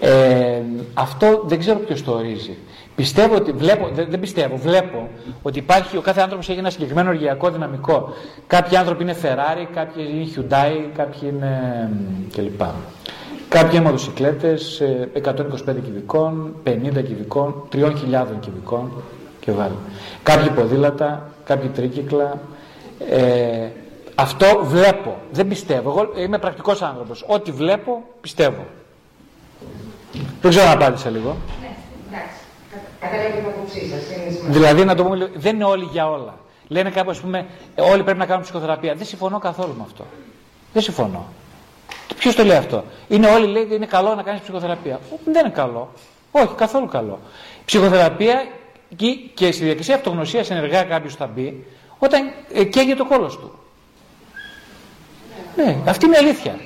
Ε, 0.00 0.62
αυτό 0.94 1.42
δεν 1.46 1.58
ξέρω 1.58 1.78
ποιος 1.78 2.04
το 2.04 2.12
ορίζει. 2.12 2.56
Πιστεύω 2.94 3.34
ότι, 3.34 3.52
βλέπω, 3.52 3.88
δεν, 4.08 4.20
πιστεύω, 4.20 4.56
βλέπω 4.56 5.08
ότι 5.42 5.58
υπάρχει, 5.58 5.96
ο 5.96 6.00
κάθε 6.00 6.20
άνθρωπος 6.20 6.48
έχει 6.48 6.58
ένα 6.58 6.70
συγκεκριμένο 6.70 7.08
οργιακό 7.08 7.50
δυναμικό. 7.50 8.12
Κάποιοι 8.46 8.76
άνθρωποι 8.76 9.02
είναι 9.02 9.16
Ferrari, 9.22 9.66
κάποιοι 9.74 10.04
είναι 10.10 10.28
Hyundai, 10.36 10.90
κάποιοι 10.96 11.32
είναι 11.32 11.90
κλπ. 12.34 12.62
Κάποιοι 13.50 13.80
μοτοσυκλέτες 13.82 14.82
125 15.24 15.80
κυβικών, 15.84 16.54
50 16.64 17.02
κυβικών, 17.06 17.68
3.000 17.72 17.90
κυβικών 18.40 18.92
και 19.40 19.52
βάλει. 19.52 19.74
Κάποιοι 20.22 20.50
ποδήλατα, 20.50 21.30
κάποιοι 21.44 21.68
τρίκυκλα. 21.68 22.38
Ε, 23.10 23.68
αυτό 24.14 24.46
βλέπω. 24.62 25.16
Δεν 25.32 25.48
πιστεύω. 25.48 25.90
Εγώ 25.90 26.22
είμαι 26.22 26.38
πρακτικός 26.38 26.82
άνθρωπος. 26.82 27.24
Ό,τι 27.26 27.50
βλέπω, 27.50 28.02
πιστεύω. 28.20 28.66
Δεν 30.40 30.50
ξέρω 30.50 30.66
αν 30.66 30.82
απάντησα 30.82 31.10
λίγο. 31.10 31.36
Ναι, 31.60 31.76
εντάξει. 32.08 32.40
Κατάλαβα 33.00 33.28
την 33.28 33.46
απόψή 33.46 33.88
σας. 33.88 34.48
Δηλαδή, 34.48 34.84
να 34.84 34.94
το 34.94 35.04
πούμε, 35.04 35.30
δεν 35.34 35.54
είναι 35.54 35.64
όλοι 35.64 35.84
για 35.84 36.10
όλα. 36.10 36.34
Λένε 36.68 36.90
κάπου, 36.90 37.10
ας 37.10 37.20
πούμε, 37.20 37.46
όλοι 37.76 38.02
πρέπει 38.02 38.18
να 38.18 38.26
κάνουν 38.26 38.42
ψυχοθεραπεία. 38.42 38.94
Δεν 38.94 39.06
συμφωνώ 39.06 39.38
καθόλου 39.38 39.74
με 39.76 39.82
αυτό. 39.86 40.04
Δεν 40.72 40.82
συμφωνώ. 40.82 41.26
Ποιος 42.18 42.34
το 42.34 42.44
λέει 42.44 42.56
αυτό; 42.56 42.84
Είναι 43.08 43.26
όλοι 43.26 43.46
λέει 43.46 43.62
ότι 43.62 43.74
είναι 43.74 43.86
καλό 43.86 44.14
να 44.14 44.22
κάνεις 44.22 44.40
ψυχοθεραπεία. 44.40 45.00
Δεν 45.24 45.44
είναι 45.44 45.54
καλό. 45.54 45.92
Όχι, 46.30 46.54
καθόλου 46.56 46.86
καλό. 46.86 47.20
Ψυχοθεραπεία 47.64 48.46
και 49.34 49.52
στη 49.52 49.62
διαδικασία 49.64 49.94
αυτογνωσίας 49.94 50.50
ενεργά 50.50 50.82
κάποιος 50.82 51.14
θα 51.14 51.26
μπει 51.26 51.64
όταν 51.98 52.32
ε, 52.52 52.64
καίγεται 52.64 52.96
το 52.96 53.04
κόλος 53.04 53.38
του. 53.38 53.58
Ναι, 55.56 55.76
αυτή 55.86 56.06
είναι 56.06 56.14
η 56.14 56.18
αλήθεια. 56.18 56.58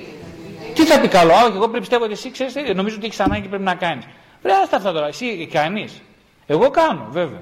Τι 0.73 0.85
θα 0.85 0.99
πει 0.99 1.07
καλό, 1.07 1.33
Α, 1.33 1.45
εγώ 1.45 1.59
πρέπει 1.59 1.79
πιστεύω 1.79 2.03
ότι 2.03 2.13
εσύ 2.13 2.31
ξέρεις, 2.31 2.53
νομίζω 2.75 2.95
ότι 2.95 3.05
έχεις 3.05 3.19
ανάγκη 3.19 3.41
και 3.41 3.47
πρέπει 3.47 3.63
να 3.63 3.75
κάνεις. 3.75 4.05
Βρέα 4.41 4.61
αυτά 4.63 4.91
τώρα, 4.91 5.07
εσύ 5.07 5.47
κάνεις. 5.51 6.01
Εγώ 6.47 6.69
κάνω, 6.69 7.07
βέβαια. 7.11 7.41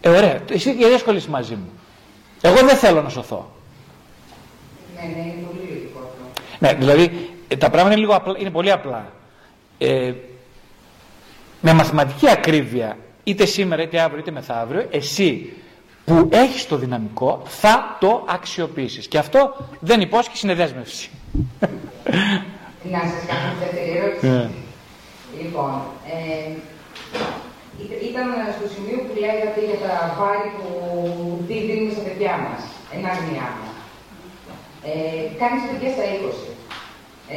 Ε, 0.00 0.08
ωραία, 0.08 0.40
εσύ 0.50 0.72
γιατί 0.72 0.94
ασχολείσαι 0.94 1.30
μαζί 1.30 1.54
μου. 1.54 1.70
Εγώ 2.40 2.54
δεν 2.54 2.76
θέλω 2.76 3.02
να 3.02 3.08
σωθώ. 3.08 3.50
Ναι, 4.96 5.02
ναι, 5.02 5.22
είναι 5.28 5.46
πολύ 5.46 5.83
ναι, 6.64 6.74
δηλαδή 6.74 7.30
ε, 7.48 7.56
τα 7.56 7.70
πράγματα 7.70 7.92
είναι, 7.92 8.00
λίγο 8.00 8.14
απλά, 8.14 8.34
είναι 8.38 8.50
πολύ 8.50 8.70
απλά. 8.70 9.12
Ε, 9.78 10.12
με 11.60 11.72
μαθηματική 11.72 12.30
ακρίβεια, 12.30 12.96
είτε 13.24 13.44
σήμερα, 13.44 13.82
είτε 13.82 14.00
αύριο, 14.00 14.18
είτε 14.18 14.30
μεθαύριο, 14.30 14.86
εσύ 14.90 15.52
που 16.04 16.28
έχεις 16.32 16.66
το 16.66 16.76
δυναμικό 16.76 17.42
θα 17.44 17.96
το 18.00 18.24
αξιοποιήσεις. 18.28 19.06
Και 19.08 19.18
αυτό 19.18 19.56
δεν 19.80 20.00
υπόσχει, 20.00 20.46
είναι 20.46 20.54
δέσμευση. 20.54 21.10
Να 22.92 22.98
σας 22.98 23.22
κάνω 23.28 23.40
μια 23.40 23.56
δεύτερη 23.60 23.90
ερώτηση; 23.96 24.26
Ναι. 24.26 24.48
Λοιπόν, 25.42 25.82
ε, 26.06 26.50
ήταν 28.10 28.26
στο 28.58 28.66
σημείο 28.74 28.98
που 29.04 29.12
λέγατε 29.24 29.60
για 29.68 29.78
τα 29.86 29.94
βάρη 30.18 30.50
που 30.58 30.70
δίνουμε 31.46 31.92
στα 31.92 32.02
παιδιά 32.06 32.34
μας, 32.44 32.60
ενάγνιά 32.94 33.48
μας. 33.58 33.73
Ε, 34.90 35.22
κάνεις 35.40 35.62
παιδιά 35.68 35.90
στα 35.96 36.04
20 36.12 36.48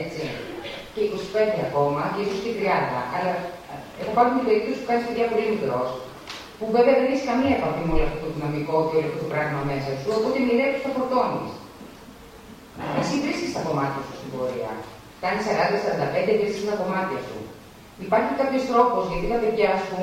έτσι. 0.01 0.21
Και 0.93 1.01
25 1.13 1.59
ακόμα 1.69 2.01
και 2.13 2.21
ίσως 2.25 2.39
και 2.43 2.53
30. 2.59 2.99
Αλλά 3.15 3.31
έχω 4.01 4.11
πάρει 4.17 4.29
την 4.35 4.45
περίπτωση 4.47 4.77
που 4.81 4.87
κάνεις 4.89 5.05
παιδιά 5.07 5.25
πολύ 5.31 5.47
μικρός, 5.53 5.89
που 6.57 6.65
βέβαια 6.75 6.95
δεν 6.99 7.07
έχεις 7.09 7.27
καμία 7.29 7.53
επαφή 7.57 7.81
με 7.85 7.93
όλο 7.95 8.05
αυτό 8.07 8.19
το 8.23 8.29
δυναμικό 8.35 8.75
και 8.87 8.95
όλο 8.97 9.07
αυτό 9.09 9.19
το 9.23 9.29
πράγμα 9.33 9.59
μέσα 9.71 9.91
σου, 9.99 10.09
οπότε 10.17 10.37
μοιράζει 10.45 10.79
τα 10.85 10.89
φορτώνεις. 10.95 11.51
Εσύ 12.99 13.15
βρίσκει 13.23 13.47
τα 13.55 13.61
κομμάτια 13.67 14.01
σου 14.05 14.13
στην 14.19 14.29
πορεία. 14.33 14.71
Κάνεις 15.23 15.43
40-45 15.47 16.31
βρίσκει 16.41 16.63
τα 16.71 16.75
κομμάτια 16.81 17.19
σου. 17.27 17.37
Υπάρχει 18.05 18.31
κάποιος 18.41 18.63
τρόπος 18.71 19.03
γιατί 19.11 19.27
τα 19.33 19.39
παιδιά 19.41 19.71
σου, 19.85 19.99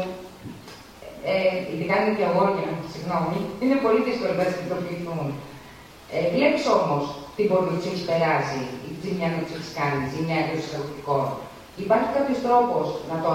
ε, 1.33 1.55
ειδικά 1.71 1.95
είναι 1.99 2.15
και 2.19 2.27
αγόρια, 2.31 2.69
συγγνώμη, 2.93 3.39
είναι 3.63 3.77
πολύ 3.85 4.01
δύσκολο 4.07 4.33
να 4.41 4.47
συνειδητοποιηθούν. 4.51 5.27
Ε, 6.15 6.19
Βλέπεις 6.37 6.65
όμως 6.79 7.05
τι 7.35 7.43
μπορεί 7.49 7.66
να 7.70 7.76
του 7.80 7.87
έχει 7.93 8.05
περάσει, 8.11 8.59
η 8.89 8.93
ζημιά 9.03 9.28
να 9.35 9.39
τους 9.43 9.53
έχει 9.59 9.70
κάνει, 9.78 9.99
η 10.07 10.11
ζημιά 10.14 10.37
εντό 10.43 10.55
εισαγωγικών. 10.62 11.24
Υπάρχει 11.85 12.09
κάποιος 12.16 12.39
τρόπος 12.47 12.87
να 13.11 13.16
το 13.24 13.32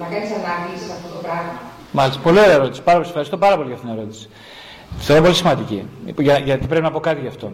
να 0.00 0.06
κάνεις 0.12 0.30
ανάλυση 0.38 0.84
σε 0.88 0.92
αυτό 0.96 1.08
το 1.14 1.20
πράγμα; 1.26 1.52
Μάλιστα, 1.92 2.20
πολύ 2.26 2.38
ωραία 2.44 2.56
ερώτηση. 2.60 2.82
Πάρα, 2.82 3.00
ευχαριστώ 3.00 3.36
πάρα 3.44 3.54
πολύ 3.56 3.68
για 3.70 3.76
αυτήν 3.76 3.90
την 3.90 3.98
ερώτηση. 3.98 4.28
Θεωρώ 4.98 5.22
πολύ 5.22 5.34
σημαντική. 5.34 5.86
Για, 6.18 6.38
γιατί 6.38 6.66
πρέπει 6.66 6.82
να 6.88 6.90
πω 6.90 7.00
κάτι 7.00 7.20
γι' 7.20 7.26
αυτό. 7.26 7.52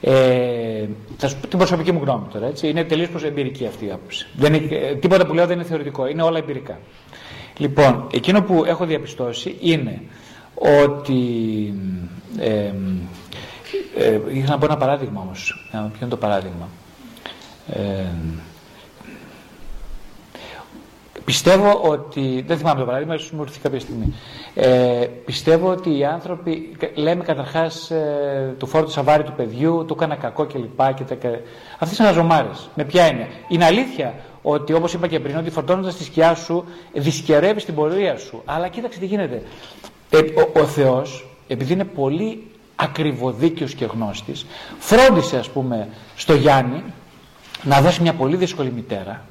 Ε, 0.00 0.86
θα 1.16 1.28
σου 1.28 1.36
πω 1.40 1.46
την 1.46 1.58
προσωπική 1.58 1.92
μου 1.92 2.00
γνώμη 2.02 2.26
τώρα. 2.32 2.46
Έτσι. 2.46 2.68
Είναι 2.68 2.84
τελείως 2.84 3.24
εμπειρική 3.24 3.66
αυτή 3.66 3.86
η 3.86 3.90
άποψη. 3.90 4.26
Δεν 4.36 4.54
είναι, 4.54 4.76
ε, 4.76 4.94
τίποτα 4.94 5.26
που 5.26 5.34
λέω 5.34 5.46
δεν 5.46 5.56
είναι 5.56 5.66
θεωρητικό. 5.66 6.06
Είναι 6.06 6.22
όλα 6.22 6.38
εμπειρικά. 6.38 6.78
Λοιπόν, 7.56 8.06
εκείνο 8.12 8.42
που 8.42 8.64
έχω 8.66 8.84
διαπιστώσει 8.84 9.56
είναι 9.60 10.02
ότι 10.54 11.74
ε, 12.38 12.72
ε, 13.96 14.18
είχα 14.32 14.50
να 14.50 14.58
πω 14.58 14.64
ένα 14.64 14.76
παράδειγμα 14.76 15.20
όμως. 15.20 15.68
Ποιο 15.70 15.90
είναι 16.00 16.10
το 16.10 16.16
παράδειγμα. 16.16 16.68
Ε, 17.68 18.04
πιστεύω 21.24 21.80
ότι, 21.82 22.44
δεν 22.46 22.58
θυμάμαι 22.58 22.80
το 22.80 22.86
παράδειγμα, 22.86 23.14
ίσως 23.14 23.30
μου 23.30 23.42
έρθει 23.42 23.60
κάποια 23.60 23.80
στιγμή. 23.80 24.14
Ε, 24.54 25.06
πιστεύω 25.24 25.70
ότι 25.70 25.98
οι 25.98 26.04
άνθρωποι, 26.04 26.76
λέμε 26.94 27.24
καταρχάς 27.24 27.90
ε, 27.90 28.54
του 28.58 28.66
φόρτου 28.66 28.90
σαβάρι 28.90 29.22
του 29.22 29.32
παιδιού, 29.36 29.84
του 29.86 29.94
έκανα 29.96 30.14
κακό 30.14 30.46
κλπ. 30.46 30.94
Και, 30.94 31.14
και, 31.14 31.28
αυτές 31.78 31.98
είναι 31.98 32.08
αζωμάρες. 32.08 32.68
Με 32.74 32.84
ποια 32.84 33.04
έννοια. 33.04 33.26
Είναι 33.48 33.64
αλήθεια 33.64 34.14
ότι 34.42 34.72
όπως 34.72 34.92
είπα 34.92 35.06
και 35.06 35.20
πριν, 35.20 35.36
ότι 35.36 35.50
φορτώνοντας 35.50 35.96
τη 35.96 36.04
σκιά 36.04 36.34
σου 36.34 36.64
δυσκερεύεις 36.92 37.64
την 37.64 37.74
πορεία 37.74 38.16
σου. 38.16 38.42
Αλλά 38.44 38.68
κοίταξε 38.68 38.98
τι 38.98 39.06
γίνεται. 39.06 39.42
Ε, 40.10 40.18
ο, 40.18 40.60
ο 40.60 40.64
Θεός 40.64 41.26
επειδή 41.48 41.72
είναι 41.72 41.84
πολύ 41.84 42.42
ακριβοδίκαιος 42.82 43.74
και 43.74 43.84
γνώστης, 43.84 44.46
φρόντισε 44.78 45.38
ας 45.38 45.50
πούμε 45.50 45.88
στο 46.16 46.34
Γιάννη 46.34 46.82
να 47.62 47.80
δώσει 47.80 48.02
μια 48.02 48.14
πολύ 48.14 48.36
δύσκολη 48.36 48.70
μητέρα, 48.70 49.24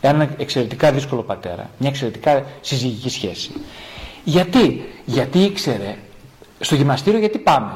ένα 0.00 0.28
εξαιρετικά 0.38 0.92
δύσκολο 0.92 1.22
πατέρα, 1.22 1.70
μια 1.78 1.88
εξαιρετικά 1.88 2.44
συζυγική 2.60 3.08
σχέση. 3.10 3.52
Γιατί, 4.24 4.88
γιατί 5.04 5.38
ήξερε 5.42 5.96
στο 6.60 6.74
γυμναστήριο 6.74 7.18
γιατί 7.18 7.38
πάμε; 7.38 7.72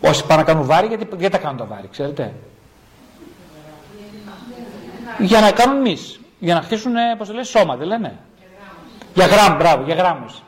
Όσοι 0.00 0.26
πάνε 0.26 0.40
να 0.40 0.46
κάνουν 0.46 0.66
βάρη, 0.66 0.86
γιατί, 0.86 1.06
γιατί 1.18 1.36
τα 1.36 1.38
κάνουν 1.38 1.56
τα 1.56 1.64
βάρη, 1.64 1.88
ξέρετε; 1.90 2.34
Για 5.18 5.40
να 5.40 5.52
κάνουν 5.52 5.76
εμείς. 5.76 6.20
Για 6.38 6.54
να 6.54 6.62
χτίσουν, 6.62 6.92
πώς 7.18 7.28
το 7.28 7.34
λέει, 7.34 7.42
σώμα, 7.42 7.76
δεν 7.76 7.86
λένε; 7.86 8.18
Για 9.14 9.26
γράμμους, 9.26 9.58
μπράβο, 9.58 9.84
για 9.84 9.94
γράμμους. 9.94 10.42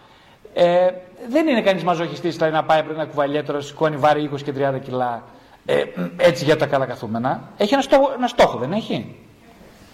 Ε, 0.55 0.89
δεν 1.29 1.49
είναι 1.49 1.63
κανείς 1.63 1.83
μαζοχιστής 1.83 2.37
δηλαδή 2.37 2.55
να 2.55 2.65
πάει 2.65 2.83
πριν 2.83 2.95
ένα 2.95 3.07
κουβαλιέτρο, 3.07 3.61
σηκώνει 3.61 3.97
βάρη 3.97 4.31
20 4.35 4.43
και 4.43 4.53
30 4.57 4.81
κιλά 4.85 5.23
ε, 5.67 5.85
έτσι 6.17 6.45
για 6.45 6.57
τα 6.57 6.67
καλά 6.67 6.87
καθούμενα. 6.87 7.43
Έχει 7.57 7.73
ένα 7.73 7.83
στόχο, 7.83 8.13
ένα 8.17 8.27
στόχο 8.27 8.59
δεν 8.59 8.73
έχει; 8.73 9.17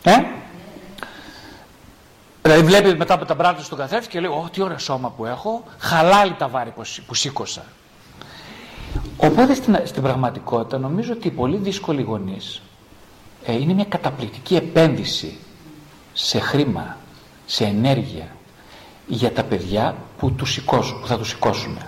Ε; 0.03 0.13
Δηλαδή 2.43 2.63
βλέπει 2.63 2.97
μετά 2.97 3.15
από 3.15 3.25
τα 3.25 3.35
μπράτια 3.35 3.65
στον 3.65 3.79
καθρέφτη 3.79 4.09
και 4.09 4.21
λέει: 4.21 4.31
Ω, 4.31 4.49
τι 4.53 4.63
ωραίο 4.63 4.79
σώμα 4.79 5.11
που 5.11 5.27
έχω, 5.27 5.65
χαλάει 5.79 6.31
τα 6.39 6.49
βάρη 6.49 6.71
που, 6.71 6.83
που 7.07 7.15
σήκωσα. 7.15 7.63
Οπότε 9.17 9.55
στην, 9.55 9.79
στην 9.85 10.03
πραγματικότητα 10.03 10.79
νομίζω 10.79 11.13
ότι 11.13 11.27
οι 11.27 11.31
πολύ 11.31 11.57
δύσκολοι 11.57 12.03
γονείς 12.03 12.63
ε, 13.45 13.53
είναι 13.53 13.73
μια 13.73 13.85
καταπληκτική 13.85 14.57
επένδυση 14.57 15.39
σε 16.13 16.39
χρήμα, 16.39 16.97
σε 17.47 17.65
ενέργεια 17.65 18.27
για 19.07 19.33
τα 19.33 19.45
παιδιά 19.45 19.97
που, 20.19 20.33
τους 20.33 20.53
σηκώσουν, 20.53 21.01
που 21.01 21.07
θα 21.07 21.19
τους 21.19 21.29
σηκώσουν. 21.29 21.79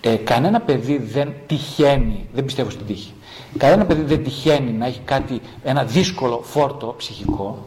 Ε, 0.00 0.16
κανένα 0.16 0.60
παιδί 0.60 0.96
δεν 0.98 1.32
τυχαίνει, 1.46 2.28
δεν 2.34 2.44
πιστεύω 2.44 2.70
στην 2.70 2.86
τύχη, 2.86 3.12
κανένα 3.56 3.84
παιδί 3.84 4.02
δεν 4.02 4.24
τυχαίνει 4.24 4.70
να 4.70 4.86
έχει 4.86 5.00
κάτι, 5.04 5.40
ένα 5.64 5.84
δύσκολο 5.84 6.40
φόρτο 6.42 6.94
ψυχικό 6.98 7.66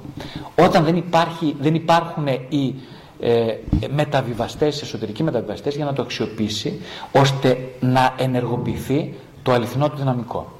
όταν 0.55 0.83
δεν, 0.83 0.95
υπάρχει, 0.95 1.55
δεν 1.59 1.75
υπάρχουν 1.75 2.27
οι 2.27 2.75
ε, 3.19 3.55
μεταβιβαστές, 3.89 4.81
εσωτερικοί 4.81 5.23
μεταβιβαστές 5.23 5.75
για 5.75 5.85
να 5.85 5.93
το 5.93 6.01
αξιοποιήσει 6.01 6.81
ώστε 7.11 7.57
να 7.79 8.13
ενεργοποιηθεί 8.17 9.13
το 9.43 9.51
αληθινό 9.51 9.89
του 9.89 9.97
δυναμικό. 9.97 10.51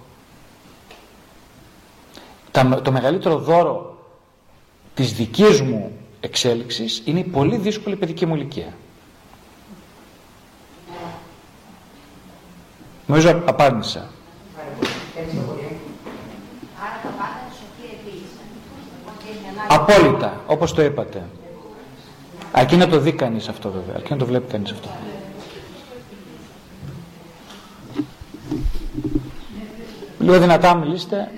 Το 2.81 2.91
μεγαλύτερο 2.91 3.37
δώρο 3.37 3.97
της 4.93 5.13
δικής 5.13 5.61
μου 5.61 5.91
εξέλιξης 6.19 7.01
είναι 7.05 7.19
η 7.19 7.23
πολύ 7.23 7.57
δύσκολη 7.57 7.95
παιδική 7.95 8.25
μου 8.25 8.35
ηλικία. 8.35 8.73
Νομίζω 13.05 13.41
απάντησα. 13.45 14.09
Απόλυτα, 19.67 20.41
όπως 20.47 20.73
το 20.73 20.81
είπατε. 20.81 21.23
Αρκεί 22.51 22.75
να 22.75 22.87
το 22.87 22.99
δει 22.99 23.11
κανείς 23.11 23.47
αυτό 23.47 23.71
βέβαια, 23.71 23.95
αρκεί 23.95 24.11
να 24.11 24.17
το 24.17 24.25
βλέπει 24.25 24.51
κανείς 24.51 24.71
αυτό. 24.71 24.89
Λίγο 30.19 30.39
δυνατά 30.39 30.75
μιλήστε. 30.75 31.31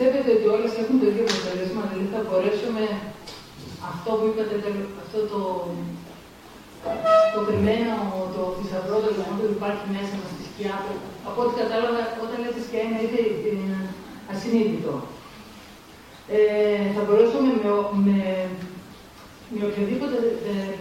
πιστεύετε 0.00 0.30
ότι 0.38 0.48
όλες 0.56 0.72
έχουν 0.82 0.96
το 1.00 1.06
ίδιο 1.10 1.24
αποτέλεσμα, 1.28 1.82
δηλαδή 1.90 2.08
θα 2.14 2.20
μπορέσουμε 2.26 2.84
αυτό 3.92 4.10
που 4.18 4.24
είπατε, 4.30 4.54
αυτό 5.04 5.18
το, 5.32 5.40
το 7.34 7.40
κρυμμένο, 7.46 7.94
το 8.34 8.42
θησαυρό, 8.56 8.96
το 9.04 9.10
γεγονό 9.16 9.42
που 9.48 9.56
υπάρχει 9.58 9.84
μέσα 10.58 10.74
μας 10.74 10.84
στη 10.84 10.92
σκιά, 10.92 10.98
από 11.28 11.38
ό,τι 11.42 11.54
κατάλαβα, 11.60 12.02
όταν 12.24 12.36
λέτε 12.42 12.60
σκιά 12.66 12.82
είναι 12.86 13.00
είτε 13.04 13.20
ασυνείδητο. 14.32 14.94
Ε, 16.36 16.94
θα 16.94 17.02
μπορούσαμε 17.06 17.50
με, 17.62 17.70
με, 18.06 18.18
με 19.54 19.62
οποιοδήποτε 19.70 20.16
ε, 20.50 20.74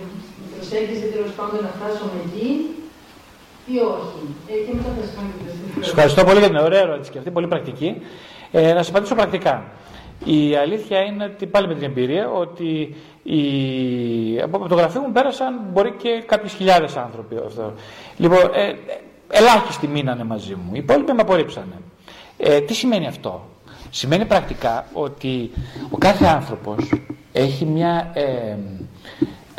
προσέγγιση 0.54 1.06
τέλος 1.14 1.32
πάντων 1.38 1.60
να 1.68 1.72
φτάσουμε 1.78 2.18
εκεί 2.26 2.50
ή 3.74 3.76
όχι. 3.96 4.22
Ε, 4.52 4.54
και 4.66 4.72
μετά 4.78 4.90
θα 4.98 5.04
σας 5.06 5.88
ευχαριστώ 5.88 6.24
πολύ 6.24 6.40
για 6.40 6.48
την 6.48 6.58
ωραία 6.68 6.82
ερώτηση 6.88 7.12
και 7.12 7.18
αυτή, 7.18 7.32
πολύ 7.32 7.48
πρακτική. 7.48 7.90
Ε, 8.52 8.74
να 8.74 8.78
σας 8.78 8.90
απαντήσω 8.90 9.16
πρακτικά. 9.16 9.56
Η 10.26 10.56
αλήθεια 10.56 11.00
είναι 11.00 11.24
ότι 11.24 11.46
πάλι 11.46 11.68
με 11.68 11.74
την 11.74 11.84
εμπειρία 11.84 12.30
ότι 12.30 12.96
η... 13.24 13.42
από 14.42 14.68
το 14.68 14.76
γραφείο 14.76 15.02
μου 15.02 15.12
πέρασαν 15.12 15.60
μπορεί 15.72 15.92
και 15.92 16.24
κάποιες 16.26 16.54
χιλιάδες 16.54 16.96
άνθρωποι. 16.96 17.36
Αυτό. 17.46 17.74
Λοιπόν, 18.18 18.40
ε, 18.54 18.74
ελάχιστοι 19.28 19.88
μείνανε 19.88 20.24
μαζί 20.24 20.56
μου. 20.56 20.70
Οι 20.74 20.78
υπόλοιποι 20.78 21.12
με 21.12 21.22
απορρίψανε. 21.22 21.82
Ε, 22.38 22.60
τι 22.62 22.74
σημαίνει 22.74 23.08
αυτό; 23.08 23.46
Σημαίνει 23.90 24.26
πρακτικά 24.26 24.86
ότι 24.94 25.52
ο 25.90 25.98
κάθε 25.98 26.26
άνθρωπος 26.26 26.94
έχει 27.32 27.66
μια... 27.66 28.12
Ε, 28.14 28.56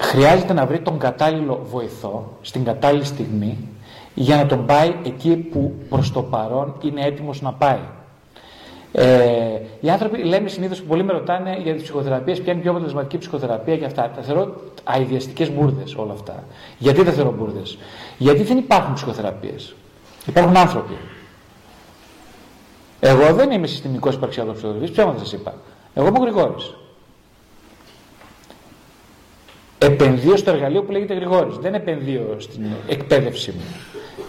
χρειάζεται 0.01 0.53
να 0.53 0.67
βρει 0.67 0.81
τον 0.81 0.99
κατάλληλο 0.99 1.67
βοηθό 1.71 2.37
στην 2.41 2.65
κατάλληλη 2.65 3.05
στιγμή 3.05 3.69
για 4.15 4.37
να 4.37 4.47
τον 4.47 4.67
πάει 4.67 4.95
εκεί 5.05 5.37
που 5.37 5.75
προς 5.89 6.13
το 6.13 6.23
παρόν 6.23 6.75
είναι 6.83 7.05
έτοιμος 7.05 7.41
να 7.41 7.53
πάει. 7.53 7.79
Ε, 8.93 9.07
οι 9.81 9.91
άνθρωποι 9.91 10.23
λένε 10.23 10.49
συνήθως 10.49 10.81
που 10.81 10.87
πολλοί 10.87 11.03
με 11.03 11.13
ρωτάνε 11.13 11.59
για 11.63 11.75
τις 11.75 11.83
ψυχοθεραπείες, 11.83 12.41
ποια 12.41 12.51
είναι 12.51 12.61
η 12.61 12.63
πιο 12.63 12.71
αποτελεσματική 12.71 13.19
ψυχοθεραπεία 13.19 13.77
και 13.77 13.85
αυτά. 13.85 14.11
Τα 14.17 14.23
θεωρώ 14.23 14.55
αειδιαστικές 14.85 15.51
μπουρδες 15.51 15.95
όλα 15.95 16.13
αυτά. 16.13 16.45
Γιατί 16.79 17.05
τα 17.05 17.13
θεωρώ 17.13 17.35
μπουρδες, 17.39 17.79
Γιατί 18.19 18.43
δεν 18.43 18.59
υπάρχουν 18.59 18.95
ψυχοθεραπείες. 18.95 19.75
Υπάρχουν 20.27 20.57
άνθρωποι. 20.57 20.97
Εγώ 23.01 23.35
δεν 23.35 23.51
είμαι 23.51 23.67
συστημικός 23.67 24.15
υπαρξιάτο 24.15 24.53
ψυχοθεραπεία, 24.53 24.93
ψέματα 24.93 25.19
σας 25.19 25.33
είπα. 25.33 25.55
Εγώ 25.95 26.07
είμαι 26.07 26.19
ο 26.19 26.23
Γρηγόρης. 26.23 26.75
Επενδύω 29.79 30.37
στο 30.37 30.51
εργαλείο 30.51 30.83
που 30.83 30.93
λέγεται 30.93 31.15
Γρηγόρης. 31.15 31.57
Δεν 31.57 31.75
επενδύω 31.75 32.37
στην 32.39 32.67
εκπαίδευση 32.89 33.51
μου. 33.51 33.65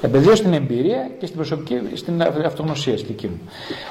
Επενδύω 0.02 0.36
στην 0.36 0.54
εμπειρία 0.54 1.10
και 1.20 1.26
στην 1.26 1.38
προσωπική, 1.38 1.82
στην 1.94 2.22
αυτογνωσία 2.22 2.98
στη 2.98 3.08
δική 3.08 3.28
μου. 3.28 3.40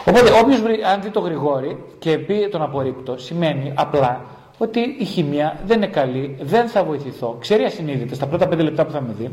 Οπότε, 0.05 0.31
όποιος 0.43 0.61
αν 0.93 1.03
δει 1.03 1.11
το 1.11 1.21
γρηγόρι 1.21 1.79
και 1.99 2.19
πει 2.19 2.49
τον 2.51 2.63
απορρίπτω, 2.63 3.19
σημαίνει 3.19 3.73
απλά 3.75 4.25
ότι 4.59 4.97
η 4.99 5.05
χημεία 5.05 5.61
δεν 5.67 5.77
είναι 5.77 5.87
καλή, 5.87 6.37
δεν 6.41 6.69
θα 6.69 6.85
βοηθηθώ. 6.85 7.37
Ξέρει 7.41 7.65
ασυνείδητα 7.65 8.15
στα 8.15 8.27
πρώτα 8.27 8.49
πέντε 8.49 8.63
λεπτά 8.63 8.85
που 8.85 8.93
θα 8.93 9.01
με 9.01 9.15
δει, 9.19 9.31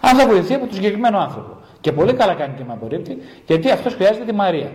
αν 0.00 0.16
θα 0.16 0.26
βοηθηθεί 0.26 0.54
από 0.54 0.64
τον 0.64 0.74
συγκεκριμένο 0.74 1.18
άνθρωπο. 1.18 1.56
Και 1.80 1.92
πολύ 1.92 2.12
καλά 2.12 2.34
κάνει 2.34 2.54
και 2.56 2.64
με 2.66 2.72
απορρίπτει, 2.72 3.18
γιατί 3.46 3.70
αυτός 3.70 3.94
χρειάζεται 3.94 4.24
τη 4.24 4.32
Μαρία. 4.32 4.70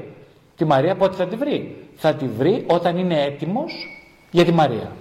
Τη 0.55 0.65
Μαρία 0.65 0.95
πότε 0.95 1.15
θα 1.15 1.25
τη 1.25 1.35
βρει; 1.35 1.75
Θα 1.95 2.13
τη 2.13 2.27
βρει 2.37 2.63
όταν 2.67 2.97
είναι 2.97 3.23
έτοιμος 3.23 3.73
για 4.31 4.45
τη 4.45 4.51
Μαρία. 4.51 4.91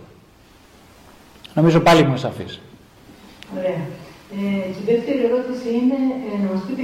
Νομίζω 1.54 1.80
πάλι 1.80 2.04
μου 2.04 2.16
σαφής. 2.16 2.60
Ωραία. 3.58 3.80
Ε, 4.32 4.70
και 4.72 4.92
η 4.92 4.94
δεύτερη 4.94 5.24
ερώτηση 5.24 5.68
είναι 5.68 5.98
ε, 6.34 6.42
να 6.42 6.52
μας 6.52 6.62
πείτε 6.66 6.82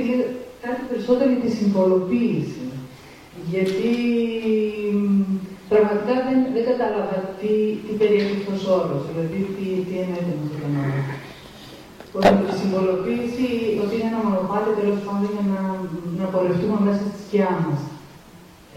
κάτι 0.62 0.80
περισσότερο 0.90 1.30
για 1.30 1.40
τη 1.40 1.50
συμβολοποίηση. 1.50 2.60
Γιατί 3.50 3.92
πραγματικά 5.72 6.14
δεν, 6.26 6.38
δεν 6.54 6.64
κατάλαβα 6.70 7.18
τι, 7.38 7.52
τι 7.84 7.92
περιέχει 8.00 8.36
αυτός 8.40 8.60
ο 8.68 8.70
όρος, 8.80 9.02
δηλαδή 9.08 9.38
τι, 9.54 9.66
τι 9.86 9.94
εννοείται 10.02 10.32
με 10.38 10.42
αυτόν 10.44 10.60
τον 10.64 10.72
όρο. 10.82 11.00
Ότι 12.18 12.42
η 12.52 12.54
συμβολοποίηση, 12.60 13.48
ότι 13.82 13.92
είναι 13.96 14.08
ένα 14.12 14.20
μονοπάτι 14.26 14.70
τέλος 14.80 15.00
πάντων 15.06 15.28
για 15.34 15.44
να, 15.52 15.60
να 16.20 16.26
πορευτούμε 16.32 16.76
μέσα 16.86 17.02
στη 17.10 17.18
σκιά 17.24 17.50
μας. 17.64 17.80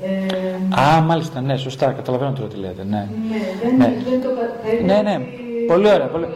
Ε, 0.08 0.82
Α, 0.82 1.02
μάλιστα, 1.02 1.42
ναι, 1.42 1.56
σωστά, 1.58 1.86
καταλαβαίνω 2.00 2.34
τώρα 2.38 2.48
τι 2.48 2.58
λέτε. 2.64 2.84
Ναι, 2.84 3.08
ναι, 3.32 3.42
δεν, 3.62 3.76
ναι. 3.78 3.90
δεν 4.10 4.22
το 4.24 4.30
θα 4.40 4.84
Ναι, 4.90 5.02
ναι, 5.08 5.16
πολύ 5.68 5.88
ωραία. 5.96 6.08
Πολύ... 6.08 6.28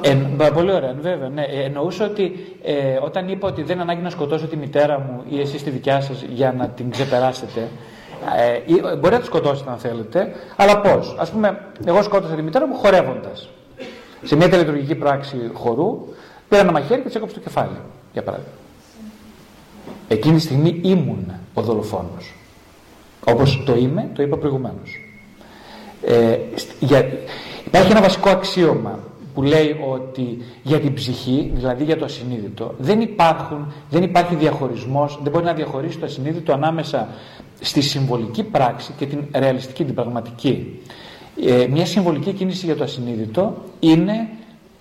Ε, 0.00 0.48
πολύ 0.54 0.72
ωραία, 0.72 0.94
βέβαια. 1.00 1.28
Ναι. 1.28 1.42
Ε, 1.42 1.62
εννοούσα 1.64 2.04
ότι 2.04 2.54
ε, 2.62 2.98
όταν 3.02 3.28
είπα 3.28 3.48
ότι 3.48 3.62
δεν 3.62 3.80
ανάγκη 3.80 4.02
να 4.02 4.10
σκοτώσω 4.10 4.46
τη 4.46 4.56
μητέρα 4.56 4.98
μου 4.98 5.22
ή 5.28 5.40
εσείς 5.40 5.62
τη 5.62 5.70
δικιά 5.70 6.00
σας 6.00 6.24
για 6.32 6.52
να 6.52 6.68
την 6.68 6.90
ξεπεράσετε, 6.90 7.68
ε, 8.36 8.96
μπορεί 8.96 9.14
να 9.14 9.20
τη 9.20 9.26
σκοτώσετε 9.26 9.70
αν 9.70 9.78
θέλετε, 9.78 10.32
αλλά 10.56 10.80
πώς; 10.80 11.16
Ας 11.18 11.30
πούμε, 11.30 11.58
εγώ 11.86 12.02
σκότωσα 12.02 12.34
τη 12.34 12.42
μητέρα 12.42 12.66
μου 12.66 12.74
χορεύοντας. 12.74 13.48
Σε 14.22 14.36
μια 14.36 14.48
τελετουργική 14.48 14.94
πράξη 14.94 15.50
χορού, 15.52 15.98
πήρα 16.48 16.60
ένα 16.60 16.72
μαχαίρι 16.72 17.00
και 17.00 17.06
της 17.06 17.14
έκοψε 17.14 17.34
το 17.34 17.40
κεφάλι, 17.40 17.76
για 18.12 18.22
παράδειγμα. 18.22 18.52
Εκείνη 20.08 20.34
τη 20.34 20.40
στιγμή 20.40 20.80
ήμουν 20.82 21.32
ο 21.54 21.62
δολοφόνος. 21.62 22.34
Όπως 23.24 23.62
το 23.66 23.76
είμαι, 23.76 24.10
το 24.14 24.22
είπα 24.22 24.36
προηγουμένως. 24.36 25.04
Ε, 26.02 26.38
για, 26.80 27.08
υπάρχει 27.66 27.90
ένα 27.90 28.00
βασικό 28.00 28.30
αξίωμα 28.30 28.98
που 29.34 29.42
λέει 29.42 29.76
ότι 29.90 30.38
για 30.62 30.80
την 30.80 30.94
ψυχή, 30.94 31.50
δηλαδή 31.54 31.84
για 31.84 31.96
το 31.96 32.04
ασυνείδητο, 32.04 32.74
δεν, 32.78 33.00
υπάρχουν, 33.00 33.72
δεν 33.90 34.02
υπάρχει 34.02 34.34
διαχωρισμός, 34.34 35.18
δεν 35.22 35.32
μπορεί 35.32 35.44
να 35.44 35.52
διαχωρίσει 35.52 35.98
το 35.98 36.04
ασυνείδητο 36.04 36.52
ανάμεσα 36.52 37.08
στη 37.60 37.80
συμβολική 37.80 38.42
πράξη 38.42 38.92
και 38.98 39.06
την 39.06 39.24
ρεαλιστική, 39.34 39.84
την 39.84 39.94
πραγματική. 39.94 40.80
Ε, 41.46 41.66
μια 41.66 41.86
συμβολική 41.86 42.32
κίνηση 42.32 42.66
για 42.66 42.76
το 42.76 42.84
ασυνείδητο 42.84 43.54
είναι, 43.80 44.28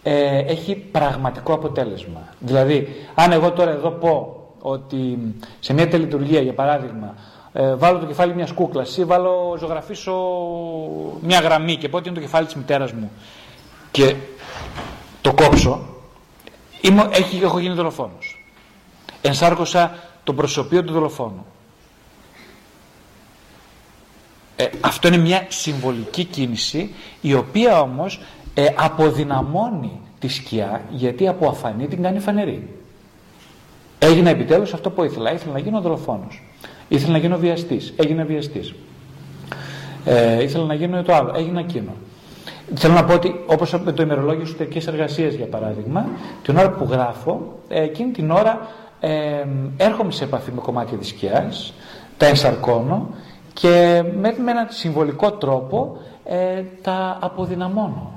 ε, 0.03 0.37
έχει 0.37 0.75
πραγματικό 0.75 1.53
αποτέλεσμα. 1.53 2.33
Δηλαδή, 2.39 2.87
αν 3.15 3.31
εγώ 3.31 3.51
τώρα 3.51 3.71
εδώ 3.71 3.89
πω 3.89 4.43
ότι 4.61 5.17
σε 5.59 5.73
μια 5.73 5.87
τελειτουργία, 5.87 6.41
για 6.41 6.53
παράδειγμα, 6.53 7.15
ε, 7.53 7.75
βάλω 7.75 7.99
το 7.99 8.05
κεφάλι 8.05 8.35
μιας 8.35 8.51
κούκλας 8.51 8.97
ή 8.97 9.03
βάλω, 9.03 9.55
ζωγραφίσω 9.59 10.13
μια 11.21 11.39
γραμμή 11.39 11.75
και 11.75 11.89
πω 11.89 11.97
ότι 11.97 12.07
είναι 12.07 12.17
το 12.17 12.23
κεφάλι 12.23 12.45
της 12.45 12.55
μητέρας 12.55 12.91
μου 12.91 13.11
και 13.91 14.15
το 15.29 15.43
κόψω, 15.43 15.79
είμαι, 16.81 17.09
έχει, 17.11 17.39
έχω 17.43 17.59
γίνει 17.59 17.73
δολοφόνος. 17.73 18.43
Ενσάρκωσα 19.21 19.97
το 20.23 20.33
προσωπείο 20.33 20.83
του 20.83 20.93
δολοφόνου. 20.93 21.45
Ε, 24.55 24.65
αυτό 24.81 25.07
είναι 25.07 25.17
μια 25.17 25.45
συμβολική 25.49 26.23
κίνηση 26.23 26.93
η 27.21 27.33
οποία 27.33 27.81
όμως 27.81 28.21
ε, 28.53 28.65
αποδυναμώνει 28.75 29.99
τη 30.19 30.27
σκιά 30.27 30.81
γιατί 30.89 31.27
από 31.27 31.49
αφανή 31.49 31.87
την 31.87 32.01
κάνει 32.01 32.19
φανερή. 32.19 32.67
Έγινα 33.99 34.29
επιτέλους 34.29 34.73
αυτό 34.73 34.89
που 34.89 35.03
ήθελα. 35.03 35.33
Ήθελα 35.33 35.53
να 35.53 35.59
γίνω 35.59 35.81
δολοφόνος. 35.81 36.43
Ήθελα 36.87 37.11
να 37.11 37.17
γίνω 37.17 37.37
βιαστής. 37.37 37.93
Έγινα 37.95 38.23
βιαστής. 38.23 38.73
Ε, 40.05 40.43
ήθελα 40.43 40.65
να 40.65 40.73
γίνω 40.73 41.03
το 41.03 41.13
άλλο. 41.15 41.33
Έγινα 41.35 41.59
εκείνο. 41.59 41.91
Θέλω 42.75 42.93
να 42.93 43.03
πω 43.03 43.13
ότι 43.13 43.39
όπως 43.45 43.79
με 43.83 43.91
το 43.91 44.03
ημερολόγιο 44.03 44.41
εσωτερικής 44.41 44.87
εργασίας 44.87 45.33
για 45.33 45.45
παράδειγμα, 45.45 46.07
την 46.43 46.57
ώρα 46.57 46.69
που 46.69 46.87
γράφω, 46.91 47.59
ε, 47.67 47.81
εκείνη 47.83 48.11
την 48.11 48.31
ώρα 48.31 48.67
ε, 48.99 49.45
έρχομαι 49.77 50.11
σε 50.11 50.23
επαφή 50.23 50.51
με 50.51 50.61
κομμάτια 50.61 50.97
της 50.97 51.07
σκιάς, 51.07 51.73
τα 52.17 52.25
ενσαρκώνω 52.25 53.09
και 53.53 54.03
με, 54.19 54.35
με 54.43 54.51
έναν 54.51 54.67
συμβολικό 54.69 55.31
τρόπο 55.31 55.97
ε, 56.23 56.63
τα 56.81 57.17
αποδυναμώνω. 57.21 58.11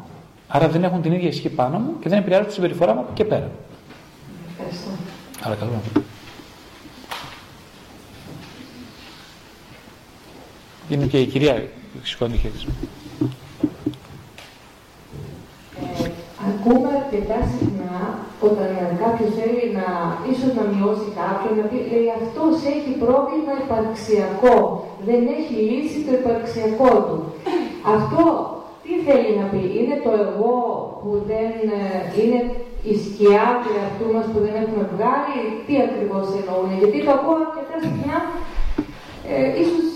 Άρα 0.48 0.68
δεν 0.68 0.84
έχουν 0.84 1.02
την 1.02 1.12
ίδια 1.12 1.28
ισχύ 1.28 1.48
πάνω 1.48 1.78
μου 1.78 1.98
και 2.00 2.08
δεν 2.08 2.18
επηρεάζουν 2.18 2.46
τη 2.46 2.52
συμπεριφορά 2.52 2.94
μου 2.94 3.00
από 3.00 3.10
και 3.14 3.24
πέρα. 3.24 3.50
Ευχαριστώ. 4.50 4.90
Άρα 5.42 5.54
καλό. 5.54 5.70
Είναι 10.88 11.06
και 11.06 11.20
η 11.20 11.26
κυρία 11.26 11.62
σηκώνει 12.02 12.36
χέρι. 12.36 12.54
Ε, 16.04 16.10
ακούμε 16.48 17.01
αρκετά 17.12 17.38
συχνά 17.52 17.98
όταν 18.48 18.70
κάποιος 19.02 19.30
θέλει 19.38 19.64
να 19.78 19.88
ίσως 20.32 20.50
να 20.58 20.64
μειώσει 20.72 21.08
κάποιον, 21.20 21.52
να 21.58 21.64
πει 21.70 21.78
λέει 21.92 22.08
αυτός 22.20 22.54
έχει 22.74 22.92
πρόβλημα 23.04 23.52
υπαρξιακό. 23.64 24.56
Δεν 25.08 25.20
έχει 25.38 25.54
λύσει 25.70 25.98
το 26.06 26.12
υπαρξιακό 26.20 26.92
του. 27.06 27.18
Αυτό 27.96 28.24
τι 28.82 28.92
θέλει 29.06 29.30
να 29.40 29.46
πει, 29.52 29.62
είναι 29.78 29.96
το 30.04 30.10
εγώ 30.24 30.56
που 31.00 31.10
δεν 31.30 31.52
ε, 31.78 31.82
είναι 32.18 32.40
η 32.90 32.94
σκιά 33.04 33.46
του 33.60 33.70
εαυτού 33.78 34.06
μας 34.14 34.26
που 34.30 34.38
δεν 34.44 34.54
έχουμε 34.62 34.84
βγάλει, 34.94 35.38
τι 35.66 35.74
ακριβώς 35.86 36.26
εννοούν, 36.38 36.70
γιατί 36.80 36.98
το 37.04 37.10
ακούω 37.16 37.36
αρκετά 37.44 37.76
συχνά, 37.84 38.18
ε, 39.32 39.46
ίσως 39.62 39.86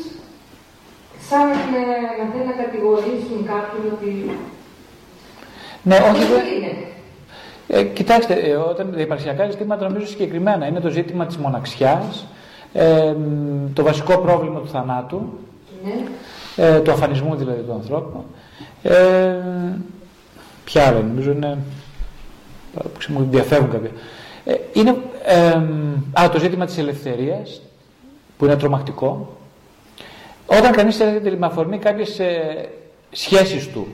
σαν 1.28 1.46
να, 1.72 1.82
να 2.18 2.24
θέλουν 2.30 2.48
να 2.52 2.56
κατηγορήσουν 2.62 3.38
κάποιον 3.52 3.84
ότι... 3.94 4.10
Ναι, 5.88 5.96
όχι, 6.08 6.24
είναι. 6.54 6.72
Ε, 7.68 7.82
κοιτάξτε, 7.82 8.34
ε, 8.34 8.54
όταν 8.54 8.92
τα 8.92 9.00
υπαρξιακά 9.00 9.50
ζητήματα 9.50 9.88
νομίζω 9.88 10.06
συγκεκριμένα 10.06 10.66
είναι 10.66 10.80
το 10.80 10.88
ζήτημα 10.88 11.26
της 11.26 11.36
μοναξιάς, 11.36 12.26
ε, 12.72 13.14
το 13.72 13.82
βασικό 13.82 14.18
πρόβλημα 14.18 14.60
του 14.60 14.68
θανάτου, 14.68 15.38
ναι. 15.84 16.64
ε, 16.64 16.80
του 16.80 16.90
αφανισμού 16.90 17.34
δηλαδή 17.34 17.62
του 17.62 17.72
ανθρώπου. 17.72 18.24
Ε, 18.82 19.36
ποια 20.64 20.86
άλλα 20.86 21.00
νομίζω 21.00 21.30
είναι, 21.30 21.58
που 22.74 23.12
μου 23.12 23.26
διαφεύγουν 23.30 23.70
κάποια. 23.70 23.90
Ε, 24.44 24.54
είναι 24.72 24.96
ε, 25.24 26.20
α, 26.20 26.28
το 26.30 26.38
ζήτημα 26.38 26.64
της 26.66 26.78
ελευθερίας, 26.78 27.60
που 28.38 28.44
είναι 28.44 28.56
τρομακτικό. 28.56 29.36
Όταν 30.46 30.72
κανείς 30.72 31.00
έρχεται 31.00 31.36
με 31.36 31.46
αφορμή 31.46 31.78
κάποιες 31.78 32.18
ε, 32.18 32.68
σχέσεις 33.10 33.68
του, 33.68 33.86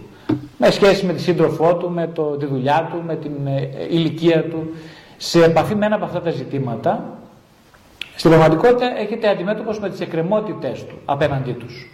με 0.65 0.71
σχέση 0.71 1.07
με 1.07 1.13
τη 1.13 1.21
σύντροφό 1.21 1.75
του, 1.75 1.91
με 1.91 2.07
το, 2.13 2.23
τη 2.23 2.47
δουλειά 2.47 2.89
του, 2.91 3.03
με 3.07 3.17
την 3.17 3.47
ε, 3.47 3.69
ηλικία 3.91 4.45
του, 4.45 4.71
σε 5.17 5.45
επαφή 5.45 5.75
με 5.75 5.87
ένα 5.87 5.95
από 5.95 6.05
αυτά 6.05 6.21
τα 6.21 6.31
ζητήματα, 6.31 7.19
στην 8.17 8.31
πραγματικότητα 8.31 8.99
έχετε 8.99 9.29
αντιμέτωπος 9.29 9.81
με 9.81 9.91
τις 9.91 10.01
εκκρεμότητες 10.01 10.85
του 10.87 10.99
απέναντί 11.05 11.53
τους. 11.53 11.91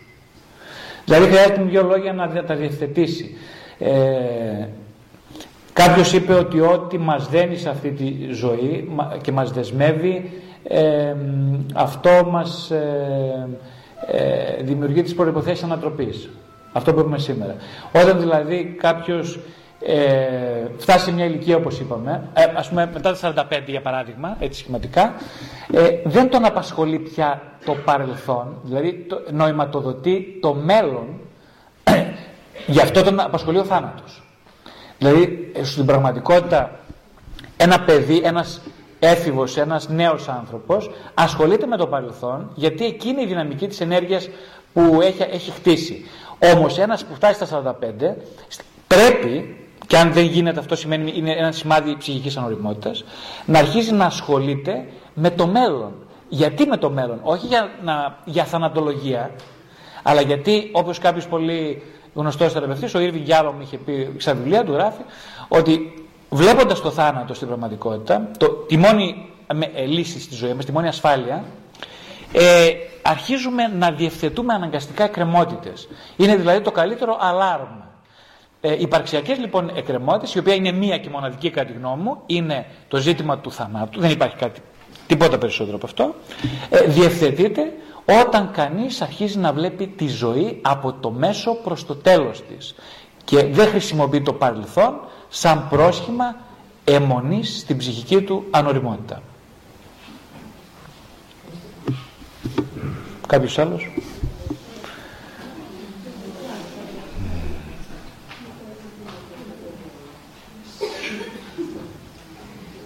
Δηλαδή 1.05 1.27
χρειάζεται 1.27 1.63
δύο 1.63 1.83
λόγια 1.83 2.13
να 2.13 2.45
τα 2.45 2.55
διευθετήσει. 2.55 3.37
Ε, 3.79 4.67
κάποιος 5.73 6.13
είπε 6.13 6.33
ότι 6.33 6.61
ό,τι 6.61 6.99
μας 6.99 7.29
δένει 7.29 7.57
σε 7.57 7.69
αυτή 7.69 7.91
τη 7.91 8.33
ζωή 8.33 8.89
και 9.21 9.33
μας 9.33 9.53
δεσμεύει, 9.53 10.31
ε, 10.65 11.15
αυτό 11.75 12.29
μας 12.31 12.71
ε, 12.71 13.49
ε, 14.07 14.63
δημιουργεί 14.63 15.03
τις 15.03 15.15
προϋποθέσεις 15.15 15.65
ανατροπής. 15.65 16.29
Αυτό 16.79 16.95
που 16.95 17.01
είπαμε 17.01 17.19
σήμερα. 17.19 17.55
Όταν 17.93 18.19
δηλαδή 18.21 18.77
κάποιος 18.79 19.39
ε, 19.81 19.97
φτάσει 20.79 21.05
σε 21.05 21.13
μια 21.13 21.25
ηλικία 21.25 21.57
όπως 21.57 21.79
είπαμε, 21.79 22.29
ε, 22.35 22.43
ας 22.55 22.69
πούμε 22.69 22.91
μετά 22.93 23.17
τα 23.19 23.47
45 23.51 23.63
για 23.67 23.81
παράδειγμα, 23.81 24.37
έτσι 24.41 24.61
σχηματικά, 24.61 25.15
ε, 25.73 25.89
δεν 26.05 26.31
τον 26.31 26.45
απασχολεί 26.45 26.99
πια 26.99 27.43
το 27.65 27.75
παρελθόν, 27.85 28.57
δηλαδή 28.63 29.07
το, 29.09 29.23
νοηματοδοτεί 29.31 30.39
το 30.41 30.55
μέλλον, 30.55 31.07
γι' 32.67 32.81
αυτό 32.81 33.03
τον 33.03 33.21
απασχολεί 33.21 33.59
ο 33.59 33.65
θάνατος. 33.65 34.23
Δηλαδή 34.99 35.51
ε, 35.55 35.65
στην 35.65 35.87
πραγματικότητα 35.87 36.71
ένα 37.57 37.81
παιδί, 37.81 38.21
ένας 38.25 38.61
έφηβος, 38.99 39.57
ένας 39.57 39.89
νέος 39.89 40.29
άνθρωπος 40.29 40.91
ασχολείται 41.15 41.67
με 41.67 41.77
το 41.77 41.87
παρελθόν 41.87 42.51
γιατί 42.55 42.85
εκείνη 42.85 43.23
η 43.23 43.27
δυναμική 43.27 43.67
της 43.67 43.81
ενέργειας 43.81 44.29
που 44.73 44.99
έχει, 45.03 45.23
έχει 45.23 45.51
χτίσει. 45.51 46.05
Όμως 46.39 46.79
ένας 46.79 47.05
που 47.05 47.15
φτάσει 47.15 47.47
στα 47.47 47.77
45 47.81 48.15
πρέπει 48.87 49.57
και 49.87 49.97
αν 49.97 50.13
δεν 50.13 50.25
γίνεται 50.25 50.59
αυτό 50.61 50.77
σημαίνει 50.77 51.13
είναι 51.17 51.33
ένα 51.33 51.53
σημάδι 51.53 51.97
ψυχικής 51.97 52.37
ανοριμότητας, 52.37 53.05
να 53.45 53.59
αρχίζει 53.59 53.93
να 53.93 54.05
ασχολείται 54.05 54.85
με 55.15 55.31
το 55.31 55.47
μέλλον. 55.47 55.93
Γιατί 56.29 56.67
με 56.67 56.77
το 56.77 56.91
μέλλον, 56.91 57.21
όχι 57.23 57.47
για, 57.47 57.71
να, 57.83 58.19
για 58.25 58.45
θανατολογία, 58.45 59.31
αλλά 60.03 60.21
γιατί 60.21 60.71
όπως 60.73 60.99
κάποιος 60.99 61.27
πολύ 61.27 61.83
γνωστός 62.15 62.53
θεραπευτής, 62.53 62.95
ο 62.95 63.01
Ήρβιν 63.01 63.23
Γιάλο 63.23 63.53
μου 63.53 63.61
είχε 63.61 63.77
πει 63.77 64.15
στα 64.17 64.35
βιβλία 64.35 64.65
του 64.65 64.73
γράφει, 64.73 65.01
ότι 65.49 66.05
βλέποντας 66.31 66.81
το 66.81 66.91
θάνατο 66.91 67.35
στην 67.35 67.47
πραγματικότητα, 67.47 68.31
το, 68.39 68.49
τη 68.49 68.77
μόνη 68.77 69.29
ε, 69.75 69.85
λύση 69.85 70.21
στη 70.21 70.35
ζωή 70.35 70.53
μας, 70.55 70.65
τη 70.65 70.73
μόνη 70.73 70.89
ασφάλεια, 70.89 71.45
ε, 72.33 72.69
αρχίζουμε 73.09 73.67
να 73.67 73.91
διευθετούμε 73.91 74.55
αναγκαστικά 74.55 75.05
εκκρεμότητες. 75.05 75.89
Είναι 76.17 76.37
δηλαδή 76.37 76.61
το 76.61 76.71
καλύτερο 76.71 77.17
αλάρμα 77.21 77.89
ε, 78.61 78.77
υπαρξιακές 78.79 79.39
λοιπόν 79.39 79.71
εκκρεμότητες, 79.75 80.35
η 80.35 80.39
οποία 80.39 80.55
είναι 80.55 80.73
μία 80.73 80.99
και 80.99 81.09
μοναδική 81.09 81.51
κατά 81.51 81.67
τη 81.67 81.79
γνώμη 81.79 82.03
μου, 82.03 82.23
είναι 82.27 82.67
το 82.89 82.97
ζήτημα 82.97 83.39
του 83.39 83.53
θανάτου, 83.53 84.01
δεν 84.01 84.11
υπάρχει 84.11 84.37
κάτι, 84.37 84.61
τίποτα 85.07 85.39
περισσότερο 85.39 85.77
από 85.77 85.87
αυτό, 85.87 86.15
ε, 86.71 86.81
διευθετείται 86.83 87.73
όταν 88.23 88.51
κανείς 88.53 89.01
αρχίζει 89.03 89.39
να 89.39 89.53
βλέπει 89.53 89.87
τη 89.87 90.09
ζωή 90.09 90.59
από 90.63 90.93
το 90.93 91.11
μέσο 91.11 91.55
προς 91.55 91.87
το 91.87 91.95
τέλος 91.95 92.43
της 92.49 92.75
και 93.25 93.45
δεν 93.45 93.69
χρησιμοποιεί 93.69 94.23
το 94.23 94.33
παρελθόν 94.33 95.01
σαν 95.29 95.67
πρόσχημα 95.69 96.37
αιμονής 96.85 97.59
στην 97.59 97.77
ψυχική 97.77 98.23
του 98.23 98.45
ανοριμότητα. 98.51 99.23
Κάποιος 103.29 103.59
άλλος; 103.59 103.91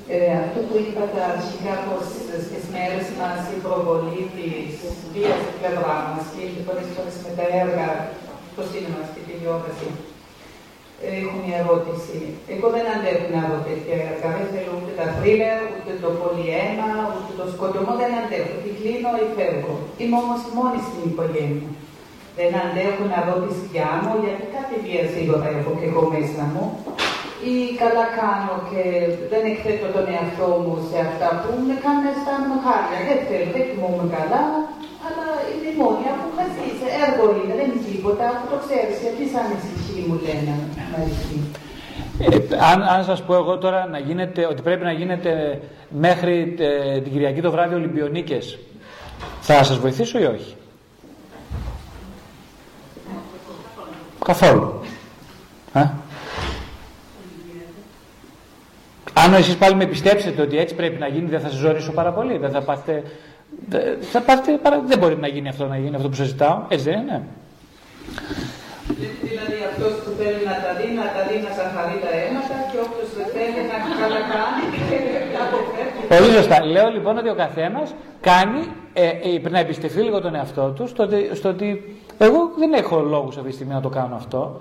Ε, 0.09 0.33
αυτό 0.45 0.61
που 0.61 0.77
είπατε 0.79 1.21
αρχικά 1.33 1.75
πως 1.87 2.05
στις 2.47 2.65
μέρες 2.75 3.07
μας 3.19 3.41
η 3.55 3.59
προβολή 3.65 4.23
της 4.37 4.73
βίας 5.13 5.39
στην 5.43 5.57
πλευράς 5.61 6.03
μας 6.11 6.27
και 6.35 6.65
πολλές 6.67 6.89
φορές 6.95 7.17
με 7.25 7.31
τα 7.39 7.47
έργα 7.63 7.89
στο 8.53 8.63
σύνολο 8.71 9.07
και 9.13 9.21
τη 9.27 9.33
τηλεόραση. 9.33 9.89
Έχω 11.19 11.35
μια 11.45 11.57
ερώτηση. 11.63 12.17
Εγώ 12.55 12.67
δεν 12.75 12.87
αντέχω 12.95 13.27
να 13.37 13.43
δω 13.49 13.59
τέτοια 13.69 13.95
έργα. 14.09 14.29
Δεν 14.37 14.47
θέλω 14.53 14.73
ούτε 14.79 14.93
τα 15.01 15.07
θρίλερ, 15.17 15.59
ούτε 15.77 15.93
το 16.05 16.09
πολυαίμα, 16.21 16.89
ούτε 17.17 17.33
το 17.41 17.45
σκοτωμό. 17.53 17.93
Δεν 18.01 18.13
αντέχω. 18.21 18.55
Τι 18.63 18.71
κλείνω 18.79 19.11
ή 19.25 19.27
φεύγω. 19.37 19.75
Είμαι 20.01 20.17
όμως 20.23 20.41
μόνη 20.57 20.81
στην 20.89 21.03
οικογένεια. 21.09 21.71
Δεν 22.39 22.53
αντέχω 22.63 23.03
να 23.13 23.19
δω 23.27 23.35
τη 23.45 23.53
σκιά 23.61 23.91
μου, 24.03 24.13
γιατί 24.25 24.45
κάτι 24.57 24.75
βία 24.85 25.05
σίγουρα 25.15 25.47
έχω 25.57 25.71
και 25.79 25.87
εγώ 25.91 26.03
μέσα 26.15 26.45
μου. 26.53 26.65
ή 27.51 27.55
καλά 27.83 28.07
κάνω 28.21 28.55
και 28.71 28.83
δεν 29.31 29.43
εκθέτω 29.51 29.87
τον 29.97 30.07
εαυτό 30.15 30.49
μου 30.63 30.75
σε 30.89 30.97
αυτά 31.09 31.29
που 31.41 31.51
με 31.69 31.75
κάνουν 31.85 32.03
να 32.07 32.11
αισθάνομαι 32.15 32.59
χάρια. 32.65 32.99
Δεν 33.09 33.19
θέλω, 33.29 33.49
δεν 33.57 33.65
κοιμούμαι 33.69 34.07
καλά, 34.17 34.43
αλλά 35.13 35.29
είναι 35.53 35.69
η 35.73 35.77
μόνη 35.81 36.05
που 36.23 36.31
καθίσει. 36.41 36.87
Έργο 37.05 37.25
είναι, 37.39 37.55
δεν 37.59 37.67
είναι 37.69 37.83
τίποτα. 37.91 38.25
Αυτό 38.35 38.47
το 38.53 38.59
ξέρεις. 38.65 38.97
Γιατί 39.05 39.23
σαν 39.33 39.47
ησυχή 39.57 40.01
μου 40.07 40.17
λένε 40.25 40.53
να 40.91 40.99
ε, 42.19 42.37
αν, 42.73 42.83
αν 42.83 43.05
σας 43.05 43.23
πω 43.23 43.35
εγώ 43.35 43.59
τώρα 43.59 43.87
να 43.87 43.99
γίνεται, 43.99 44.47
ότι 44.47 44.63
πρέπει 44.63 44.85
να 44.85 44.93
γίνεται 44.93 45.61
μέχρι 45.89 46.55
ε, 46.59 47.01
την 47.01 47.13
Κυριακή 47.13 47.41
το 47.41 47.51
βράδυ 47.51 47.75
Ολυμπιονίκες, 47.75 48.59
θα 49.41 49.63
σας 49.63 49.79
βοηθήσω 49.79 50.19
ή 50.19 50.25
όχι; 50.25 50.57
Καθόλου. 54.25 54.81
Α; 55.73 55.83
Αν 59.13 59.35
εσείς 59.35 59.57
πάλι 59.57 59.75
με 59.75 59.87
πιστέψετε 59.87 60.43
ότι 60.43 60.59
έτσι 60.59 60.75
πρέπει 60.75 60.99
να 60.99 61.07
γίνει, 61.07 61.29
δεν 61.29 61.41
θα 61.41 61.49
σας 61.49 61.59
ζωρίσω 61.59 61.93
πάρα 61.93 62.13
πολύ. 62.13 62.39
Δεν 62.39 62.51
θα 62.51 62.63
πάτε, 62.63 63.03
θα 64.01 64.21
πάτε, 64.21 64.61
δεν 64.87 64.99
μπορεί 64.99 65.17
να 65.17 65.29
γίνει 65.29 65.49
αυτό, 65.49 65.67
να 65.67 65.79
γίνει 65.79 65.97
αυτό 65.97 66.09
που 66.09 66.15
σας 66.15 66.27
ζητάω. 66.27 66.63
Έτσι 66.69 66.91
δεν 66.91 67.01
είναι. 67.01 67.23
Δηλαδή 69.27 69.57
αυτός 69.71 69.93
που 70.03 70.11
θέλει 70.19 70.43
να 70.51 70.57
τα 70.65 70.71
δει, 70.79 70.89
να 71.01 71.07
τα 71.15 71.23
δει 71.29 71.37
να 71.47 71.51
σαχαρεί 71.59 71.97
τα 72.05 72.11
αίματα 72.21 72.57
και 72.71 72.79
όποιος 72.87 73.09
δεν 73.19 73.29
θέλει 73.35 73.61
να 73.71 73.77
καλά 74.03 74.21
κάνει 74.35 74.63
και 74.89 75.39
αποφεύγει. 75.45 76.03
Πολύ 76.15 76.31
σωστά. 76.39 76.57
Λέω 76.75 76.89
λοιπόν 76.97 77.15
ότι 77.19 77.29
ο 77.29 77.35
καθένας 77.45 77.95
κάνει, 78.21 78.61
ε, 78.93 79.07
ε, 79.07 79.39
πρέπει 79.43 79.51
να 79.51 79.59
εμπιστευτεί 79.59 80.01
λίγο 80.01 80.21
τον 80.21 80.35
εαυτό 80.35 80.65
του 80.77 80.87
στο, 80.87 81.09
στο 81.33 81.49
ότι 81.49 81.69
εγώ 82.19 82.41
δεν 82.59 82.73
έχω 82.73 83.01
λόγους 83.01 83.37
αυτή 83.37 83.49
τη 83.49 83.55
στιγμή 83.55 83.73
να 83.73 83.81
το 83.81 83.89
κάνω 83.89 84.15
αυτό. 84.15 84.61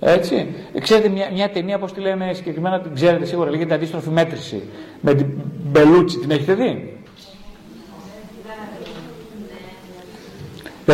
Έτσι. 0.00 0.54
Ξέρετε 0.80 1.08
μια, 1.08 1.30
μια 1.32 1.50
ταινία, 1.50 1.76
όπως 1.76 1.92
τη 1.92 2.00
λένε 2.00 2.32
συγκεκριμένα, 2.32 2.80
την 2.80 2.94
ξέρετε 2.94 3.24
σίγουρα, 3.24 3.50
λέγεται 3.50 3.74
Αντίστροφη 3.74 4.10
Μέτρηση. 4.10 4.62
Με 5.00 5.14
την 5.14 5.26
Μπελούτσι, 5.70 6.18
την 6.18 6.30
έχετε 6.30 6.54
δει; 6.54 6.97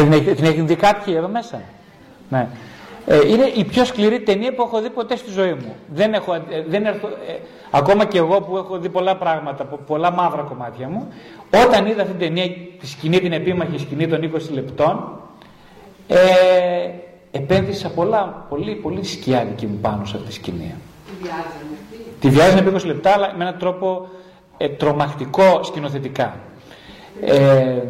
Δηλαδή 0.00 0.34
την 0.34 0.44
έχετε 0.44 0.62
δει 0.62 0.76
κάποιοι 0.76 1.14
εδώ 1.16 1.28
μέσα. 1.28 1.62
Ναι. 2.28 2.48
Ε, 3.06 3.28
είναι 3.28 3.44
η 3.54 3.64
πιο 3.64 3.84
σκληρή 3.84 4.20
ταινία 4.20 4.54
που 4.54 4.62
έχω 4.62 4.80
δει 4.80 4.90
ποτέ 4.90 5.16
στη 5.16 5.30
ζωή 5.30 5.52
μου. 5.52 5.74
Δεν 5.94 6.14
έχω, 6.14 6.34
ε, 6.34 6.40
δεν 6.68 6.84
έχω, 6.84 7.06
ε, 7.06 7.34
ακόμα 7.70 8.04
και 8.04 8.18
εγώ 8.18 8.40
που 8.40 8.56
έχω 8.56 8.78
δει 8.78 8.88
πολλά 8.88 9.16
πράγματα, 9.16 9.64
πολλά 9.64 10.12
μαύρα 10.12 10.42
κομμάτια 10.42 10.88
μου, 10.88 11.08
όταν 11.66 11.86
είδα 11.86 12.02
αυτή 12.02 12.14
την 12.14 12.26
ταινία, 12.26 12.50
τη 12.80 12.86
σκηνή, 12.86 13.20
την 13.20 13.32
επίμαχη 13.32 13.78
σκηνή 13.78 14.08
των 14.08 14.32
20 14.34 14.50
λεπτών, 14.52 15.20
ε, 16.08 16.16
επένδυσα 17.30 17.88
πολλά, 17.88 18.46
πολύ, 18.48 18.74
πολύ 18.74 19.04
σκιά 19.04 19.44
δική 19.44 19.66
μου 19.66 19.78
πάνω 19.80 20.04
σε 20.04 20.16
αυτή 20.16 20.28
τη 20.28 20.34
σκηνή. 20.34 20.74
Τη 22.20 22.28
βιάζει 22.28 22.56
επί 22.56 22.70
20 22.74 22.84
λεπτά, 22.86 23.10
αλλά 23.10 23.34
με 23.36 23.44
έναν 23.44 23.58
τρόπο 23.58 24.08
ε, 24.56 24.68
τρομακτικό 24.68 25.62
σκηνοθετικά. 25.62 26.36
Ε, 27.20 27.82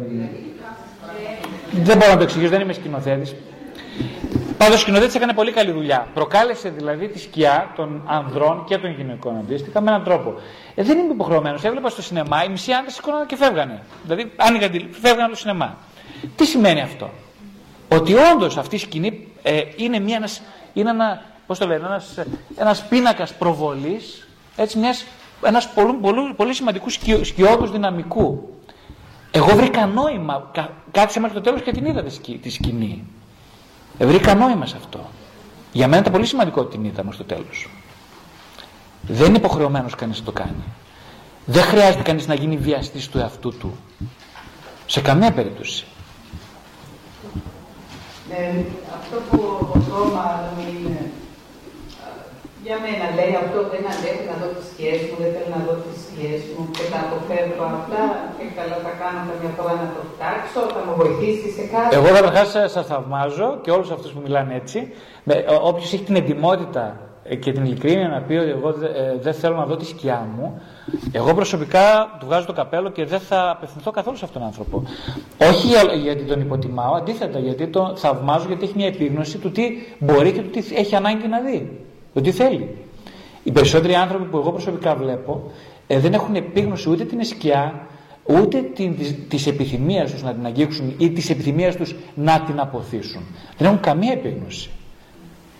δεν 1.83 1.97
μπορώ 1.97 2.11
να 2.11 2.17
το 2.17 2.23
εξηγήσω, 2.23 2.49
δεν 2.49 2.61
είμαι 2.61 2.73
σκηνοθέτης. 2.73 3.35
Πάντως 4.57 4.75
ο 4.75 4.79
σκηνοθέτης 4.79 5.15
έκανε 5.15 5.33
πολύ 5.33 5.51
καλή 5.51 5.71
δουλειά. 5.71 6.07
Προκάλεσε 6.13 6.69
δηλαδή 6.69 7.07
τη 7.07 7.19
σκιά 7.19 7.71
των 7.75 8.01
ανδρών 8.05 8.63
και 8.67 8.77
των 8.77 8.91
γυναικών 8.91 9.37
αντίστοιχα 9.37 9.81
με 9.81 9.89
έναν 9.89 10.03
τρόπο. 10.03 10.33
Ε, 10.75 10.83
δεν 10.83 10.97
είμαι 10.97 11.13
υποχρεωμένος. 11.13 11.63
Έβλεπα 11.63 11.89
στο 11.89 12.01
σινεμά, 12.01 12.43
οι 12.43 12.49
μισοί 12.49 12.71
άντρε 12.71 12.91
σηκώναν 12.91 13.25
και 13.25 13.35
φεύγανε. 13.35 13.81
Δηλαδή 14.03 14.31
άνοιγαν 14.35 14.71
τη 14.71 14.79
φεύγανε 14.91 15.21
από 15.23 15.31
το 15.31 15.37
σινεμά. 15.37 15.77
Τι 16.35 16.45
σημαίνει 16.45 16.81
αυτό; 16.81 17.09
Ότι 17.89 18.13
όντως 18.33 18.57
αυτή 18.57 18.75
η 18.75 18.79
σκηνή 18.79 19.27
ε, 19.41 19.61
είναι, 19.75 19.99
μια, 19.99 20.15
ένας, 20.15 20.41
είναι 20.73 20.89
ένα, 20.89 21.23
πώς 21.47 21.57
το 21.57 21.67
λένε, 21.67 21.85
ένας, 21.85 22.19
ένας 22.55 22.85
πίνακας 22.87 23.33
προβολής, 23.33 24.27
έτσι, 24.55 24.77
μιας, 24.77 25.05
ένας 25.45 25.69
πολύ, 25.69 25.93
πολύ, 25.93 26.33
πολύ 26.35 26.53
σημαντικού 26.53 26.89
σκιώδους 27.21 27.71
δυναμικού. 27.71 28.54
Εγώ 29.35 29.55
βρήκα 29.55 29.85
νόημα, 29.85 30.49
κα, 30.53 30.69
κάθισα 30.91 31.19
μέχρι 31.19 31.35
το 31.35 31.41
τέλος 31.41 31.61
και 31.61 31.71
την 31.71 31.85
είδα 31.85 32.03
τη 32.41 32.49
σκηνή. 32.49 33.03
Ε, 33.97 34.05
βρήκα 34.05 34.35
νόημα 34.35 34.65
σε 34.65 34.75
αυτό. 34.77 35.09
Για 35.71 35.87
μένα 35.87 36.01
ήταν 36.01 36.13
πολύ 36.13 36.25
σημαντικό 36.25 36.61
ότι 36.61 36.77
την 36.77 36.85
είδαμε 36.85 37.11
στο 37.11 37.23
τέλος. 37.23 37.69
Δεν 39.01 39.27
είναι 39.27 39.37
υποχρεωμένος 39.37 39.95
κανείς 39.95 40.19
να 40.19 40.25
το 40.25 40.31
κάνει. 40.31 40.63
Δεν 41.45 41.63
χρειάζεται 41.63 42.03
κανείς 42.03 42.27
να 42.27 42.33
γίνει 42.33 42.57
βιαστής 42.57 43.09
του 43.09 43.17
εαυτού 43.17 43.57
του. 43.57 43.77
Σε 44.85 45.01
καμία 45.01 45.31
περίπτωση. 45.31 45.85
Ε, 48.29 48.59
αυτό 48.99 49.17
που 49.29 49.41
ο 49.73 49.81
σώμα 49.89 50.49
είναι 50.59 51.04
για 52.65 52.77
μένα 52.83 53.05
λέει 53.17 53.33
αυτό 53.43 53.59
δεν 53.73 53.83
αντέχει 53.91 54.23
να 54.31 54.35
δω 54.41 54.47
τις 54.55 54.65
σκιές 54.71 54.99
μου, 55.07 55.15
δεν 55.21 55.29
θέλω 55.33 55.49
να 55.57 55.61
δω 55.65 55.73
τις 55.83 55.95
σκιές 56.03 56.41
μου 56.51 56.63
και 56.75 56.85
τα 56.91 56.99
αποφεύγω 57.05 57.65
αυτά 57.77 58.01
και 58.37 58.45
καλά 58.57 58.77
θα 58.85 58.91
κάνω 59.01 59.19
καμιά 59.29 59.51
φορά 59.57 59.73
να 59.83 59.87
το 59.95 60.01
φτιάξω, 60.11 60.59
θα 60.75 60.81
μου 60.85 60.93
βοηθήσει 61.01 61.47
σε 61.57 61.63
κάτι. 61.73 61.91
Εγώ 61.97 62.09
καταρχάς 62.17 62.47
σας 62.75 62.85
θαυμάζω 62.89 63.47
και 63.63 63.71
όλους 63.75 63.89
αυτούς 63.95 64.09
που 64.13 64.21
μιλάνε 64.25 64.53
έτσι. 64.61 64.79
Όποιος 65.69 65.89
έχει 65.93 66.05
την 66.09 66.15
εντυμότητα 66.21 66.85
και 67.43 67.51
την 67.55 67.61
ειλικρίνεια 67.65 68.07
να 68.15 68.19
πει 68.25 68.33
ότι 68.43 68.51
εγώ 68.57 68.69
ε, 68.69 69.17
δεν 69.25 69.33
θέλω 69.41 69.55
να 69.55 69.65
δω 69.69 69.75
τη 69.81 69.85
σκιά 69.93 70.19
μου, 70.35 70.61
εγώ 71.11 71.33
προσωπικά 71.39 71.85
του 72.19 72.25
βγάζω 72.25 72.45
το 72.45 72.53
καπέλο 72.53 72.89
και 72.89 73.05
δεν 73.05 73.19
θα 73.19 73.39
απευθυνθώ 73.55 73.91
καθόλου 73.91 74.17
σε 74.17 74.25
αυτόν 74.25 74.41
τον 74.41 74.49
άνθρωπο. 74.49 74.83
Όχι 75.49 75.67
γιατί 76.07 76.23
τον 76.23 76.39
υποτιμάω, 76.41 76.93
αντίθετα 76.93 77.39
γιατί 77.39 77.67
τον 77.67 77.97
θαυμάζω 77.97 78.47
γιατί 78.47 78.63
έχει 78.63 78.73
μια 78.75 78.87
επίγνωση 78.87 79.37
του 79.37 79.51
τι 79.51 79.63
μπορεί 79.99 80.31
και 80.31 80.41
του 80.41 80.49
τι 80.49 80.75
έχει 80.75 80.95
ανάγκη 80.95 81.27
να 81.27 81.39
δει. 81.39 81.85
Το 82.15 82.21
τι 82.21 82.31
θέλει. 82.31 82.75
Οι 83.43 83.51
περισσότεροι 83.51 83.93
άνθρωποι 83.93 84.25
που 84.25 84.37
εγώ 84.37 84.51
προσωπικά 84.51 84.95
βλέπω 84.95 85.51
ε, 85.87 85.99
δεν 85.99 86.13
έχουν 86.13 86.35
επίγνωση 86.35 86.89
ούτε 86.89 87.03
την 87.03 87.23
σκιά, 87.23 87.87
ούτε 88.23 88.61
την, 88.61 88.97
της, 88.97 89.15
της 89.27 89.47
επιθυμίας 89.47 90.11
τους 90.11 90.23
να 90.23 90.33
την 90.33 90.45
αγγίξουν 90.45 90.95
ή 90.97 91.11
της 91.11 91.29
επιθυμίας 91.29 91.75
τους 91.75 91.95
να 92.15 92.41
την 92.41 92.59
αποθήσουν. 92.59 93.21
Δεν 93.57 93.67
έχουν 93.67 93.79
καμία 93.79 94.11
επίγνωση. 94.11 94.69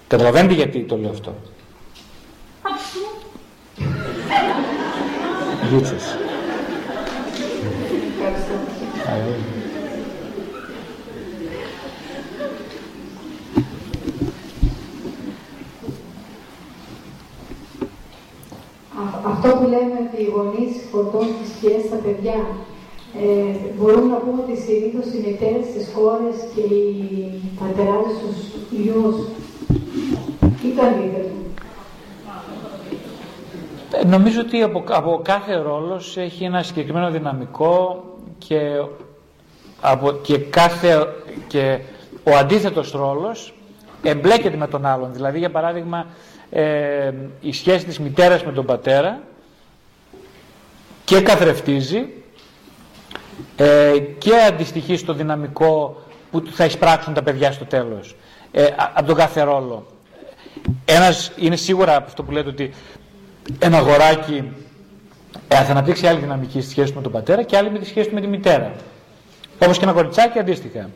Καταλαβαίνετε 0.08 0.54
γιατί 0.54 0.84
το 0.84 0.98
λέω 0.98 1.10
αυτό. 1.10 1.36
Γίτσες. 5.72 6.18
Αυτό 19.32 19.50
που 19.58 19.64
λέμε 19.64 19.96
ότι 20.06 20.22
οι 20.22 20.32
γονείς 20.36 20.72
φορτώνουν 20.92 21.34
τις 21.42 21.52
σχέσει 21.56 21.88
στα 21.88 21.96
παιδιά, 21.96 22.40
ε, 23.22 23.56
μπορούμε 23.78 24.10
να 24.14 24.20
πούμε 24.24 24.42
ότι 24.42 24.56
συνήθως 24.58 25.06
οι 25.14 25.20
μητέρες 25.26 25.66
στις 25.72 25.86
χώρες 25.94 26.36
και 26.54 26.62
οι 26.62 26.94
πατεράδες 27.60 28.14
στους 28.18 28.38
γιους 28.72 29.16
ή 30.66 30.70
το 30.76 30.82
αντίθετο. 30.90 31.34
Ε, 33.92 34.06
νομίζω 34.06 34.40
ότι 34.42 34.62
από, 34.62 34.84
από 34.88 35.22
κάθε 35.24 35.56
ρόλος 35.56 36.18
έχει 36.18 36.44
ένα 36.44 36.64
συγκεκριμένο 36.64 37.12
δυναμικό 37.12 38.04
και, 38.38 38.60
από, 39.82 40.12
και, 40.12 40.38
κάθε, 40.38 41.08
και 41.48 41.80
ο 42.24 42.36
αντίθετος 42.36 42.92
ρόλος 42.92 43.54
εμπλέκεται 44.04 44.58
με 44.58 44.68
τον 44.68 44.86
άλλον. 44.86 45.14
Δηλαδή, 45.14 45.40
για 45.40 45.52
παράδειγμα, 45.52 46.06
ε, 46.58 47.12
η 47.42 47.54
σχέση 47.54 47.86
της 47.86 48.00
μητέρας 48.00 48.44
με 48.44 48.52
τον 48.52 48.66
πατέρα 48.66 49.22
και 51.04 51.22
καθρεφτίζει 51.22 52.06
ε, 53.56 54.00
και 54.18 54.36
αντιστοιχεί 54.48 54.98
στο 54.98 55.14
δυναμικό 55.14 56.02
που 56.32 56.44
θα 56.52 56.66
εισπράξουν 56.66 57.14
τα 57.14 57.24
παιδιά 57.24 57.52
στο 57.52 57.66
τέλος 57.66 58.16
ε, 58.52 58.66
από 58.94 59.08
τον 59.08 59.16
κάθε 59.16 59.42
ρόλο. 59.42 59.86
Ένας 60.86 61.32
είναι 61.38 61.56
σίγουρα 61.56 61.96
αυτό 61.96 62.24
που 62.24 62.32
λέτε 62.32 62.50
ότι 62.50 62.74
ένα 63.60 63.78
αγοράκι 63.78 64.52
ε, 65.48 65.56
θα 65.56 65.72
αναπτύξει 65.72 66.08
άλλη 66.08 66.20
δυναμική 66.20 66.62
στη 66.62 66.70
σχέση 66.70 66.90
του 66.90 66.96
με 66.96 67.02
τον 67.02 67.12
πατέρα 67.12 67.44
και 67.44 67.58
άλλη 67.58 67.72
με 67.72 67.80
τη 67.80 67.86
σχέση 67.86 68.08
του 68.08 68.16
με 68.16 68.22
τη 68.22 68.28
μητέρα. 68.28 68.72
Όπως 69.60 69.78
και 69.78 69.84
ένα 69.84 69.94
κοριτσάκι 69.94 70.40
αντίστοιχα. 70.40 70.90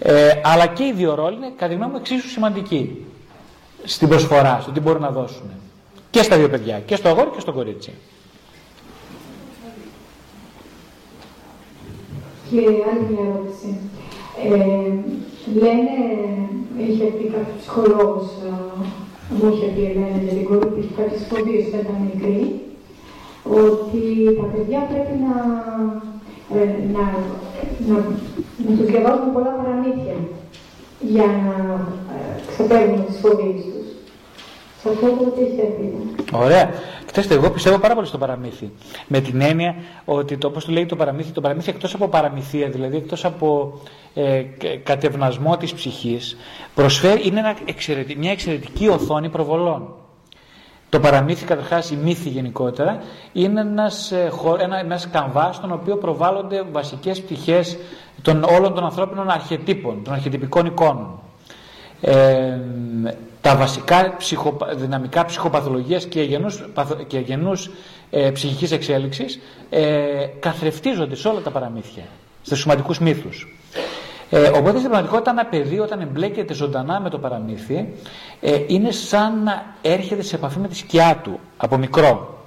Ε, 0.00 0.40
αλλά 0.42 0.66
και 0.66 0.84
οι 0.84 0.92
δύο 0.92 1.14
ρόλοι 1.14 1.36
είναι 1.36 1.52
κατά 1.56 1.68
τη 1.68 1.74
γνώμη 1.74 1.90
μου 1.92 1.98
εξίσου 1.98 2.28
σημαντικοί 2.28 3.06
στην 3.88 4.08
προσφορά, 4.08 4.58
στο 4.62 4.70
τι 4.70 4.80
μπορούν 4.80 5.02
να 5.02 5.10
δώσουν. 5.10 5.50
Και 6.10 6.22
στα 6.22 6.36
δύο 6.36 6.48
παιδιά, 6.48 6.80
και 6.80 6.96
στο 6.96 7.08
αγόρι 7.08 7.30
και 7.34 7.40
στο 7.40 7.52
κορίτσι. 7.52 7.92
Και 12.50 12.58
άλλη 12.90 13.04
μια 13.10 13.24
ερώτηση. 13.28 13.76
Ε, 14.44 14.90
λένε, 15.62 15.96
είχε 16.78 17.04
πει 17.04 17.24
κάποιος 17.24 17.56
ψυχολόγος, 17.60 18.26
ε, 18.44 18.50
μου 19.34 19.52
είχε 19.52 19.66
πει 19.66 19.82
εμένα 19.82 20.16
για 20.22 20.32
την 20.32 20.44
κόρη 20.44 20.66
που 20.66 20.78
είχε 20.80 20.94
κάποιε 20.96 21.18
φοβίε 21.30 21.60
όταν 21.66 21.80
ήταν 21.80 21.96
μικρή, 22.08 22.60
ότι 23.62 24.02
τα 24.40 24.46
παιδιά 24.52 24.80
πρέπει 24.90 25.14
να, 25.26 25.34
ε, 26.58 26.64
να, 26.94 27.04
να, 27.88 27.96
να 28.64 28.76
τους 28.76 28.86
διαβάζουν 28.90 29.32
πολλά 29.32 29.52
παραμύθια 29.58 30.16
για 31.00 31.26
να 31.46 31.56
ε, 32.14 32.40
ξεπέρνουν 32.50 33.04
τις 33.06 33.18
φοβίες 33.22 33.60
τους. 33.64 33.68
Σε 33.68 33.68
αυτό 33.68 33.76
το 33.76 33.76
τι 33.76 33.76
έχετε 33.76 33.76
πει. 33.76 33.77
Ωραία. 36.32 36.70
Κοιτάξτε, 37.06 37.34
εγώ 37.34 37.50
πιστεύω 37.50 37.78
πάρα 37.78 37.94
πολύ 37.94 38.06
στο 38.06 38.18
παραμύθι. 38.18 38.70
Με 39.06 39.20
την 39.20 39.40
έννοια 39.40 39.74
ότι 40.04 40.36
το, 40.36 40.46
όπως 40.46 40.64
το 40.64 40.72
λέει 40.72 40.86
το 40.86 40.96
παραμύθι, 40.96 41.32
το 41.32 41.40
παραμύθι 41.40 41.70
εκτός 41.70 41.94
από 41.94 42.08
παραμυθία, 42.08 42.68
δηλαδή 42.68 42.96
εκτός 42.96 43.24
από 43.24 43.80
ε, 44.14 44.42
κατευνασμό 44.82 45.56
της 45.56 45.74
ψυχής, 45.74 46.36
προσφέρει, 46.74 47.26
είναι 47.26 47.38
ένα 47.38 47.54
μια 48.16 48.30
εξαιρετική 48.30 48.88
οθόνη 48.88 49.28
προβολών. 49.28 49.94
Το 50.88 51.00
παραμύθι, 51.00 51.44
καταρχάς, 51.44 51.90
η 51.90 51.96
μύθη 51.96 52.28
γενικότερα, 52.28 53.02
είναι 53.32 53.60
ένας, 53.60 54.12
ε, 54.12 54.30
ένα, 54.60 54.78
ένας 54.78 55.08
καμβάς 55.10 55.56
στον 55.56 55.72
οποίο 55.72 55.96
προβάλλονται 55.96 56.62
βασικές 56.72 57.20
πτυχές 57.20 57.78
των 58.22 58.44
όλων 58.44 58.74
των 58.74 58.84
ανθρώπινων 58.84 59.30
αρχετύπων, 59.30 60.02
των 60.04 60.12
αρχετυπικών 60.12 60.66
εικόνων. 60.66 61.20
Ε, 62.00 62.58
τα 63.40 63.56
βασικά 63.56 64.14
ψυχο, 64.18 64.56
δυναμικά 64.74 65.24
ψυχοπαθολογίας 65.24 66.04
και 66.04 66.22
γενούς, 66.22 66.64
και 67.06 67.18
γενούς 67.18 67.70
ε, 68.10 68.30
ψυχικής 68.30 68.70
εξέλιξης 68.70 69.40
ε, 69.70 70.26
καθρεφτίζονται 70.40 71.16
σε 71.16 71.28
όλα 71.28 71.40
τα 71.40 71.50
παραμύθια, 71.50 72.02
στους 72.42 72.60
σημαντικούς 72.60 72.98
μύθους. 72.98 73.46
Ε, 74.30 74.48
οπότε 74.48 74.78
στην 74.78 74.90
πραγματικότητα 74.90 75.30
ένα 75.30 75.44
παιδί 75.44 75.78
όταν 75.78 76.00
εμπλέκεται 76.00 76.54
ζωντανά 76.54 77.00
με 77.00 77.10
το 77.10 77.18
παραμύθι 77.18 77.88
ε, 78.40 78.64
είναι 78.66 78.90
σαν 78.90 79.42
να 79.42 79.74
έρχεται 79.82 80.22
σε 80.22 80.36
επαφή 80.36 80.58
με 80.58 80.68
τη 80.68 80.76
σκιά 80.76 81.20
του 81.22 81.40
από 81.56 81.76
μικρό. 81.76 82.38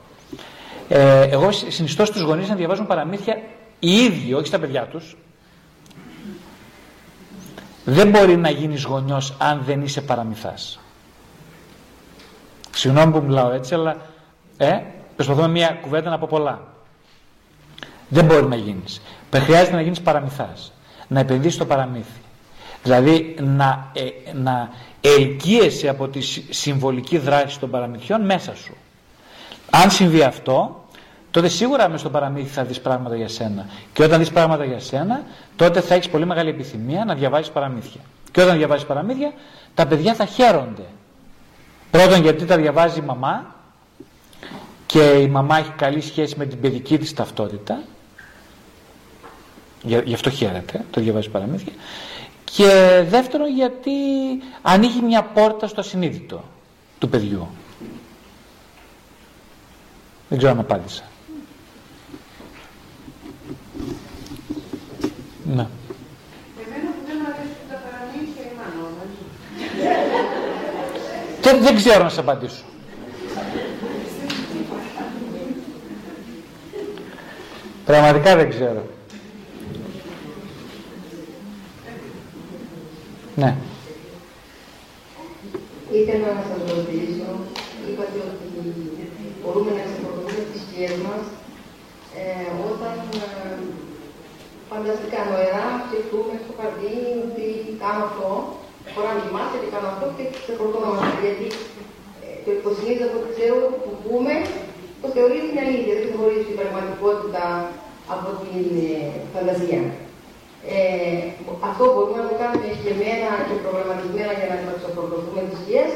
Ε, 0.89 1.21
εγώ 1.21 1.51
συνιστώ 1.51 2.05
στους 2.05 2.21
γονείς 2.21 2.49
να 2.49 2.55
διαβάζουν 2.55 2.87
παραμύθια 2.87 3.41
οι 3.79 3.91
ίδιοι, 3.91 4.33
όχι 4.33 4.45
στα 4.47 4.59
παιδιά 4.59 4.81
τους. 4.81 5.17
Δεν 7.85 8.09
μπορεί 8.09 8.37
να 8.37 8.49
γίνεις 8.49 8.83
γονιός 8.83 9.33
αν 9.37 9.61
δεν 9.65 9.81
είσαι 9.81 10.01
παραμυθάς. 10.01 10.79
Συγγνώμη 12.71 13.11
που 13.11 13.21
μιλάω 13.21 13.51
έτσι, 13.51 13.73
αλλά 13.73 13.95
ε, 14.57 14.79
προσπαθούμε 15.15 15.47
μια 15.47 15.77
κουβέντα 15.81 16.09
να 16.09 16.17
πω 16.19 16.27
πολλά. 16.29 16.61
Δεν 18.07 18.25
μπορεί 18.25 18.45
να 18.45 18.55
γίνεις. 18.55 19.01
Χρειάζεται 19.33 19.75
να 19.75 19.81
γίνεις 19.81 20.01
παραμυθάς. 20.01 20.71
Να 21.07 21.19
επενδύσεις 21.19 21.53
στο 21.53 21.65
παραμύθι. 21.65 22.21
Δηλαδή 22.83 23.35
να, 23.39 23.91
ε, 23.93 24.33
να 24.33 24.69
ελκύεσαι 25.01 25.87
από 25.87 26.07
τη 26.07 26.21
συμβολική 26.49 27.17
δράση 27.17 27.59
των 27.59 27.69
παραμυθιών 27.69 28.25
μέσα 28.25 28.55
σου. 28.55 28.75
Αν 29.69 29.91
συμβεί 29.91 30.23
αυτό, 30.23 30.80
τότε 31.31 31.47
σίγουρα 31.47 31.89
μες 31.89 31.99
στο 31.99 32.09
παραμύθι 32.09 32.49
θα 32.49 32.63
δεις 32.63 32.81
πράγματα 32.81 33.15
για 33.15 33.27
σένα. 33.27 33.65
Και 33.93 34.03
όταν 34.03 34.19
δεις 34.19 34.31
πράγματα 34.31 34.65
για 34.65 34.79
σένα, 34.79 35.23
τότε 35.55 35.81
θα 35.81 35.93
έχεις 35.93 36.09
πολύ 36.09 36.25
μεγάλη 36.25 36.49
επιθυμία 36.49 37.05
να 37.05 37.15
διαβάζεις 37.15 37.49
παραμύθια. 37.51 38.01
Και 38.31 38.41
όταν 38.41 38.57
διαβάζεις 38.57 38.85
παραμύθια, 38.85 39.33
τα 39.73 39.87
παιδιά 39.87 40.13
θα 40.13 40.25
χαίρονται. 40.25 40.85
Πρώτον 41.91 42.21
γιατί 42.21 42.45
τα 42.45 42.57
διαβάζει 42.57 42.99
η 42.99 43.03
μαμά 43.03 43.55
και 44.85 45.01
η 45.01 45.27
μαμά 45.27 45.57
έχει 45.57 45.71
καλή 45.71 46.01
σχέση 46.01 46.35
με 46.37 46.45
την 46.45 46.59
παιδική 46.59 46.97
της 46.97 47.13
ταυτότητα. 47.13 47.81
Γι' 49.83 50.13
αυτό 50.13 50.29
χαίρεται, 50.29 50.85
το 50.91 51.01
διαβάζει 51.01 51.29
παραμύθια. 51.29 51.73
Και 52.43 53.03
δεύτερον 53.09 53.55
γιατί 53.55 53.91
ανοίγει 54.61 55.01
μια 55.01 55.23
πόρτα 55.23 55.67
στο 55.67 55.79
ασυνείδητο 55.79 56.43
του 56.99 57.09
παιδιού. 57.09 57.47
Δεν 60.29 60.37
ξέρω 60.37 60.53
αν 60.53 60.59
απάντησα. 60.59 61.03
Ναι. 65.43 65.67
Δεν, 71.41 71.61
δεν 71.61 71.75
ξέρω 71.75 72.03
να 72.03 72.09
σε 72.09 72.19
απαντήσω. 72.19 72.63
Πραγματικά 77.85 78.35
δεν 78.35 78.49
ξέρω. 78.49 78.85
Ναι. 83.35 83.55
Ήθελα 85.91 86.27
να 86.33 86.43
σας 86.49 86.75
ρωτήσω, 86.75 87.29
είπατε 87.87 88.19
ότι 88.29 88.47
μπορούμε 89.43 89.71
να 89.71 89.83
ξεφορτωθούμε 89.87 90.43
τις 90.51 90.61
σκιές 90.61 90.95
μας 91.05 91.23
ε, 92.19 92.47
όταν 92.71 92.95
ε, 93.13 93.80
φανταστικά 94.71 95.19
νοερά 95.29 95.65
σκεφτούμε 95.85 96.33
στο 96.43 96.51
χαρτί 96.57 96.95
ότι 97.25 97.47
κάνω 97.83 98.01
αυτό, 98.09 98.29
χωρά 98.93 99.11
μνημάτια 99.17 99.59
και 99.61 99.71
κάνω 99.73 99.87
αυτό 99.93 100.05
και 100.15 100.25
ξεφορτωνόμαστε. 100.43 101.17
Γιατί 101.25 101.47
ε, 102.23 102.27
το 102.43 102.49
υποσυνείδητο 102.57 103.05
από 103.09 103.17
ό,τι 103.19 103.29
ξέρω 103.35 103.59
που 103.83 103.91
πούμε 104.05 104.33
το 105.01 105.07
θεωρεί 105.15 105.37
την 105.47 105.57
αλήθεια, 105.63 105.93
δεν 105.99 106.09
χωρίζει 106.17 106.47
την 106.49 106.57
πραγματικότητα 106.59 107.45
από 108.13 108.29
την 108.43 108.65
ε, 108.89 108.95
φαντασία. 109.33 109.81
Ε, 110.75 111.21
αυτό 111.69 111.83
μπορούμε 111.93 112.17
να 112.21 112.27
το 112.29 112.35
κάνουμε 112.41 112.65
εσκεμμένα 112.73 113.29
και 113.47 113.55
προγραμματισμένα 113.63 114.33
για 114.39 114.47
να 114.51 114.57
ξεφορτωθούμε 114.79 115.41
τις 115.47 115.59
σκιές. 115.61 115.91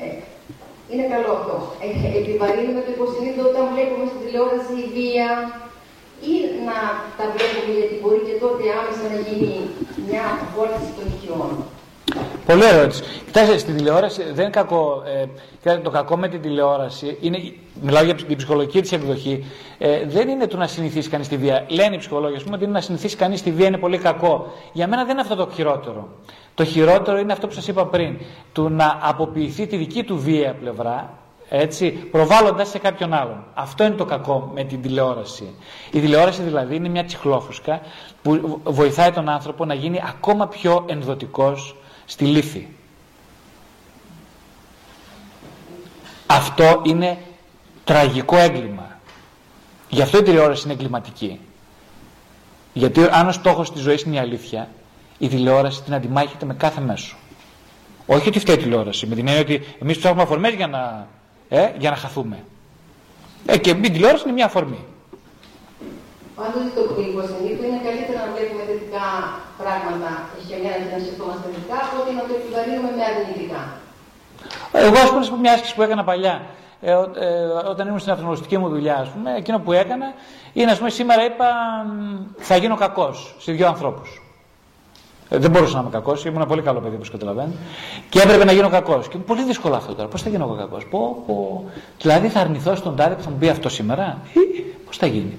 Ε, 0.00 0.06
είναι 0.90 1.06
καλό 1.12 1.30
αυτό. 1.38 1.56
Ε, 1.84 1.88
επιβαρύνουμε 2.20 2.80
το 2.84 2.90
υποσυνείδητο 2.96 3.42
όταν 3.50 3.64
βλέπουμε 3.72 4.04
στην 4.10 4.20
τηλεόραση 4.22 4.76
βία 4.96 5.30
ή 6.30 6.34
να 6.68 6.76
τα 7.18 7.24
βλέπουμε 7.32 7.72
γιατί 7.78 7.94
μπορεί 8.00 8.20
και 8.28 8.36
τότε 8.44 8.62
άμεσα 8.78 9.04
να 9.12 9.18
γίνει 9.26 9.52
μια 10.08 10.24
βόλτιση 10.54 10.90
των 10.96 11.06
οικειών. 11.12 11.50
Πολύ 12.46 12.64
ερώτηση. 12.64 13.02
Κοιτάξτε, 13.26 13.58
στην 13.58 13.76
τηλεόραση 13.76 14.22
δεν 14.22 14.42
είναι 14.44 14.50
κακό. 14.50 15.02
Ε, 15.64 15.76
το 15.76 15.90
κακό 15.90 16.16
με 16.16 16.28
την 16.28 16.40
τηλεόραση, 16.40 17.16
είναι, 17.20 17.38
μιλάω 17.82 18.04
για 18.04 18.14
την 18.14 18.36
ψυχολογική 18.36 18.80
της 18.80 18.92
εκδοχή, 18.92 19.44
ε, 19.78 20.06
δεν 20.06 20.28
είναι 20.28 20.46
το 20.46 20.56
να 20.56 20.66
συνηθίσει 20.66 21.08
κανείς 21.08 21.28
τη 21.28 21.36
βία. 21.36 21.66
Λένε 21.68 21.94
οι 21.94 21.98
ψυχολόγοι, 21.98 22.36
ας 22.36 22.42
πούμε, 22.42 22.54
ότι 22.54 22.64
είναι 22.64 22.72
να 22.72 22.80
συνηθίσει 22.80 23.16
κανείς 23.16 23.42
τη 23.42 23.50
βία 23.50 23.66
είναι 23.66 23.78
πολύ 23.78 23.98
κακό. 23.98 24.52
Για 24.72 24.88
μένα 24.88 25.02
δεν 25.02 25.12
είναι 25.12 25.20
αυτό 25.20 25.34
το 25.34 25.50
χειρότερο. 25.54 26.08
Το 26.54 26.64
χειρότερο 26.64 27.18
είναι 27.18 27.32
αυτό 27.32 27.46
που 27.46 27.52
σας 27.52 27.68
είπα 27.68 27.86
πριν. 27.86 28.18
Του 28.52 28.68
να 28.68 28.98
αποποιηθεί 29.02 29.66
τη 29.66 29.76
δική 29.76 30.02
του 30.02 30.18
βία 30.18 30.54
πλευρά, 30.60 31.18
έτσι, 31.48 31.90
προβάλλοντας 31.90 32.68
σε 32.68 32.78
κάποιον 32.78 33.12
άλλον. 33.12 33.44
Αυτό 33.54 33.84
είναι 33.84 33.94
το 33.94 34.04
κακό 34.04 34.50
με 34.54 34.64
την 34.64 34.82
τηλεόραση. 34.82 35.54
Η 35.92 36.00
τηλεόραση 36.00 36.42
δηλαδή 36.42 36.76
είναι 36.76 36.88
μια 36.88 37.04
τσιχλόφουσκα 37.04 37.80
που 38.22 38.60
βοηθάει 38.64 39.10
τον 39.12 39.28
άνθρωπο 39.28 39.64
να 39.64 39.74
γίνει 39.74 40.00
ακόμα 40.06 40.48
πιο 40.48 40.84
ενδοτικός 40.88 41.76
στη 42.04 42.24
λύθη. 42.24 42.68
Αυτό 46.26 46.80
είναι 46.84 47.18
τραγικό 47.84 48.36
έγκλημα. 48.36 48.98
Γι' 49.88 50.02
αυτό 50.02 50.18
η 50.18 50.22
τηλεόραση 50.22 50.62
είναι 50.64 50.72
εγκληματική. 50.72 51.40
Γιατί 52.72 53.06
αν 53.10 53.28
ο 53.28 53.32
στόχος 53.32 53.72
της 53.72 53.82
ζωής 53.82 54.02
είναι 54.02 54.16
η 54.16 54.18
αλήθεια, 54.18 54.68
η 55.18 55.28
τηλεόραση 55.28 55.82
την 55.82 55.94
αντιμάχεται 55.94 56.46
με 56.46 56.54
κάθε 56.54 56.80
μέσο. 56.80 57.16
Όχι 58.06 58.28
ότι 58.28 58.38
φταίει 58.38 58.54
η 58.54 58.58
τηλεόραση, 58.58 59.06
με 59.06 59.14
την 59.14 59.28
έννοια 59.28 59.42
ότι 59.42 59.62
εμείς 59.82 59.98
ψάχνουμε 59.98 60.22
αφορμές 60.22 60.54
για 60.54 60.66
να, 60.66 61.08
ε, 61.48 61.70
για 61.78 61.90
να 61.90 61.96
χαθούμε. 61.96 62.44
Ε, 63.46 63.58
και 63.58 63.70
η 63.70 63.74
τηλεόραση 63.80 64.22
είναι 64.24 64.32
μια 64.32 64.44
αφορμή. 64.44 64.84
Πάντως 66.36 66.64
το 66.74 66.80
υποσυνείδητο 67.10 67.62
είναι 67.68 67.80
καλύτερα 67.88 68.18
να 68.24 68.28
βλέπουμε 68.34 68.62
θετικά 68.70 69.06
πράγματα 69.62 70.10
και 70.48 70.56
μια 70.62 70.72
να 70.92 70.98
σκεφτόμαστε 71.04 71.42
θετικά 71.52 71.76
από 71.86 71.94
ότι 72.00 72.10
να 72.18 72.22
το 72.28 72.32
επιβαρύνουμε 72.38 72.90
με 72.96 73.02
αρνητικά. 73.10 73.62
Εγώ, 74.86 74.98
ας 75.22 75.28
πούμε, 75.28 75.40
μια 75.40 75.52
άσκηση 75.52 75.74
που 75.74 75.82
έκανα 75.82 76.04
παλιά, 76.04 76.34
ε, 76.80 76.90
ε, 76.90 76.96
όταν 77.72 77.86
ήμουν 77.86 77.98
στην 77.98 78.12
αυτογνωστική 78.12 78.56
μου 78.58 78.68
δουλειά, 78.68 78.96
ας 78.96 79.08
πούμε, 79.08 79.34
εκείνο 79.36 79.58
που 79.64 79.72
έκανα 79.72 80.08
είναι, 80.52 80.70
ας 80.70 80.78
πούμε, 80.78 80.90
σήμερα 80.90 81.24
είπα 81.24 81.48
θα 82.36 82.56
γίνω 82.56 82.76
κακός 82.76 83.36
σε 83.38 83.52
δύο 83.52 83.66
ανθρώπους. 83.66 84.23
Ε, 85.34 85.38
δεν 85.38 85.50
μπορούσα 85.50 85.74
να 85.74 85.80
είμαι 85.80 85.90
κακός, 85.90 86.24
ήμουν 86.24 86.46
πολύ 86.46 86.62
καλό 86.62 86.80
παιδί, 86.80 86.94
όπως 86.94 87.10
καταλαβαίνετε. 87.10 87.56
Και 88.08 88.20
έπρεπε 88.20 88.44
να 88.44 88.52
γίνω 88.52 88.68
κακός. 88.68 89.08
Και 89.08 89.16
είναι 89.16 89.24
πολύ 89.24 89.44
δύσκολο 89.44 89.74
αυτό 89.74 89.94
τώρα. 89.94 90.08
Πώς 90.08 90.22
θα 90.22 90.28
γίνω 90.28 90.56
κακός; 90.58 90.86
Πω, 90.86 91.22
πω. 91.26 91.64
Δηλαδή 92.00 92.28
θα 92.28 92.40
αρνηθώ 92.40 92.74
στον 92.74 92.96
τάδε 92.96 93.14
που 93.14 93.22
θα 93.22 93.30
μου 93.30 93.36
πει 93.36 93.48
αυτό 93.48 93.68
σήμερα; 93.68 94.18
Πώς 94.86 94.96
θα 94.96 95.06
γίνει; 95.06 95.38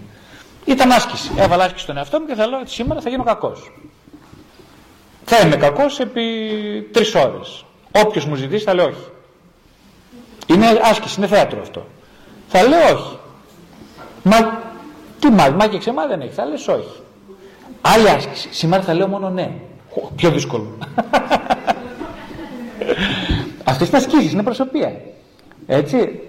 Ήταν 0.65 0.91
άσκηση. 0.91 1.31
Έβαλα 1.37 1.63
άσκηση 1.63 1.83
στον 1.83 1.97
εαυτό 1.97 2.19
μου 2.19 2.25
και 2.25 2.35
θα 2.35 2.47
λέω 2.47 2.59
ότι 2.59 2.69
σήμερα 2.69 3.01
θα 3.01 3.09
γίνω 3.09 3.23
κακός. 3.23 3.71
Θα 5.25 5.39
είμαι 5.39 5.55
κακός 5.55 5.99
επί 5.99 6.21
τρεις 6.91 7.15
ώρες. 7.15 7.65
Όποιος 7.91 8.25
μου 8.25 8.35
ζητήσει 8.35 8.63
θα 8.63 8.73
λέω 8.73 8.85
όχι. 8.85 9.05
Είναι 10.47 10.65
άσκηση, 10.83 11.15
είναι 11.17 11.27
θέατρο 11.27 11.61
αυτό. 11.61 11.85
Θα 12.47 12.63
λέω 12.63 12.93
όχι. 12.93 13.17
Μα 14.23 14.61
τι 15.19 15.29
μάθημα 15.29 15.67
και 15.67 15.77
ξεμά 15.77 16.07
δεν 16.07 16.21
έχει, 16.21 16.33
θα 16.33 16.45
λες 16.45 16.67
όχι. 16.67 16.99
Άλλη 17.81 18.09
άσκηση. 18.09 18.49
Σήμερα 18.51 18.83
θα 18.83 18.93
λέω 18.93 19.07
μόνο 19.07 19.29
ναι. 19.29 19.51
Πιο 20.15 20.31
δύσκολο. 20.31 20.77
Αυτές 23.63 23.87
είναι 23.87 23.97
ασκήσεις, 23.97 24.31
είναι 24.31 24.43
προσωπία. 24.43 25.01
Έτσι. 25.67 26.19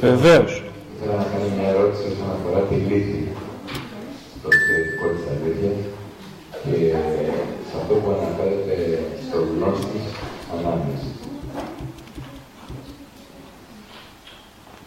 Βεβαίως. 0.00 0.62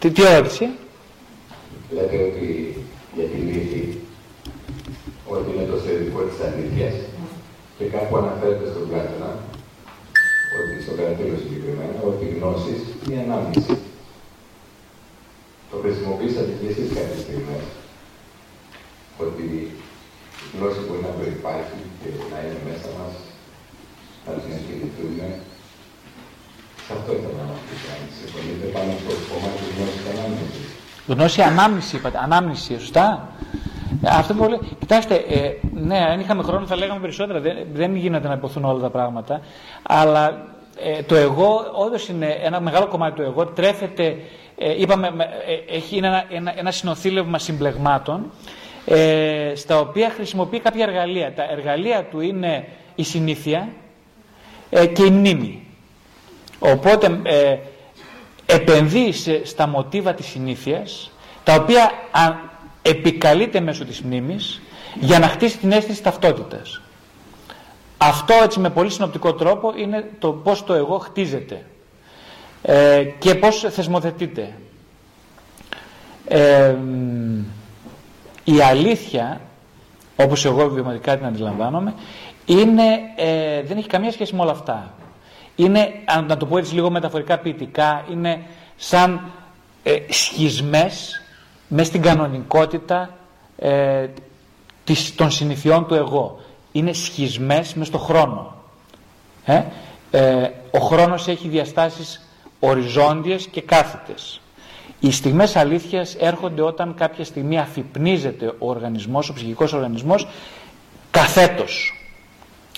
Τι, 0.10 0.16
τι 0.16 0.26
ερώτηση? 0.26 0.66
Λέτε 1.96 2.18
ότι 2.28 2.48
για 3.16 3.26
τη 3.32 3.38
λύθη 3.48 3.84
ότι 5.34 5.48
είναι 5.52 5.66
το 5.72 5.78
θεωρητικό 5.84 6.22
της 6.28 6.38
αλήθειας 6.46 6.96
και 7.78 7.86
κάπου 7.94 8.14
αναφέρεται 8.22 8.68
στον 8.72 8.84
Πλάτωνα 8.90 9.32
ότι 10.58 10.74
στο 10.84 10.94
κρατήριο 10.98 11.38
συγκεκριμένα 11.42 11.98
ότι 12.10 12.24
η 12.30 12.34
γνώση 12.36 12.74
είναι 13.02 13.16
η 13.20 13.24
ανάμνηση. 13.26 13.74
Το 15.72 15.76
χρησιμοποιήσατε 15.84 16.52
και 16.60 16.68
εσείς 16.72 16.88
κάποιες 16.98 17.22
στιγμές 17.26 17.66
ότι 19.26 19.46
η 20.52 20.54
γνώση 20.56 20.80
μπορεί 20.86 21.02
να 21.08 21.14
προϋπάρχει 21.18 21.82
και 22.00 22.10
να 22.32 22.38
είναι 22.44 22.62
μέσα 22.68 22.90
μας, 22.98 23.14
να 24.26 24.32
την 24.42 24.52
εκκινηθούμε. 24.58 25.28
Σε 26.92 26.96
αυτό 26.98 27.12
ήθελα 27.18 27.38
να 27.42 27.48
μας 27.52 27.62
πείτε, 27.66 27.88
αν 27.96 28.02
συμφωνείτε 28.18 28.66
πάνω 28.76 28.92
στο 29.02 29.14
κομμάτι 29.30 29.60
της 29.64 29.72
γνώσης 29.76 30.06
ανάμνησης. 30.12 30.68
Γνώση 31.20 31.42
ανάμνηση 31.42 31.96
είπατε. 31.96 32.20
Ανάμνηση, 32.24 32.80
σωστά. 32.80 33.30
Ε, 34.04 34.10
Αυτό 34.12 34.34
που 34.34 34.44
λέει. 34.50 34.60
Κοιτάξτε, 34.80 35.16
ε, 35.16 35.52
ναι, 35.74 35.98
αν 35.98 36.20
είχαμε 36.20 36.44
χρόνο 36.44 36.66
θα 36.66 36.76
λέγαμε 36.76 37.00
περισσότερα. 37.00 37.40
Δεν, 37.40 37.58
δεν 37.74 37.96
γίνεται 37.96 38.28
να 38.28 38.34
υποθούν 38.34 38.66
όλα 38.66 38.80
τα 38.80 38.90
πράγματα. 38.90 39.42
Αλλά 39.84 40.46
ε, 40.84 41.04
το 41.04 41.16
εγώ, 41.16 41.72
όντως 41.86 42.08
είναι 42.08 42.38
ένα 42.42 42.60
μεγάλο 42.60 42.88
κομμάτι 42.88 43.16
του 43.16 43.22
εγώ. 43.22 43.46
Τρέφεται, 43.46 44.18
ε, 44.58 44.82
είπαμε, 44.82 45.08
ε, 45.68 45.76
έχει 45.76 45.98
είναι 45.98 46.08
ένα, 46.08 46.24
ένα, 46.30 46.54
ένα 46.58 46.72
συνοθήλευμα 46.72 47.40
συμπλεγμάτων 47.40 48.32
ε, 48.86 49.52
στα 49.56 49.80
οποία 49.80 50.10
χρησιμοποιεί 50.10 50.60
κάποια 50.60 50.84
εργαλεία. 50.84 51.34
Τα 51.34 51.44
εργαλεία 51.52 52.04
του 52.04 52.20
είναι 52.20 52.68
η 52.96 53.04
συνήθεια 53.04 53.68
ε, 54.70 54.86
και 54.86 55.04
η 55.04 55.10
μνήμη. 55.10 55.64
Οπότε 56.60 57.22
ε, 58.50 58.56
επενδύει 58.56 59.12
σε- 59.12 59.46
στα 59.46 59.68
μοτίβα 59.68 60.14
της 60.14 60.26
συνήθειας, 60.26 61.12
τα 61.44 61.54
οποία 61.54 61.84
α, 62.12 62.34
επικαλείται 62.82 63.60
μέσω 63.60 63.86
της 63.86 64.02
μνήμης 64.02 64.62
για 65.00 65.20
να 65.20 65.28
χτίσει 65.28 65.58
την 65.58 65.72
αίσθηση 65.72 66.04
ταυτότητας. 66.04 66.82
Αυτό 67.98 68.34
έτσι 68.44 68.60
με 68.60 68.70
πολύ 68.70 68.90
συνοπτικό 68.90 69.34
τρόπο 69.34 69.74
είναι 69.78 70.10
το 70.20 70.32
πώς 70.32 70.64
το 70.64 70.74
εγώ 70.74 70.98
χτίζεται 70.98 71.66
ε, 72.62 73.04
και 73.20 73.36
πώς 73.36 73.66
θεσμοθετείται. 73.70 74.54
Ε, 76.28 76.70
μ, 76.72 77.40
η 78.44 78.62
αλήθεια, 78.62 79.42
όπως 80.16 80.46
εγώ 80.46 80.70
βιωματικά 80.70 81.18
την 81.18 81.26
αντιλαμβάνομαι, 81.26 81.94
είναι, 82.46 82.84
ε, 83.16 83.62
δεν 83.62 83.78
έχει 83.78 83.88
καμία 83.88 84.12
σχέση 84.12 84.36
με 84.36 84.42
όλα 84.42 84.52
αυτά. 84.52 84.94
Είναι, 85.60 85.92
αν 86.06 86.26
να 86.26 86.38
το 86.38 86.46
πω 86.46 86.58
έτσι 86.58 86.74
λίγο 86.74 86.90
μεταφορικά 86.90 87.38
ποιητικά, 87.38 88.06
είναι 88.12 88.42
σαν 88.76 89.22
ε, 89.84 89.96
σχισμές 90.10 91.22
μες 91.68 91.88
στην 91.88 92.02
κανονικότητα 92.02 93.10
ε, 93.58 94.08
της, 94.84 95.16
των 95.16 95.32
συνηθιών 95.32 95.88
του 95.88 95.94
εγώ. 95.94 96.40
Είναι 96.72 96.94
σχισμές 96.94 97.74
μες 97.74 97.88
στο 97.88 97.98
χρόνο. 97.98 98.56
Ε; 99.46 99.64
Ε, 100.12 100.50
ο 100.72 100.80
χρόνος 100.80 101.28
έχει 101.28 101.48
διαστάσεις 101.48 102.28
οριζόντιες 102.60 103.46
και 103.48 103.62
κάθετες. 103.62 104.42
Οι 105.00 105.12
στιγμές 105.12 105.56
αλήθειας 105.56 106.16
έρχονται 106.16 106.62
όταν 106.62 106.94
κάποια 106.96 107.24
στιγμή 107.26 107.60
αφυπνίζεται 107.60 108.46
ο 108.60 108.70
οργανισμός, 108.70 109.30
ο 109.30 109.34
ψυχικός 109.34 109.74
οργανισμός, 109.74 110.28
καθέτος. 111.12 111.94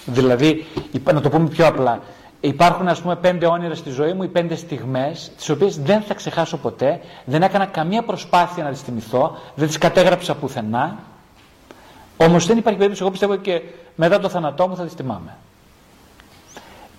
Δηλαδή, 0.05 0.65
υπά- 0.91 1.13
να 1.13 1.21
το 1.21 1.29
πούμε 1.29 1.47
πιο 1.49 1.67
απλά, 1.67 2.01
υπάρχουν 2.42 2.88
ας 2.88 3.02
πούμε 3.02 3.16
πέντε 3.16 3.46
όνειρα 3.46 3.76
στη 3.76 3.89
ζωή 3.89 4.14
μου, 4.14 4.24
οι 4.24 4.28
πέντε 4.28 4.56
στιγμές, 4.56 5.32
τις 5.38 5.50
οποίες 5.50 5.80
δεν 5.80 6.02
θα 6.02 6.14
ξεχάσω 6.14 6.58
ποτέ, 6.58 7.00
δεν 7.26 7.42
έκανα 7.44 7.66
καμία 7.66 8.04
προσπάθεια 8.04 8.64
να 8.64 8.70
τις 8.70 8.82
θυμηθώ, 8.82 9.38
δεν 9.56 9.68
τις 9.68 9.78
κατέγραψα 9.78 10.36
πουθενά, 10.36 10.98
όμως 12.18 12.46
δεν 12.46 12.58
υπάρχει 12.58 12.78
περίπτωση, 12.78 13.02
εγώ 13.02 13.12
πιστεύω 13.12 13.36
και 13.36 13.62
μετά 13.96 14.20
το 14.20 14.30
θάνατό 14.30 14.68
μου 14.68 14.76
θα 14.76 14.84
τις 14.84 14.94
θυμάμαι. 14.94 15.38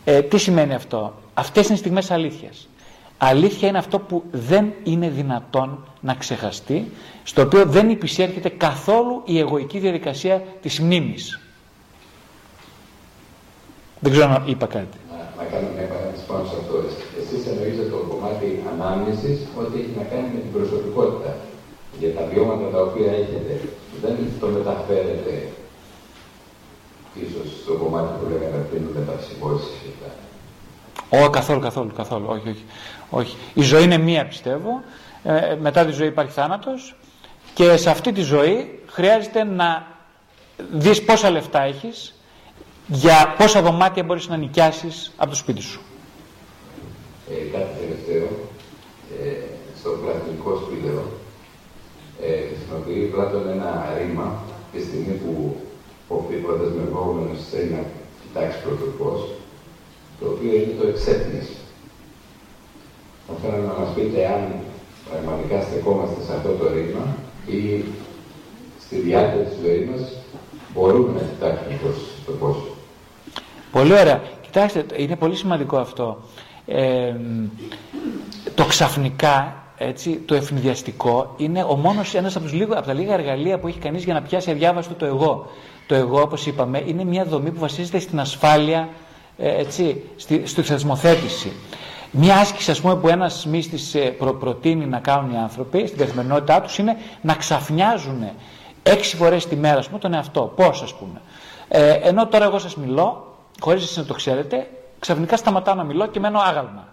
Ε, 0.05 0.23
τι 0.23 0.39
σημαίνει 0.39 0.75
αυτό; 0.75 1.13
Αυτές 1.35 1.69
είναι 1.69 1.77
στιγμές 1.77 2.11
αλήθειας. 2.11 2.69
Αλήθεια 3.19 3.69
είναι 3.69 3.79
αυτό 3.79 3.99
που 3.99 4.25
δεν 4.31 4.73
είναι 4.83 5.09
δυνατόν 5.09 5.87
να 6.01 6.15
ξεχαστεί, 6.15 6.93
στο 7.25 7.43
οποίο 7.43 7.67
δεν 7.67 7.91
υπησέρχεται 7.91 8.49
καθόλου 8.49 9.23
η 9.25 9.39
εγωική 9.39 9.79
διαδικασία 9.79 10.43
της 10.63 10.81
μνήμης. 10.81 11.41
Δεν 13.99 14.13
ξέρω 14.13 14.33
αν 14.33 14.43
είπα 14.47 14.67
κάτι. 14.67 14.99
Να, 16.33 16.39
να 16.39 16.45
κάνω 16.45 16.49
μια 16.49 16.49
παρέμβαση 16.49 16.49
πάνω 16.49 16.49
σε 16.51 16.57
αυτό. 16.61 16.75
Εσείς 17.21 17.47
εννοείτε 17.51 17.83
το 17.93 17.99
κομμάτι 18.11 18.63
ανάμνησης 18.73 19.39
ότι 19.61 19.75
έχει 19.81 19.95
να 20.01 20.05
κάνει 20.05 20.29
με 20.35 20.41
την 20.41 20.53
προσωπικότητα. 20.53 21.37
Για 21.99 22.15
τα 22.15 22.23
βιώματα 22.31 22.67
τα 22.75 22.81
οποία 22.83 23.11
έχετε, 23.13 23.53
δεν 24.03 24.15
το 24.41 24.47
μεταφέρετε 24.47 25.49
ίσως 27.15 27.61
στο 27.63 27.73
κομμάτι 27.73 28.11
που 28.19 28.31
λέγαμε 28.31 28.67
πριν 28.71 28.83
μεταψυχώσει 28.95 29.71
και 29.83 29.89
αυτά. 29.95 30.11
Όχι, 31.09 31.31
καθόλου, 31.31 31.61
καθόλου, 31.61 31.93
καθόλου. 31.97 32.27
Όχι, 32.29 32.49
όχι, 32.49 32.65
όχι. 33.11 33.37
Η 33.55 33.63
ζωή 33.63 33.83
είναι 33.83 33.99
μία, 33.99 34.27
πιστεύω. 34.27 34.83
Ε, 35.23 35.57
μετά 35.61 35.85
τη 35.85 35.93
ζωή 35.93 36.07
υπάρχει 36.07 36.33
θάνατος 36.33 36.97
και 37.55 37.77
σε 37.77 37.91
αυτή 37.91 38.13
τη 38.13 38.21
ζωή 38.21 38.81
χρειάζεται 38.87 39.45
να 39.45 39.87
δεις 40.73 41.05
πόσα 41.05 41.31
λεφτά 41.31 41.63
έχεις, 41.63 42.15
για 42.87 43.35
πόσα 43.39 43.63
δωμάτια 43.63 44.03
μπορείς 44.03 44.29
να 44.29 44.37
νοικιάσεις 44.37 45.13
από 45.17 45.31
το 45.31 45.37
σπίτι 45.37 45.63
σου. 45.63 45.81
Ε, 47.31 47.35
κάτι 47.55 47.71
τελευταίο, 47.81 48.27
ε, 49.21 49.33
στο 49.79 49.91
πλατωνικό 50.01 50.51
σπήλαιο, 50.63 51.03
ε, 52.25 52.33
χρησιμοποιεί 52.49 53.11
Πλάτων 53.13 53.45
ένα 53.57 53.71
ρήμα 53.99 54.27
τη 54.73 54.79
στιγμή 54.87 55.15
που 55.23 55.33
ο 56.09 56.17
προδεσμευόμενος 56.43 57.39
θέλει 57.51 57.71
να 57.77 57.83
κοιτάξει 58.21 58.59
πρωτοπός, 58.65 59.21
το 60.19 60.25
οποίο 60.33 60.53
είναι 60.59 60.75
το 60.81 60.87
εξέπνες. 60.93 61.47
Θα 63.27 63.33
θέλω 63.43 63.63
να 63.71 63.75
μας 63.81 63.91
πείτε 63.95 64.21
αν 64.35 64.43
πραγματικά 65.11 65.57
στεκόμαστε 65.67 66.19
σε 66.27 66.33
αυτό 66.37 66.51
το 66.61 66.65
ρήμα 66.75 67.05
ή 67.47 67.85
στη 68.85 68.97
διάρκεια 68.97 69.43
της 69.45 69.59
ζωής 69.63 69.89
μας 69.91 70.05
μπορούμε 70.75 71.13
να 71.19 71.27
κοιτάξουμε 71.31 71.79
προς 71.83 71.97
το 72.27 72.33
πώς. 72.33 72.57
Πολύ 73.73 73.93
ωραία. 73.93 74.23
Κοιτάξτε, 74.43 74.87
είναι 74.97 75.17
πολύ 75.17 75.37
σημαντικό 75.37 75.77
αυτό. 75.77 76.19
Ε, 76.75 77.15
το 78.55 78.65
ξαφνικά, 78.65 79.57
έτσι, 79.77 80.11
το 80.11 80.35
ευνηδιαστικό, 80.35 81.35
είναι 81.37 81.63
ο 81.63 81.77
μόνος 81.77 82.15
ένας 82.15 82.37
από, 82.37 82.45
τους 82.45 82.55
λίγο, 82.55 82.75
από 82.75 82.87
τα 82.87 82.93
λίγα 82.93 83.13
εργαλεία 83.15 83.59
που 83.59 83.67
έχει 83.67 83.79
κανείς 83.79 84.05
για 84.05 84.15
να 84.15 84.23
πιάσει 84.23 84.51
αδιάβαστο 84.51 84.95
το 84.95 85.05
εγώ. 85.05 85.51
Το 85.87 85.95
εγώ, 85.95 86.21
όπως 86.21 86.47
είπαμε, 86.47 86.83
είναι 86.87 87.05
μια 87.05 87.25
δομή 87.25 87.51
που 87.51 87.61
βασίζεται 87.61 87.99
στην 87.99 88.21
ασφάλεια, 88.21 88.89
ε, 89.39 89.61
έτσι, 89.61 90.03
στη, 90.17 90.47
στη 90.47 90.63
θεσμοθέτηση. 90.63 91.53
Μια 92.11 92.37
άσκηση, 92.37 92.71
ας 92.71 92.81
πούμε, 92.81 92.97
που 92.97 93.09
ένας 93.09 93.47
μύστης 93.47 93.95
ε, 93.95 93.99
προ, 93.99 94.35
προτείνει 94.35 94.87
να 94.87 94.99
κάνουν 94.99 95.33
οι 95.33 95.37
άνθρωποι 95.37 95.87
στην 95.87 95.99
καθημερινότητά 95.99 96.61
τους 96.61 96.79
είναι 96.79 96.97
να 97.21 97.35
ξαφνιάζουν 97.35 98.25
έξι 98.83 99.17
φορές 99.17 99.47
τη 99.47 99.57
μέρα, 99.57 99.79
ας 99.79 99.87
πούμε, 99.87 99.99
τον 99.99 100.15
εαυτό. 100.15 100.53
Πώς, 100.57 100.83
ας 100.83 100.95
πούμε. 100.95 101.21
Ε, 101.69 101.93
ενώ 101.93 102.27
τώρα 102.27 102.45
εγώ 102.45 102.59
σας 102.59 102.77
μιλώ, 102.77 103.37
χωρίς 103.61 103.83
εσείς 103.83 103.97
να 103.97 104.05
το 104.05 104.15
ξέρετε, 104.15 104.67
ξαφνικά 105.03 105.37
σταματάω 105.37 105.75
να 105.75 105.85
μιλώ 105.85 106.07
και 106.07 106.21
μένω 106.21 106.41
άγαλμα. 106.41 106.89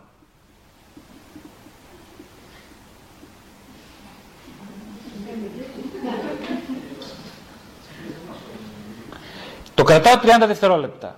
Το 9.75 9.83
κρατάω 9.83 10.13
30 10.21 10.47
δευτερόλεπτα. 10.47 11.15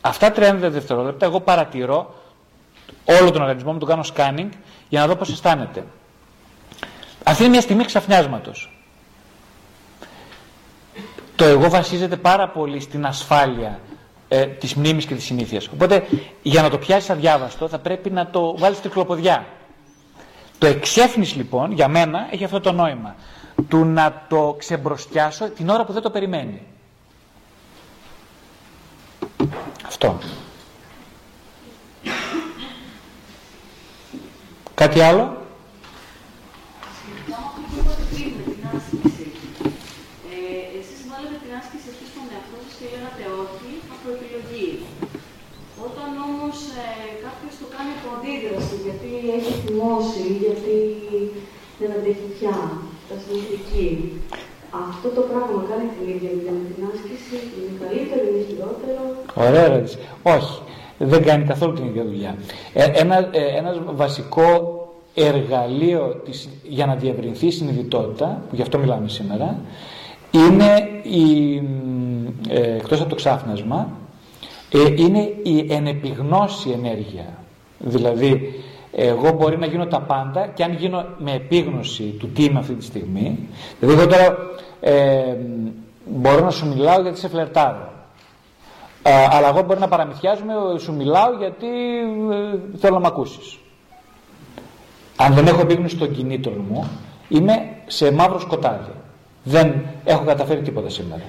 Αυτά 0.00 0.32
30 0.36 0.56
δευτερόλεπτα 0.60 1.26
εγώ 1.26 1.40
παρατηρώ 1.40 2.14
όλο 3.04 3.30
τον 3.30 3.42
οργανισμό 3.42 3.72
μου, 3.72 3.78
το 3.78 3.86
κάνω 3.86 4.04
scanning 4.14 4.48
για 4.88 5.00
να 5.00 5.06
δω 5.06 5.16
πώς 5.16 5.30
αισθάνεται. 5.30 5.84
Αυτή 7.24 7.42
είναι 7.42 7.50
μια 7.52 7.60
στιγμή 7.60 7.84
ξαφνιάσματος. 7.84 8.82
Το 11.36 11.44
εγώ 11.44 11.68
βασίζεται 11.70 12.16
πάρα 12.16 12.48
πολύ 12.48 12.80
στην 12.80 13.06
ασφάλεια 13.06 13.80
ε, 14.34 14.46
της 14.46 14.74
μνήμης 14.74 15.06
και 15.06 15.14
της 15.14 15.24
συνήθειας. 15.24 15.68
Οπότε 15.68 16.06
για 16.42 16.62
να 16.62 16.70
το 16.70 16.78
πιάσεις 16.78 17.10
αδιάβαστο 17.10 17.68
θα 17.68 17.78
πρέπει 17.78 18.10
να 18.10 18.26
το 18.30 18.58
βάλεις 18.58 18.76
στην 18.78 18.90
κλοποδιά. 18.90 19.46
Το 20.58 20.66
εξέφνης 20.66 21.34
λοιπόν 21.34 21.72
για 21.72 21.88
μένα 21.88 22.28
έχει 22.30 22.44
αυτό 22.44 22.60
το 22.60 22.72
νόημα 22.72 23.16
του 23.68 23.84
να 23.84 24.26
το 24.28 24.54
ξεμπροστιάσω 24.58 25.50
την 25.50 25.68
ώρα 25.68 25.84
που 25.84 25.92
δεν 25.92 26.02
το 26.02 26.10
περιμένει. 26.10 26.62
Αυτό. 29.86 30.18
Κάτι 34.74 35.00
άλλο; 35.00 35.36
ε, 40.30 40.78
Εσείς 40.78 41.00
βάλετε 41.10 41.36
την 41.42 41.52
άσκηση 41.58 41.88
αυτή 41.92 42.04
στον 42.12 42.24
εαυτό 42.34 42.56
σας 42.66 42.74
και 42.78 42.86
λέγατε 42.94 43.22
όχι 43.44 43.81
προεπιλογής. 44.02 44.80
Όταν 45.86 46.08
όμως 46.28 46.56
ε, 46.84 46.86
κάποιος 47.24 47.54
το 47.60 47.66
κάνει 47.74 47.92
από 47.98 48.08
αντίδραση, 48.16 48.74
γιατί 48.86 49.10
έχει 49.38 49.52
θυμώσει, 49.62 50.24
γιατί 50.44 50.76
δεν 51.80 51.90
αντέχει 51.96 52.26
πια, 52.34 52.56
τα 53.08 53.16
συνηθική. 53.22 53.88
Αυτό 54.88 55.08
το 55.16 55.22
πράγμα 55.30 55.58
κάνει 55.70 55.86
την 55.94 56.04
ίδια 56.14 56.30
δουλειά 56.36 56.54
με 56.60 56.64
την 56.70 56.82
άσκηση, 56.90 57.36
είναι 57.56 57.74
καλύτερο, 57.82 58.22
είναι 58.28 58.42
χειρότερο. 58.48 59.02
Ωραία 59.46 59.64
ερώτηση. 59.70 59.96
Όχι, 60.36 60.56
δεν 61.12 61.22
κάνει 61.28 61.44
καθόλου 61.52 61.72
την 61.78 61.86
ίδια 61.90 62.04
δουλειά. 62.10 62.32
Ε, 62.72 62.84
ένα, 63.02 63.16
ε, 63.30 63.42
ένας 63.60 63.76
βασικό 64.02 64.48
εργαλείο 65.14 66.20
της, 66.24 66.48
για 66.62 66.86
να 66.86 66.94
διευρυνθεί 66.94 67.46
η 67.46 67.50
συνειδητότητα, 67.50 68.42
που 68.48 68.54
γι' 68.54 68.62
αυτό 68.62 68.78
μιλάμε 68.78 69.08
σήμερα, 69.08 69.48
είναι 70.30 70.91
η, 71.02 71.56
ε, 72.48 72.74
εκτός 72.74 73.00
από 73.00 73.08
το 73.08 73.14
ξάφνασμα, 73.14 73.88
ε, 74.72 75.02
είναι 75.02 75.34
η 75.42 75.66
ενεπιγνώση 75.68 76.70
ενέργεια. 76.70 77.26
Δηλαδή, 77.78 78.62
εγώ 78.92 79.32
μπορεί 79.32 79.58
να 79.58 79.66
γίνω 79.66 79.86
τα 79.86 80.00
πάντα 80.00 80.46
και 80.46 80.64
αν 80.64 80.74
γίνω 80.74 81.04
με 81.18 81.32
επίγνωση 81.32 82.02
του 82.02 82.28
τι 82.28 82.44
είμαι 82.44 82.58
αυτή 82.58 82.74
τη 82.74 82.84
στιγμή, 82.84 83.48
δηλαδή 83.80 84.00
εγώ 84.00 84.10
τώρα 84.10 84.36
ε, 84.80 85.36
μπορώ 86.04 86.44
να 86.44 86.50
σου 86.50 86.68
μιλάω 86.68 87.00
γιατί 87.00 87.18
σε 87.18 87.28
φλερτάρω. 87.28 87.90
Ε, 89.02 89.26
αλλά 89.30 89.48
εγώ 89.48 89.62
μπορεί 89.62 89.80
να 89.80 89.88
παραμυθιάζομαι, 89.88 90.52
σου 90.78 90.92
μιλάω 90.92 91.32
γιατί 91.38 91.66
ε, 92.30 92.78
θέλω 92.78 92.94
να 92.94 93.00
με 93.00 93.06
ακούσεις. 93.06 93.58
Αν 95.16 95.34
δεν 95.34 95.46
έχω 95.46 95.60
επίγνωση 95.60 95.96
των 95.96 96.12
κινήτρων 96.12 96.64
μου, 96.70 96.90
είμαι 97.28 97.68
σε 97.86 98.12
μαύρο 98.12 98.40
σκοτάδι. 98.40 98.92
Δεν 99.44 99.84
έχω 100.04 100.24
καταφέρει 100.24 100.60
τίποτα 100.62 100.88
σήμερα. 100.88 101.22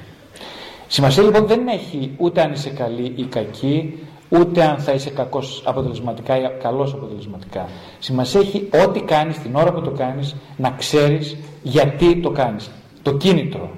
Σημασία 0.88 1.24
λοιπόν 1.24 1.46
δεν 1.46 1.68
έχει 1.68 2.14
ούτε 2.18 2.42
αν 2.42 2.52
είσαι 2.52 2.70
καλή 2.70 3.14
ή 3.16 3.24
κακή, 3.24 4.00
ούτε 4.30 4.64
αν 4.64 4.78
θα 4.78 4.92
είσαι 4.92 5.10
κακός 5.10 5.64
αποτελεσματικά 5.66 6.38
ή 6.38 6.42
καλός 6.62 6.94
αποτελεσματικά. 6.94 7.70
Σημασία 8.00 8.40
έχει 8.40 8.70
ό,τι 8.88 9.02
κάνεις 9.02 9.38
την 9.40 9.56
ώρα 9.56 9.74
που 9.74 9.82
το 9.82 9.90
κάνεις 9.90 10.36
να 10.58 10.72
ξέρεις 10.72 11.38
γιατί 11.64 12.16
το 12.20 12.30
κάνεις. 12.30 12.72
Το 13.02 13.14
κίνητρο. 13.14 13.70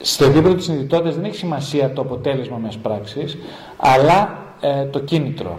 Στο 0.00 0.24
επίπεδο 0.24 0.54
της 0.54 0.64
συνειδητότητας 0.64 1.14
δεν 1.14 1.24
έχει 1.24 1.36
σημασία 1.36 1.92
το 1.92 2.00
αποτέλεσμα 2.00 2.56
μιας 2.56 2.76
πράξης, 2.76 3.36
αλλά 3.76 4.44
ε, 4.60 4.84
το 4.84 4.98
κίνητρο. 4.98 5.58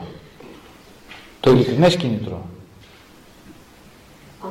Το 1.40 1.52
ειλικρινές 1.52 1.96
κίνητρο. 1.96 2.46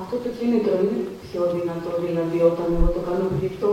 Αυτό 0.01 0.16
το 0.24 0.30
κίνητρο 0.38 0.72
είναι 0.82 0.99
πιο 1.26 1.40
δυνατό, 1.55 1.90
δηλαδή 2.07 2.38
όταν 2.51 2.66
εγώ 2.76 2.88
το 2.97 3.01
κάνω 3.07 3.24
επειδή 3.30 3.57
το 3.61 3.68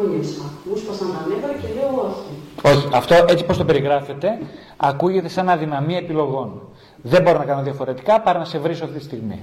Μου 0.66 0.76
σπάσαν 0.82 1.08
τα 1.16 1.22
νεύρα 1.30 1.54
και 1.62 1.68
λέω 1.78 1.94
όχι. 2.10 2.32
Όχι, 2.72 2.88
αυτό 2.94 3.14
έτσι 3.28 3.44
πως 3.46 3.58
το 3.58 3.66
περιγράφετε 3.66 4.28
ακούγεται 4.78 5.28
σαν 5.28 5.50
αδυναμία 5.50 5.98
επιλογών. 5.98 6.62
Δεν 7.02 7.22
μπορώ 7.22 7.38
να 7.38 7.46
κάνω 7.46 7.62
διαφορετικά 7.62 8.22
παρά 8.22 8.40
να 8.40 8.46
σε 8.46 8.58
βρίσω 8.58 8.84
αυτή 8.84 8.98
τη 8.98 9.04
στιγμή. 9.04 9.40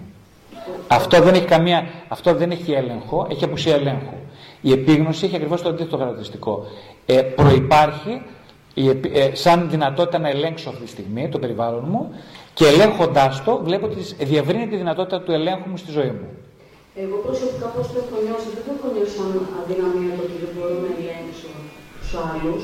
Αυτό 0.89 1.23
δεν 1.23 1.35
έχει 1.35 1.45
καμία, 1.45 1.85
αυτό 2.09 2.35
δεν 2.35 2.51
έχει 2.51 2.73
έλεγχο, 2.73 3.27
έχει 3.31 3.45
απουσία 3.45 3.75
ελέγχου. 3.75 4.17
Η 4.61 4.73
επίγνωση 4.73 5.25
έχει 5.27 5.37
ακριβώς 5.37 5.63
το 5.63 5.69
αντίθετο 5.69 5.97
χαρακτηριστικό. 5.97 6.67
Ε, 7.07 7.23
προϋπάρχει 7.23 8.23
η, 8.75 8.89
ε, 8.89 9.35
σαν 9.35 9.71
δυνατότητα 9.71 10.19
να 10.19 10.29
ελέγξω 10.29 10.69
αυτή 10.69 10.83
τη 10.83 10.89
στιγμή 10.89 11.29
το 11.29 11.39
περιβάλλον 11.39 11.85
μου 11.89 12.11
και 12.55 12.67
ελέγχοντάς 12.67 13.45
το 13.45 13.61
βλέπω 13.65 13.87
ότι 13.87 14.25
διευρύνει 14.25 14.69
τη 14.69 14.77
δυνατότητα 14.77 15.21
του 15.21 15.33
ελέγχου 15.33 15.69
μου 15.69 15.77
στη 15.77 15.91
ζωή 15.91 16.11
μου. 16.11 16.29
Εγώ 17.03 17.17
προσωπικά 17.27 17.67
πώς 17.75 17.87
το 17.93 17.97
έχω 18.03 18.17
νιώσει, 18.25 18.49
δεν 18.55 18.63
το 18.67 18.71
έχω 18.77 18.89
νιώσει 18.95 19.15
σαν 19.19 19.31
αδυναμία 19.59 20.13
το 20.17 20.23
ότι 20.27 20.37
δεν 20.43 20.51
μπορώ 20.55 20.75
να 20.85 20.91
ελέγξω 20.97 21.51
τους 21.99 22.13
άλλους. 22.29 22.63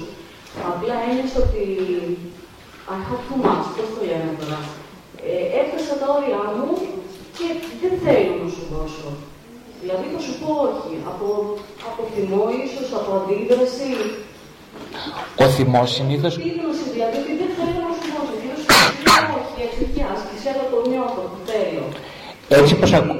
Απλά 0.70 0.96
ένιωσα 1.08 1.38
ότι 1.46 1.62
I 2.94 2.96
have 3.06 3.22
too 3.26 3.38
much, 3.44 3.66
πώς 3.76 3.88
το 3.94 4.00
λένε 4.08 4.32
τώρα. 4.40 4.60
Ε, 5.30 5.44
έφτασα 5.60 5.94
τα 6.00 6.06
όρια 6.16 6.40
μου 6.56 6.70
και 7.36 7.46
δεν 7.80 7.94
θέλω 8.04 8.34
να 8.42 8.48
σου 8.54 8.64
δώσω. 8.72 9.08
Δηλαδή 9.80 10.06
θα 10.14 10.20
σου 10.24 10.34
πω 10.40 10.50
όχι. 10.68 10.92
Από, 11.10 11.26
από 11.88 12.00
θυμό, 12.14 12.44
ίσω 12.64 12.82
από 12.98 13.10
αντίδραση. 13.18 13.90
Ο 15.44 15.46
θυμός 15.56 15.88
συνήθω. 15.96 16.28
Επίγνωση 16.38 16.84
δηλαδή 16.94 17.16
ότι 17.22 17.32
δεν 17.40 17.50
θέλω 17.56 17.80
να 17.88 17.92
σου 17.98 18.06
δώσω. 18.14 18.32
Θέλω 18.40 18.54
να 18.54 18.58
σου 18.62 18.66
πω 19.06 19.34
όχι, 19.40 19.56
έτσι 19.66 19.82
πια. 19.92 20.10
Ξέρω 20.38 20.62
το 20.72 20.78
νιώθω, 20.90 21.22
το 21.32 21.38
θέλω. 21.50 21.84
Έτσι 22.48 22.74
πως 22.80 22.92
ακού... 22.98 23.14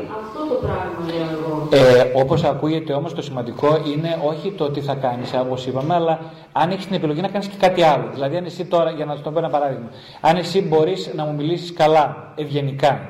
Αυτό 0.64 0.66
το 0.66 0.72
πράγμα 0.72 1.12
λέω 1.12 1.28
εγώ. 1.38 1.68
Ε, 1.70 2.20
όπως 2.20 2.44
ακούγεται 2.44 2.92
όμως 2.92 3.14
το 3.14 3.22
σημαντικό 3.22 3.80
είναι 3.94 4.18
όχι 4.24 4.50
το 4.50 4.70
τι 4.70 4.80
θα 4.80 4.94
κάνεις 4.94 5.30
όπως 5.40 5.66
είπαμε 5.66 5.94
αλλά 5.94 6.20
αν 6.52 6.70
έχεις 6.70 6.86
την 6.86 6.94
επιλογή 6.94 7.20
να 7.20 7.28
κάνεις 7.28 7.46
και 7.46 7.56
κάτι 7.60 7.82
άλλο. 7.82 8.10
Δηλαδή 8.12 8.36
αν 8.36 8.44
εσύ 8.44 8.64
τώρα, 8.64 8.90
για 8.90 9.04
να 9.04 9.18
το 9.18 9.30
πω 9.30 9.38
ένα 9.38 9.48
παράδειγμα, 9.48 9.88
αν 10.20 10.36
εσύ 10.36 10.62
μπορείς 10.62 11.10
να 11.14 11.24
μου 11.24 11.34
μιλήσεις 11.34 11.72
καλά, 11.72 12.32
ευγενικά, 12.34 13.08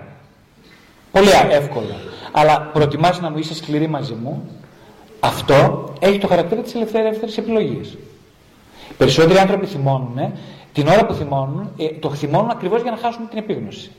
πολύ 1.12 1.28
εύκολο, 1.50 1.94
αλλά 2.32 2.70
προτιμάς 2.72 3.20
να 3.20 3.30
μου 3.30 3.38
είσαι 3.38 3.54
σκληρή 3.54 3.86
μαζί 3.86 4.14
μου, 4.14 4.48
αυτό 5.20 5.88
έχει 5.98 6.18
το 6.18 6.26
χαρακτήρα 6.26 6.60
της 6.60 6.74
ελευθερίας 6.74 7.36
επιλογής. 7.36 7.96
Περισσότεροι 8.96 9.38
άνθρωποι 9.38 9.66
θυμώνουν, 9.66 10.32
την 10.72 10.88
ώρα 10.88 11.06
που 11.06 11.14
θυμώνουν, 11.14 11.70
ε, 11.76 11.88
το 11.88 12.10
θυμώνουν 12.10 12.50
ακριβώς 12.50 12.82
για 12.82 12.90
να 12.90 12.96
χάσουν 12.96 13.28
την 13.28 13.38
επίγνωση. 13.38 13.90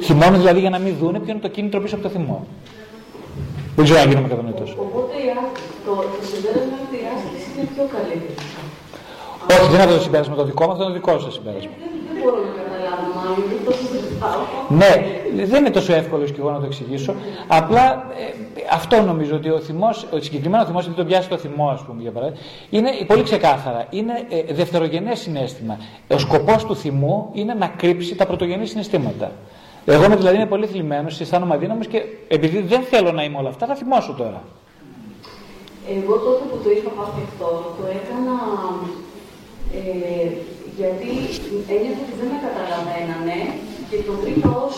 Θυμώνουν 0.00 0.38
δηλαδή 0.38 0.60
για 0.60 0.70
να 0.70 0.78
μην 0.78 0.96
δούνε 1.00 1.18
ποιο 1.18 1.32
είναι 1.32 1.40
το 1.40 1.48
κίνητρο 1.48 1.80
πίσω 1.80 1.94
από 1.94 2.04
το 2.04 2.10
θυμό. 2.10 2.46
Δεν 3.76 3.84
ξέρω 3.84 4.00
αν 4.00 4.08
γίνομαι 4.08 4.28
κατανοητός. 4.28 4.76
Οπότε 4.78 5.14
το, 5.84 5.92
το 5.94 6.24
συμπέρασμα 6.30 6.62
είναι 6.62 6.84
ότι 6.86 6.96
η 7.02 7.06
άσκηση 7.14 7.46
είναι 7.56 7.68
πιο 7.74 7.84
καλύτερη. 7.94 8.34
Όχι, 9.52 9.66
δεν 9.70 9.74
είναι 9.74 9.82
αυτό 9.82 9.94
το 9.94 10.02
συμπέρασμα 10.02 10.34
το 10.34 10.44
δικό 10.44 10.64
μου, 10.64 10.72
αυτό 10.72 10.82
είναι 10.84 10.92
το 10.92 10.98
δικό 11.00 11.18
σας 11.18 11.32
συμπέρασμα. 11.34 11.70
Δεν 11.80 12.22
μπορώ 12.22 12.38
να 12.46 12.50
καταλάβω, 12.58 13.06
μάλλον 13.16 13.42
δεν 13.50 13.60
το 13.66 13.72
συζητάω. 13.78 14.40
Ναι, 14.80 14.92
δεν 15.52 15.60
είναι 15.60 15.74
τόσο 15.78 15.92
εύκολος 16.00 16.28
και 16.32 16.40
εγώ 16.40 16.50
να 16.50 16.60
το 16.62 16.66
εξηγήσω. 16.70 17.14
Απλά 17.48 17.84
ε, 17.92 18.24
αυτό 18.78 19.02
νομίζω 19.02 19.34
ότι 19.36 19.48
ο 19.50 19.60
θυμός, 19.66 20.06
ο 20.14 20.20
συγκεκριμένος 20.20 20.66
θυμός, 20.66 20.82
επειδή 20.82 20.96
τον 21.00 21.06
πιάσει 21.06 21.28
το 21.28 21.36
θυμό, 21.36 21.68
ας 21.68 21.80
πούμε 21.86 22.02
για 22.02 22.10
παράδειγμα, 22.10 22.40
είναι 22.70 22.90
πολύ 23.06 23.22
ξεκάθαρα. 23.22 23.86
Είναι 23.90 24.12
ε, 24.28 24.52
δευτερογενές 24.54 25.18
συνέστημα. 25.18 25.78
Ο 26.08 26.18
σκοπός 26.18 26.64
του 26.64 26.76
θυμού 26.76 27.30
είναι 27.32 27.54
να 27.54 27.66
κρύψει 27.66 28.14
τα 28.14 28.26
πρωτογενή 28.26 28.66
συναισθήματα. 28.66 29.30
Εγώ 29.94 30.04
είμαι 30.04 30.16
δηλαδή 30.16 30.36
είμαι 30.36 30.46
πολύ 30.54 30.66
θλιμμένος, 30.66 31.20
αισθάνομαι 31.20 31.54
αδύναμος 31.54 31.86
και 31.86 32.02
επειδή 32.28 32.58
δεν 32.60 32.82
θέλω 32.90 33.10
να 33.12 33.22
είμαι 33.24 33.38
όλα 33.38 33.48
αυτά, 33.48 33.66
θα 33.66 33.74
θυμώσω 33.74 34.12
τώρα. 34.22 34.40
Εγώ 35.96 36.14
τότε 36.26 36.42
που 36.50 36.58
το 36.64 36.70
είχα 36.76 36.90
πάθει 36.98 37.20
αυτό, 37.28 37.48
το 37.78 37.84
έκανα 37.98 38.36
ε, 39.78 40.26
γιατί 40.80 41.10
ένιωθα 41.74 42.00
ότι 42.04 42.14
δεν 42.20 42.28
με 42.32 42.38
καταλαβαίνανε 42.46 43.38
και 43.88 43.98
το 44.06 44.12
βρήκα 44.20 44.50
ως 44.66 44.76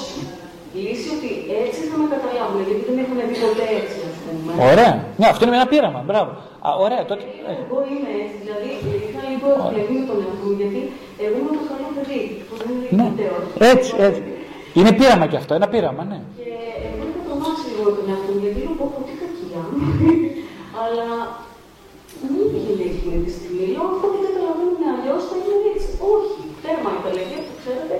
λύση 0.82 1.08
ότι 1.16 1.30
έτσι 1.64 1.80
θα 1.90 1.96
με 2.00 2.06
καταλάβουν, 2.14 2.60
γιατί 2.68 2.82
δεν 2.88 2.96
έχουν 3.04 3.16
δει 3.28 3.36
ποτέ 3.44 3.66
έτσι, 3.80 3.98
ας 4.10 4.16
πούμε. 4.22 4.50
Ωραία. 4.72 4.92
Ναι, 5.20 5.26
αυτό 5.32 5.42
είναι 5.46 5.58
ένα 5.60 5.68
πείραμα. 5.72 6.00
Μπράβο. 6.08 6.30
Α, 6.66 6.68
ωραία, 6.84 7.02
τότε. 7.10 7.24
Εγώ 7.62 7.76
είμαι 7.90 8.10
έτσι, 8.22 8.36
δηλαδή 8.44 8.68
είχα 9.06 9.20
λίγο 9.30 9.48
ευλογή 9.60 9.94
με 10.00 10.04
τον 10.10 10.18
εαυτό 10.24 10.44
μου, 10.48 10.56
γιατί 10.60 10.80
εγώ 11.24 11.34
είμαι 11.40 11.52
το 11.58 11.64
καλό 11.70 11.88
παιδί, 11.96 12.20
που 12.46 12.54
δεν 12.60 12.68
είναι 12.74 12.88
ναι. 12.98 13.06
Έτσι, 13.72 13.90
έτσι. 14.08 14.22
Είναι 14.78 14.92
πείραμα 14.98 15.26
κι 15.30 15.38
αυτό, 15.40 15.52
ένα 15.58 15.68
πείραμα, 15.72 16.02
ναι. 16.10 16.20
Και 16.38 16.50
εγώ 16.88 17.02
είχα 17.08 17.20
το 17.28 17.34
μάξει 17.42 17.66
λίγο 17.76 17.90
τον 17.96 18.04
εαυτό 18.10 18.30
μου, 18.34 18.40
γιατί 18.44 18.58
λέω 18.64 18.74
πω 18.80 18.84
τι 19.06 19.12
κακιά. 19.20 19.62
Αλλά 20.82 21.08
μου 22.32 22.42
πήγε 22.50 22.84
εκείνη 22.92 23.18
τη 23.26 23.30
στιγμή. 23.38 23.64
Λέω, 23.74 23.84
αφού 23.92 24.06
δεν 24.14 24.22
καταλαβαίνουν 24.26 24.82
αλλιώς, 24.92 25.22
θα 25.30 25.36
γίνει 25.44 25.66
έτσι. 25.74 25.88
Όχι, 26.14 26.40
τέρμα 26.62 26.90
η 26.98 27.00
τελευταία 27.06 27.40
που 27.46 27.54
ξέρετε, 27.60 27.94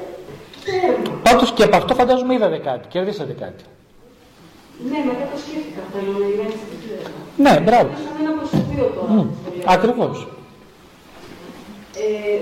τέρμα. 0.66 1.12
Πάντως 1.26 1.48
και 1.56 1.64
από 1.68 1.76
αυτό 1.80 1.92
φαντάζομαι 2.00 2.32
είδατε 2.36 2.58
κάτι, 2.68 2.84
κερδίσατε 2.92 3.34
κάτι. 3.44 3.62
Ναι, 4.90 4.98
μετά 5.08 5.24
το 5.30 5.36
σκέφτηκα. 5.42 5.82
Θέλω 5.92 6.12
να 6.22 6.26
είμαι 6.30 6.44
έτσι. 6.48 6.64
Ναι, 7.44 7.52
μπράβο. 7.66 7.90
Σαν 8.06 8.16
ένα 8.22 8.32
προσωπείο 8.38 8.86
τώρα. 8.96 9.10
Mm. 9.14 9.26
Ακριβώς. 9.74 10.16
Ε, 12.04 12.38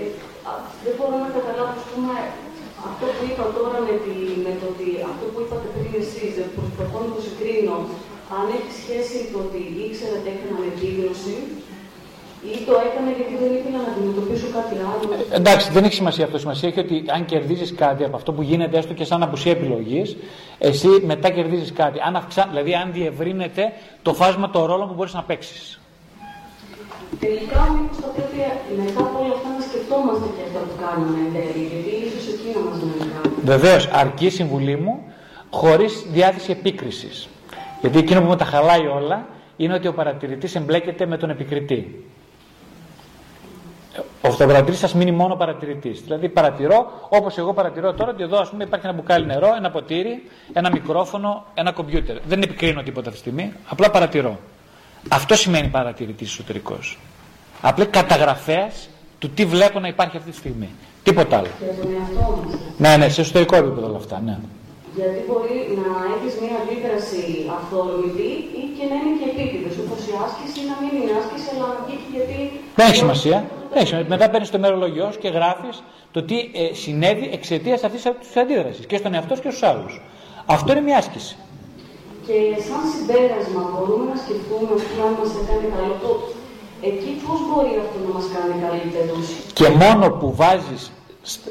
δεν 0.84 0.92
μπορώ 0.96 1.16
να 1.24 1.30
καταλάβω, 1.36 1.72
ας 1.80 1.86
πούμε, 1.90 2.14
αυτό 2.86 3.04
που 3.14 3.22
είπα 3.28 3.44
τώρα 3.58 3.78
με, 3.86 3.94
τη, 4.04 4.14
με 4.46 4.52
το 4.60 4.66
ότι 4.72 4.88
αυτό 5.10 5.24
που 5.32 5.38
είπατε 5.42 5.66
πριν 5.74 5.92
εσείς, 6.02 6.32
προσπαθώ 6.58 6.98
να 7.04 7.10
το 7.14 7.20
συγκρίνω, 7.26 7.76
αν 8.36 8.44
έχει 8.56 8.72
σχέση 8.82 9.14
με 9.22 9.28
το 9.32 9.38
ότι 9.46 9.60
ήξερα 9.86 10.14
ότι 10.18 10.28
έκανα 10.34 10.54
με 10.60 10.66
επίγνωση 10.72 11.36
ή 12.52 12.64
το 12.66 12.74
έκανα 12.86 13.10
γιατί 13.18 13.34
δεν 13.42 13.50
ήθελα 13.58 13.78
να 13.84 13.90
αντιμετωπίσω 13.92 14.46
κάτι 14.58 14.74
άλλο. 14.90 15.04
Ε, 15.14 15.36
εντάξει, 15.40 15.66
δεν 15.70 15.84
έχει 15.84 15.94
σημασία 15.94 16.24
αυτό. 16.24 16.38
Σημασία 16.38 16.68
έχει 16.68 16.80
ότι 16.80 17.04
αν 17.16 17.24
κερδίζεις 17.24 17.74
κάτι 17.74 18.04
από 18.04 18.16
αυτό 18.16 18.32
που 18.32 18.42
γίνεται, 18.42 18.78
έστω 18.78 18.94
και 18.94 19.04
σαν 19.04 19.22
απουσία 19.22 19.52
επιλογής, 19.52 20.16
εσύ 20.58 20.88
μετά 21.04 21.30
κερδίζεις 21.30 21.72
κάτι. 21.72 21.98
Αν 22.06 22.16
αυξά... 22.16 22.46
Δηλαδή, 22.50 22.74
αν 22.74 22.92
διευρύνεται 22.92 23.72
το 24.02 24.14
φάσμα 24.14 24.50
των 24.50 24.64
ρόλων 24.64 24.88
που 24.88 24.94
μπορείς 24.94 25.14
να 25.14 25.22
παίξεις. 25.22 25.77
Τελικά, 27.20 27.60
μήπως 27.74 27.96
θα 28.02 28.08
πρέπει 28.14 28.38
μετά 28.82 29.00
από 29.00 29.18
όλα 29.24 29.34
αυτά 29.38 29.48
να 29.58 29.62
σκεφτόμαστε 29.68 30.26
και 30.36 30.42
αυτά 30.48 30.60
που 30.66 30.74
κάνουμε 30.84 31.16
εν 31.24 31.30
τέλει, 31.34 31.64
γιατί 31.72 31.90
ίσως 32.06 32.24
εκείνο 32.34 32.58
μας 32.66 32.78
να 32.80 33.20
Βεβαίως, 33.52 33.88
αρκεί 33.92 34.26
η 34.26 34.30
συμβουλή 34.30 34.76
μου 34.76 34.94
χωρίς 35.50 36.06
διάθεση 36.10 36.50
επίκρισης. 36.50 37.28
Γιατί 37.80 37.98
εκείνο 37.98 38.20
που 38.20 38.28
με 38.28 38.36
τα 38.36 38.44
χαλάει 38.44 38.86
όλα 38.86 39.26
είναι 39.56 39.74
ότι 39.74 39.88
ο 39.88 39.92
παρατηρητής 39.92 40.54
εμπλέκεται 40.54 41.06
με 41.06 41.16
τον 41.16 41.30
επικριτή. 41.30 42.04
Ο 44.20 44.28
αυτοπαρατηρητής 44.28 44.78
σας 44.78 44.94
μείνει 44.94 45.10
μόνο 45.12 45.34
παρατηρητής. 45.36 46.00
Δηλαδή 46.00 46.28
παρατηρώ 46.28 46.90
όπως 47.08 47.38
εγώ 47.38 47.52
παρατηρώ 47.52 47.92
τώρα 47.92 48.10
ότι 48.10 48.22
εδώ 48.22 48.38
ας 48.38 48.50
πούμε, 48.50 48.64
υπάρχει 48.64 48.86
ένα 48.86 48.94
μπουκάλι 48.94 49.26
νερό, 49.26 49.54
ένα 49.56 49.70
ποτήρι, 49.70 50.22
ένα 50.52 50.70
μικρόφωνο, 50.70 51.44
ένα 51.54 51.72
κομπιούτερ. 51.72 52.16
Δεν 52.26 52.42
επικρίνω 52.42 52.82
τίποτα 52.82 53.08
αυτή 53.08 53.22
τη 53.22 53.28
στιγμή, 53.28 53.52
απλά 53.68 53.90
παρατηρώ. 53.90 54.38
Αυτό 55.08 55.34
σημαίνει 55.34 55.68
παρατηρητής 55.68 56.30
εσωτερικός. 56.30 56.98
Απλά 57.60 57.84
καταγραφέας 57.84 58.88
του 59.18 59.30
τι 59.30 59.44
βλέπω 59.44 59.80
να 59.80 59.88
υπάρχει 59.88 60.16
αυτή 60.16 60.30
τη 60.30 60.36
στιγμή. 60.36 60.68
Τίποτα 61.02 61.36
άλλο. 61.36 61.48
Ναι, 62.76 62.96
ναι, 62.96 63.08
σε 63.08 63.20
εσωτερικό 63.20 63.56
επίπεδο 63.56 63.86
όλα 63.86 63.96
αυτά. 63.96 64.22
Ναι. 64.24 64.38
Γιατί 64.94 65.20
μπορεί 65.28 65.58
να 65.82 65.90
έχεις 66.14 66.32
μια 66.42 66.56
αντίδραση 66.62 67.22
αυθόρμητη 67.58 68.28
ή 68.60 68.62
και 68.76 68.84
να 68.90 68.94
είναι 69.00 69.14
και 69.20 69.26
επίτηδες. 69.32 69.74
Όπως 69.84 70.00
η 70.10 70.12
άσκηση 70.24 70.60
να 70.70 70.74
μην 70.80 70.92
είναι 70.98 71.12
άσκηση, 71.20 71.46
αλλά 71.54 71.66
να 71.72 71.78
βγει 71.84 71.96
γιατί. 72.14 72.38
Δεν 72.78 72.86
έχει 72.86 72.96
σημασία. 73.04 73.38
Δεν 73.70 73.78
έχει 73.80 73.88
σημασία. 73.90 74.08
Μετά 74.14 74.26
παίρνεις 74.30 74.50
το 74.54 74.58
μερολογιό 74.64 75.08
και 75.22 75.28
γράφεις 75.28 75.76
το 76.14 76.20
τι 76.28 76.36
ε, 76.38 76.74
συνέβη 76.82 77.26
εξαιτίας 77.32 77.80
αυτής 77.84 78.02
της 78.02 78.36
αντίδρασης 78.42 78.86
και 78.86 78.96
στον 78.96 79.14
εαυτό 79.14 79.34
και 79.34 79.50
στους 79.50 79.62
άλλους. 79.62 80.00
Αυτό 80.46 80.72
είναι 80.72 80.80
μια 80.80 80.98
άσκηση. 81.02 81.36
Και 82.28 82.38
σαν 82.66 82.82
συμπέρασμα 82.92 83.62
μπορούμε 83.72 84.04
να 84.12 84.18
σκεφτούμε 84.24 84.74
αν 85.04 85.12
μας 85.18 85.32
έκανε 85.42 85.66
καλό 85.76 85.94
το 86.02 86.10
εκεί 86.90 87.10
πώς 87.24 87.38
μπορεί 87.46 87.72
αυτό 87.84 87.96
να 88.06 88.10
μας 88.16 88.26
κάνει 88.34 88.54
καλύτερου. 88.66 89.16
Και 89.58 89.68
μόνο 89.82 90.04
που 90.18 90.34
βάζεις 90.34 90.92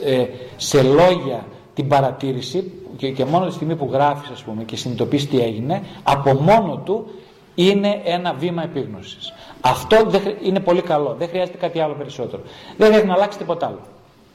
ε, 0.03 0.25
σε 0.57 0.81
λόγια 0.81 1.45
την 1.73 1.87
παρατήρηση 1.87 2.71
και, 2.97 3.11
και 3.11 3.25
μόνο 3.25 3.45
τη 3.45 3.53
στιγμή 3.53 3.75
που 3.75 3.89
γράφεις 3.91 4.29
ας 4.29 4.43
πούμε 4.43 4.63
και 4.63 4.75
συνειδητοποιείς 4.75 5.29
τι 5.29 5.39
έγινε 5.39 5.83
από 6.03 6.33
μόνο 6.33 6.77
του 6.85 7.07
είναι 7.55 8.01
ένα 8.03 8.33
βήμα 8.33 8.63
επίγνωσης. 8.63 9.33
Αυτό 9.61 10.03
δεν, 10.07 10.21
είναι 10.41 10.59
πολύ 10.59 10.81
καλό. 10.81 11.15
Δεν 11.19 11.27
χρειάζεται 11.27 11.57
κάτι 11.57 11.79
άλλο 11.79 11.93
περισσότερο. 11.93 12.41
Δεν 12.77 12.85
χρειάζεται 12.85 13.07
να 13.07 13.13
αλλάξει 13.13 13.37
τίποτα 13.37 13.65
άλλο. 13.65 13.79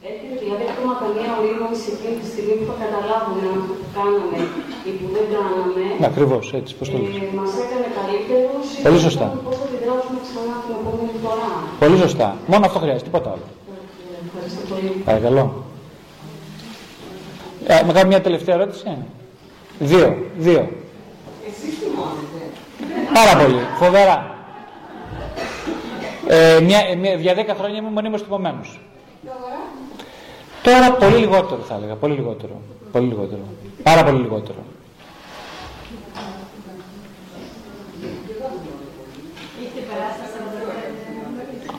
Έχετε 0.09 0.35
δηλαδή 0.43 0.65
ακόμα 0.73 0.93
καμία 1.03 1.31
ορίμανση 1.39 1.87
εκείνη 1.95 2.15
τη 2.21 2.27
στιγμή 2.33 2.53
που 2.59 2.65
θα 2.69 2.75
καταλάβουμε 2.83 3.41
αν 3.49 3.55
αυτό 3.61 3.73
που 3.79 3.87
κάναμε 3.97 4.39
ή 4.87 4.91
που 4.97 5.05
δεν 5.15 5.25
κάναμε. 5.33 5.83
Ναι, 6.01 6.07
ακριβώς 6.11 6.45
έτσι, 6.59 6.71
πώς 6.77 6.87
το 6.91 6.95
λέτε. 7.01 7.19
Ε, 7.25 7.35
Μας 7.39 7.51
έκανε 7.63 7.87
καλύτερους 7.97 8.65
ή 8.77 8.79
Πολύ 8.87 8.99
σωστά. 9.07 9.27
Πώς 9.47 9.55
θα 9.59 9.65
αντιδράσουμε 9.67 10.19
ξανά 10.27 10.55
την 10.63 10.71
επόμενη 10.79 11.13
φορά. 11.23 11.49
Πολύ 11.83 11.97
σωστά. 12.05 12.27
Μόνο 12.51 12.63
αυτό 12.67 12.77
χρειάζεται, 12.83 13.07
τίποτα 13.09 13.29
άλλο. 13.33 13.47
Ευχαριστώ 14.27 14.61
πολύ. 14.71 14.91
Παρακαλώ. 15.09 15.45
Ε, 17.73 17.75
με 17.87 17.91
κάνει 17.97 18.07
μια 18.13 18.21
τελευταία 18.27 18.55
ερώτηση. 18.59 18.87
Δύο. 19.91 20.07
Δύο. 20.47 20.61
Εσείς 21.49 21.73
θυμώνετε. 21.81 22.39
Πάρα 23.17 23.33
πολύ. 23.41 23.61
Φοβερά. 23.81 24.17
Ε, 26.27 26.59
μια, 26.67 26.79
ε, 26.91 26.95
μια, 27.01 27.13
για 27.25 27.33
δέκα 27.39 27.53
χρόνια 27.59 27.77
ήμουν 27.77 27.93
μονίμως 27.97 28.21
τυπωμένος. 28.23 28.69
Τώρα 30.63 30.91
πολύ 30.93 31.15
λιγότερο 31.15 31.61
θα 31.61 31.75
έλεγα. 31.75 31.95
Πολύ 31.95 32.13
λιγότερο. 32.13 32.61
Πολύ 32.91 33.07
λιγότερο. 33.07 33.41
Πάρα 33.83 34.03
πολύ 34.03 34.21
λιγότερο. 34.21 34.63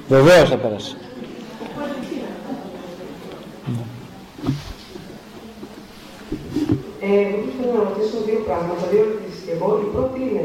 Βεβαίως 0.09 0.49
θα 0.49 0.57
πέρασε. 0.57 0.97
Ε, 7.01 7.21
εγώ 7.21 7.49
θέλω 7.59 7.73
να 7.79 7.83
ρωτήσω 7.89 8.17
δύο 8.27 8.41
πράγματα, 8.47 8.87
δύο 8.91 9.03
ερωτήσεις 9.07 9.41
και 9.45 9.53
εγώ. 9.57 9.69
Η 9.87 9.89
πρώτη 9.95 10.21
είναι, 10.21 10.45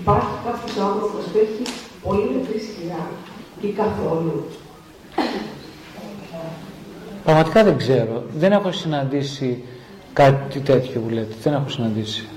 υπάρχει 0.00 0.34
κάποιος 0.46 0.76
άνθρωπος 0.88 1.24
που 1.30 1.38
έχει 1.44 1.62
πολύ 2.06 2.26
μικρή 2.34 2.58
σκιά 2.68 3.02
ή 3.66 3.68
καθόλου; 3.82 4.36
Πραγματικά 7.24 7.64
δεν 7.64 7.76
ξέρω. 7.76 8.22
Δεν 8.36 8.52
έχω 8.52 8.72
συναντήσει 8.72 9.64
κάτι 10.12 10.60
τέτοιο 10.60 11.00
που 11.00 11.08
λέτε. 11.08 11.34
Δεν 11.42 11.52
έχω 11.52 11.68
συναντήσει. 11.68 12.28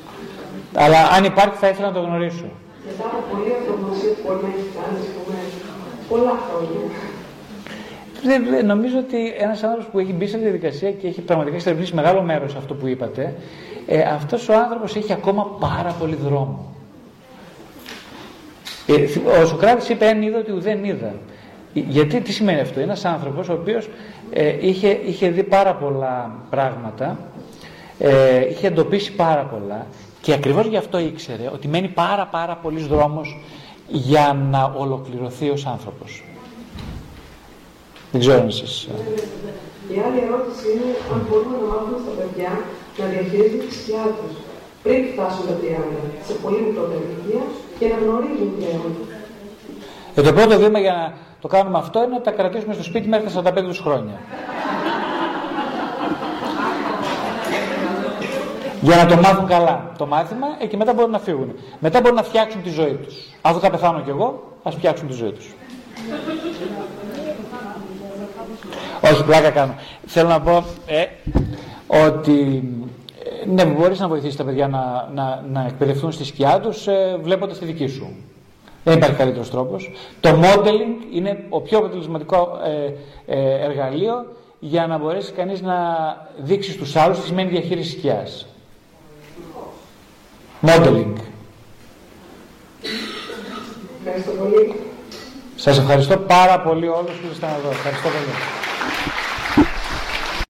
Αλλά 0.76 1.08
αν 1.08 1.24
υπάρχει 1.24 1.56
θα 1.58 1.68
ήθελα 1.68 1.88
να 1.88 1.94
το 1.94 2.00
γνωρίσω. 2.00 2.46
Μετά 2.88 3.04
από 3.04 3.24
πολλή 3.32 3.52
αυτογνωσία 3.60 4.10
που 4.10 4.22
μπορεί 4.26 4.42
να 4.42 4.48
έχει 4.48 4.70
κάνει, 4.78 5.00
πούμε, 5.16 5.38
πολλά 6.10 6.40
χρόνια. 6.48 6.80
Δεν, 8.24 8.66
νομίζω 8.66 8.98
ότι 8.98 9.34
ένας 9.38 9.64
άνθρωπος 9.64 9.88
που 9.92 10.00
έχει 10.00 10.14
μπει 10.14 10.28
σε 10.28 10.38
διαδικασία 10.38 10.92
και 10.92 11.08
έχει 11.08 11.22
πραγματικά 11.22 11.56
εξερευνήσει 11.56 11.96
μεγάλο 11.96 12.22
μέρος 12.22 12.56
αυτό 12.56 12.74
που 12.74 12.88
είπατε, 12.88 13.36
ε, 13.88 14.02
αυτός 14.02 14.50
ο 14.50 14.54
άνθρωπος 14.54 14.96
έχει 14.96 15.14
ακόμα 15.14 15.58
πάρα 15.60 15.96
πολύ 16.00 16.16
δρόμο. 16.16 16.74
Ε, 18.88 19.42
ο 19.42 19.46
Σοκράτης 19.46 19.90
είπε 19.90 20.06
εν 20.06 20.22
είδα 20.22 20.38
ότι 20.38 20.52
ουδέν 20.52 20.84
είδα. 20.84 21.14
Ε, 21.78 21.84
γιατί 21.90 22.22
τι 22.22 22.32
σημαίνει 22.32 22.60
αυτό; 22.60 22.74
Είναι 22.74 22.84
ένας 22.84 23.06
άνθρωπος 23.06 23.50
ο 23.50 23.54
οποίος 23.54 23.90
ε, 24.32 24.68
είχε, 24.68 25.00
είχε 25.06 25.30
δει 25.30 25.44
πάρα 25.44 25.76
πολλά 25.76 26.32
πράγματα, 26.50 27.20
ε, 28.00 28.50
είχε 28.50 28.68
εντοπίσει 28.68 29.12
πάρα 29.12 29.44
πολλά 29.44 29.86
και 30.22 30.34
ακριβώς 30.34 30.66
γι' 30.66 30.78
αυτό 30.78 30.98
ήξερε 31.00 31.50
ότι 31.54 31.68
μένει 31.68 31.88
πάρα 31.88 32.26
πάρα 32.26 32.56
πολύς 32.56 32.88
δρόμος 32.88 33.42
για 33.88 34.38
να 34.50 34.74
ολοκληρωθεί 34.78 35.50
ως 35.50 35.66
άνθρωπος. 35.66 36.24
Δεν 38.12 38.22
ξέρω 38.22 38.40
αν 38.40 38.48
εσείς... 38.48 38.88
Η 39.96 40.00
άλλη 40.06 40.20
ερώτηση 40.28 40.66
είναι 40.74 40.90
αν 41.14 41.20
μπορούμε 41.30 41.58
να 41.62 41.68
μάθουμε 41.74 41.98
στα 42.04 42.14
παιδιά 42.20 42.52
να 42.98 43.06
διαχειρίζουν 43.12 43.60
τη 43.68 43.74
σκιά 43.80 44.06
τους 44.18 44.34
πριν 44.84 45.00
φτάσουν 45.12 45.44
τα 45.50 45.56
30, 45.62 46.28
σε 46.28 46.34
πολύ 46.44 46.60
μικρότερη 46.68 47.04
ηλικία 47.08 47.44
και 47.78 47.86
να 47.92 47.96
γνωρίζουν 48.04 48.50
πλέον. 48.58 48.92
Ε, 50.16 50.22
το 50.28 50.32
πρώτο 50.38 50.54
βήμα 50.64 50.80
για 50.86 50.94
να 51.00 51.06
το 51.42 51.48
κάνουμε 51.48 51.78
αυτό 51.78 52.04
είναι 52.04 52.14
να 52.14 52.22
τα 52.22 52.32
κρατήσουμε 52.32 52.74
στο 52.74 52.84
σπίτι 52.84 53.08
μέχρι 53.08 53.32
τα 53.32 53.54
45 53.56 53.64
τους 53.64 53.80
χρόνια. 53.80 54.20
για 58.82 58.96
να 58.96 59.06
το 59.06 59.16
μάθουν 59.16 59.48
καλά 59.48 59.92
το 59.98 60.06
μάθημα 60.06 60.48
ε, 60.60 60.66
και 60.66 60.78
μετά 60.78 60.94
μπορούν 60.94 61.12
να 61.12 61.20
φύγουν. 61.20 61.56
Μετά 61.80 62.02
μπορούν 62.02 62.16
να 62.16 62.24
φτιάξουν 62.24 62.64
τη 62.64 62.70
ζωή 62.70 62.94
τους. 62.94 63.16
Αφού 63.42 63.60
θα 63.60 63.70
πεθάνω 63.70 64.02
κι 64.02 64.10
εγώ, 64.10 64.44
ας 64.64 64.76
φτιάξουν 64.76 65.08
τη 65.08 65.14
ζωή 65.14 65.32
τους. 65.32 65.56
Όχι, 69.02 69.24
πλάκα 69.24 69.50
κάνω. 69.50 69.76
Θέλω 70.06 70.30
να 70.30 70.42
πω 70.42 70.64
ε, 70.86 71.06
ότι 72.08 72.64
ε, 73.44 73.50
ναι, 73.50 73.66
μπορείς 73.66 74.00
να 74.00 74.08
βοηθήσεις 74.08 74.36
τα 74.36 74.44
παιδιά 74.44 74.68
να, 74.68 75.10
να, 75.14 75.44
να 75.52 75.66
εκπαιδευτούν 75.66 76.12
στη 76.12 76.24
σκιά 76.24 76.60
τους 76.60 76.88
ε, 76.88 77.20
βλέποντας 77.22 77.58
τη 77.58 77.66
δική 77.66 77.88
σου. 77.88 78.16
Δεν 78.88 78.98
υπάρχει 78.98 79.16
καλύτερος 79.16 79.50
τρόπος. 79.50 79.92
Το 80.20 80.30
modeling 80.44 81.14
είναι 81.14 81.46
ο 81.50 81.62
πιο 81.62 81.78
αποτελεσματικό 81.78 82.60
ε, 82.66 82.94
ε, 83.40 83.66
εργαλείο 83.66 84.26
για 84.60 84.88
να 84.88 84.98
μπορέσει 84.98 85.32
κανείς 85.32 85.62
να 85.62 85.78
δείξει 86.38 86.72
στους 86.72 86.96
άλλους 86.96 87.18
τις 87.18 87.28
σημαίνει 87.28 87.50
διαχείριση 87.50 87.90
σκιάς. 87.98 88.48
Modeling. 90.62 91.14
Ευχαριστώ 94.06 94.32
πολύ. 94.32 94.76
Σας 95.56 95.78
ευχαριστώ 95.78 96.18
πάρα 96.18 96.60
πολύ 96.62 96.88
όλους 96.88 97.12
που 97.12 97.26
ήσασταν 97.26 97.50
εδώ. 97.60 97.70
Ευχαριστώ 97.70 98.08
πολύ. 98.08 98.34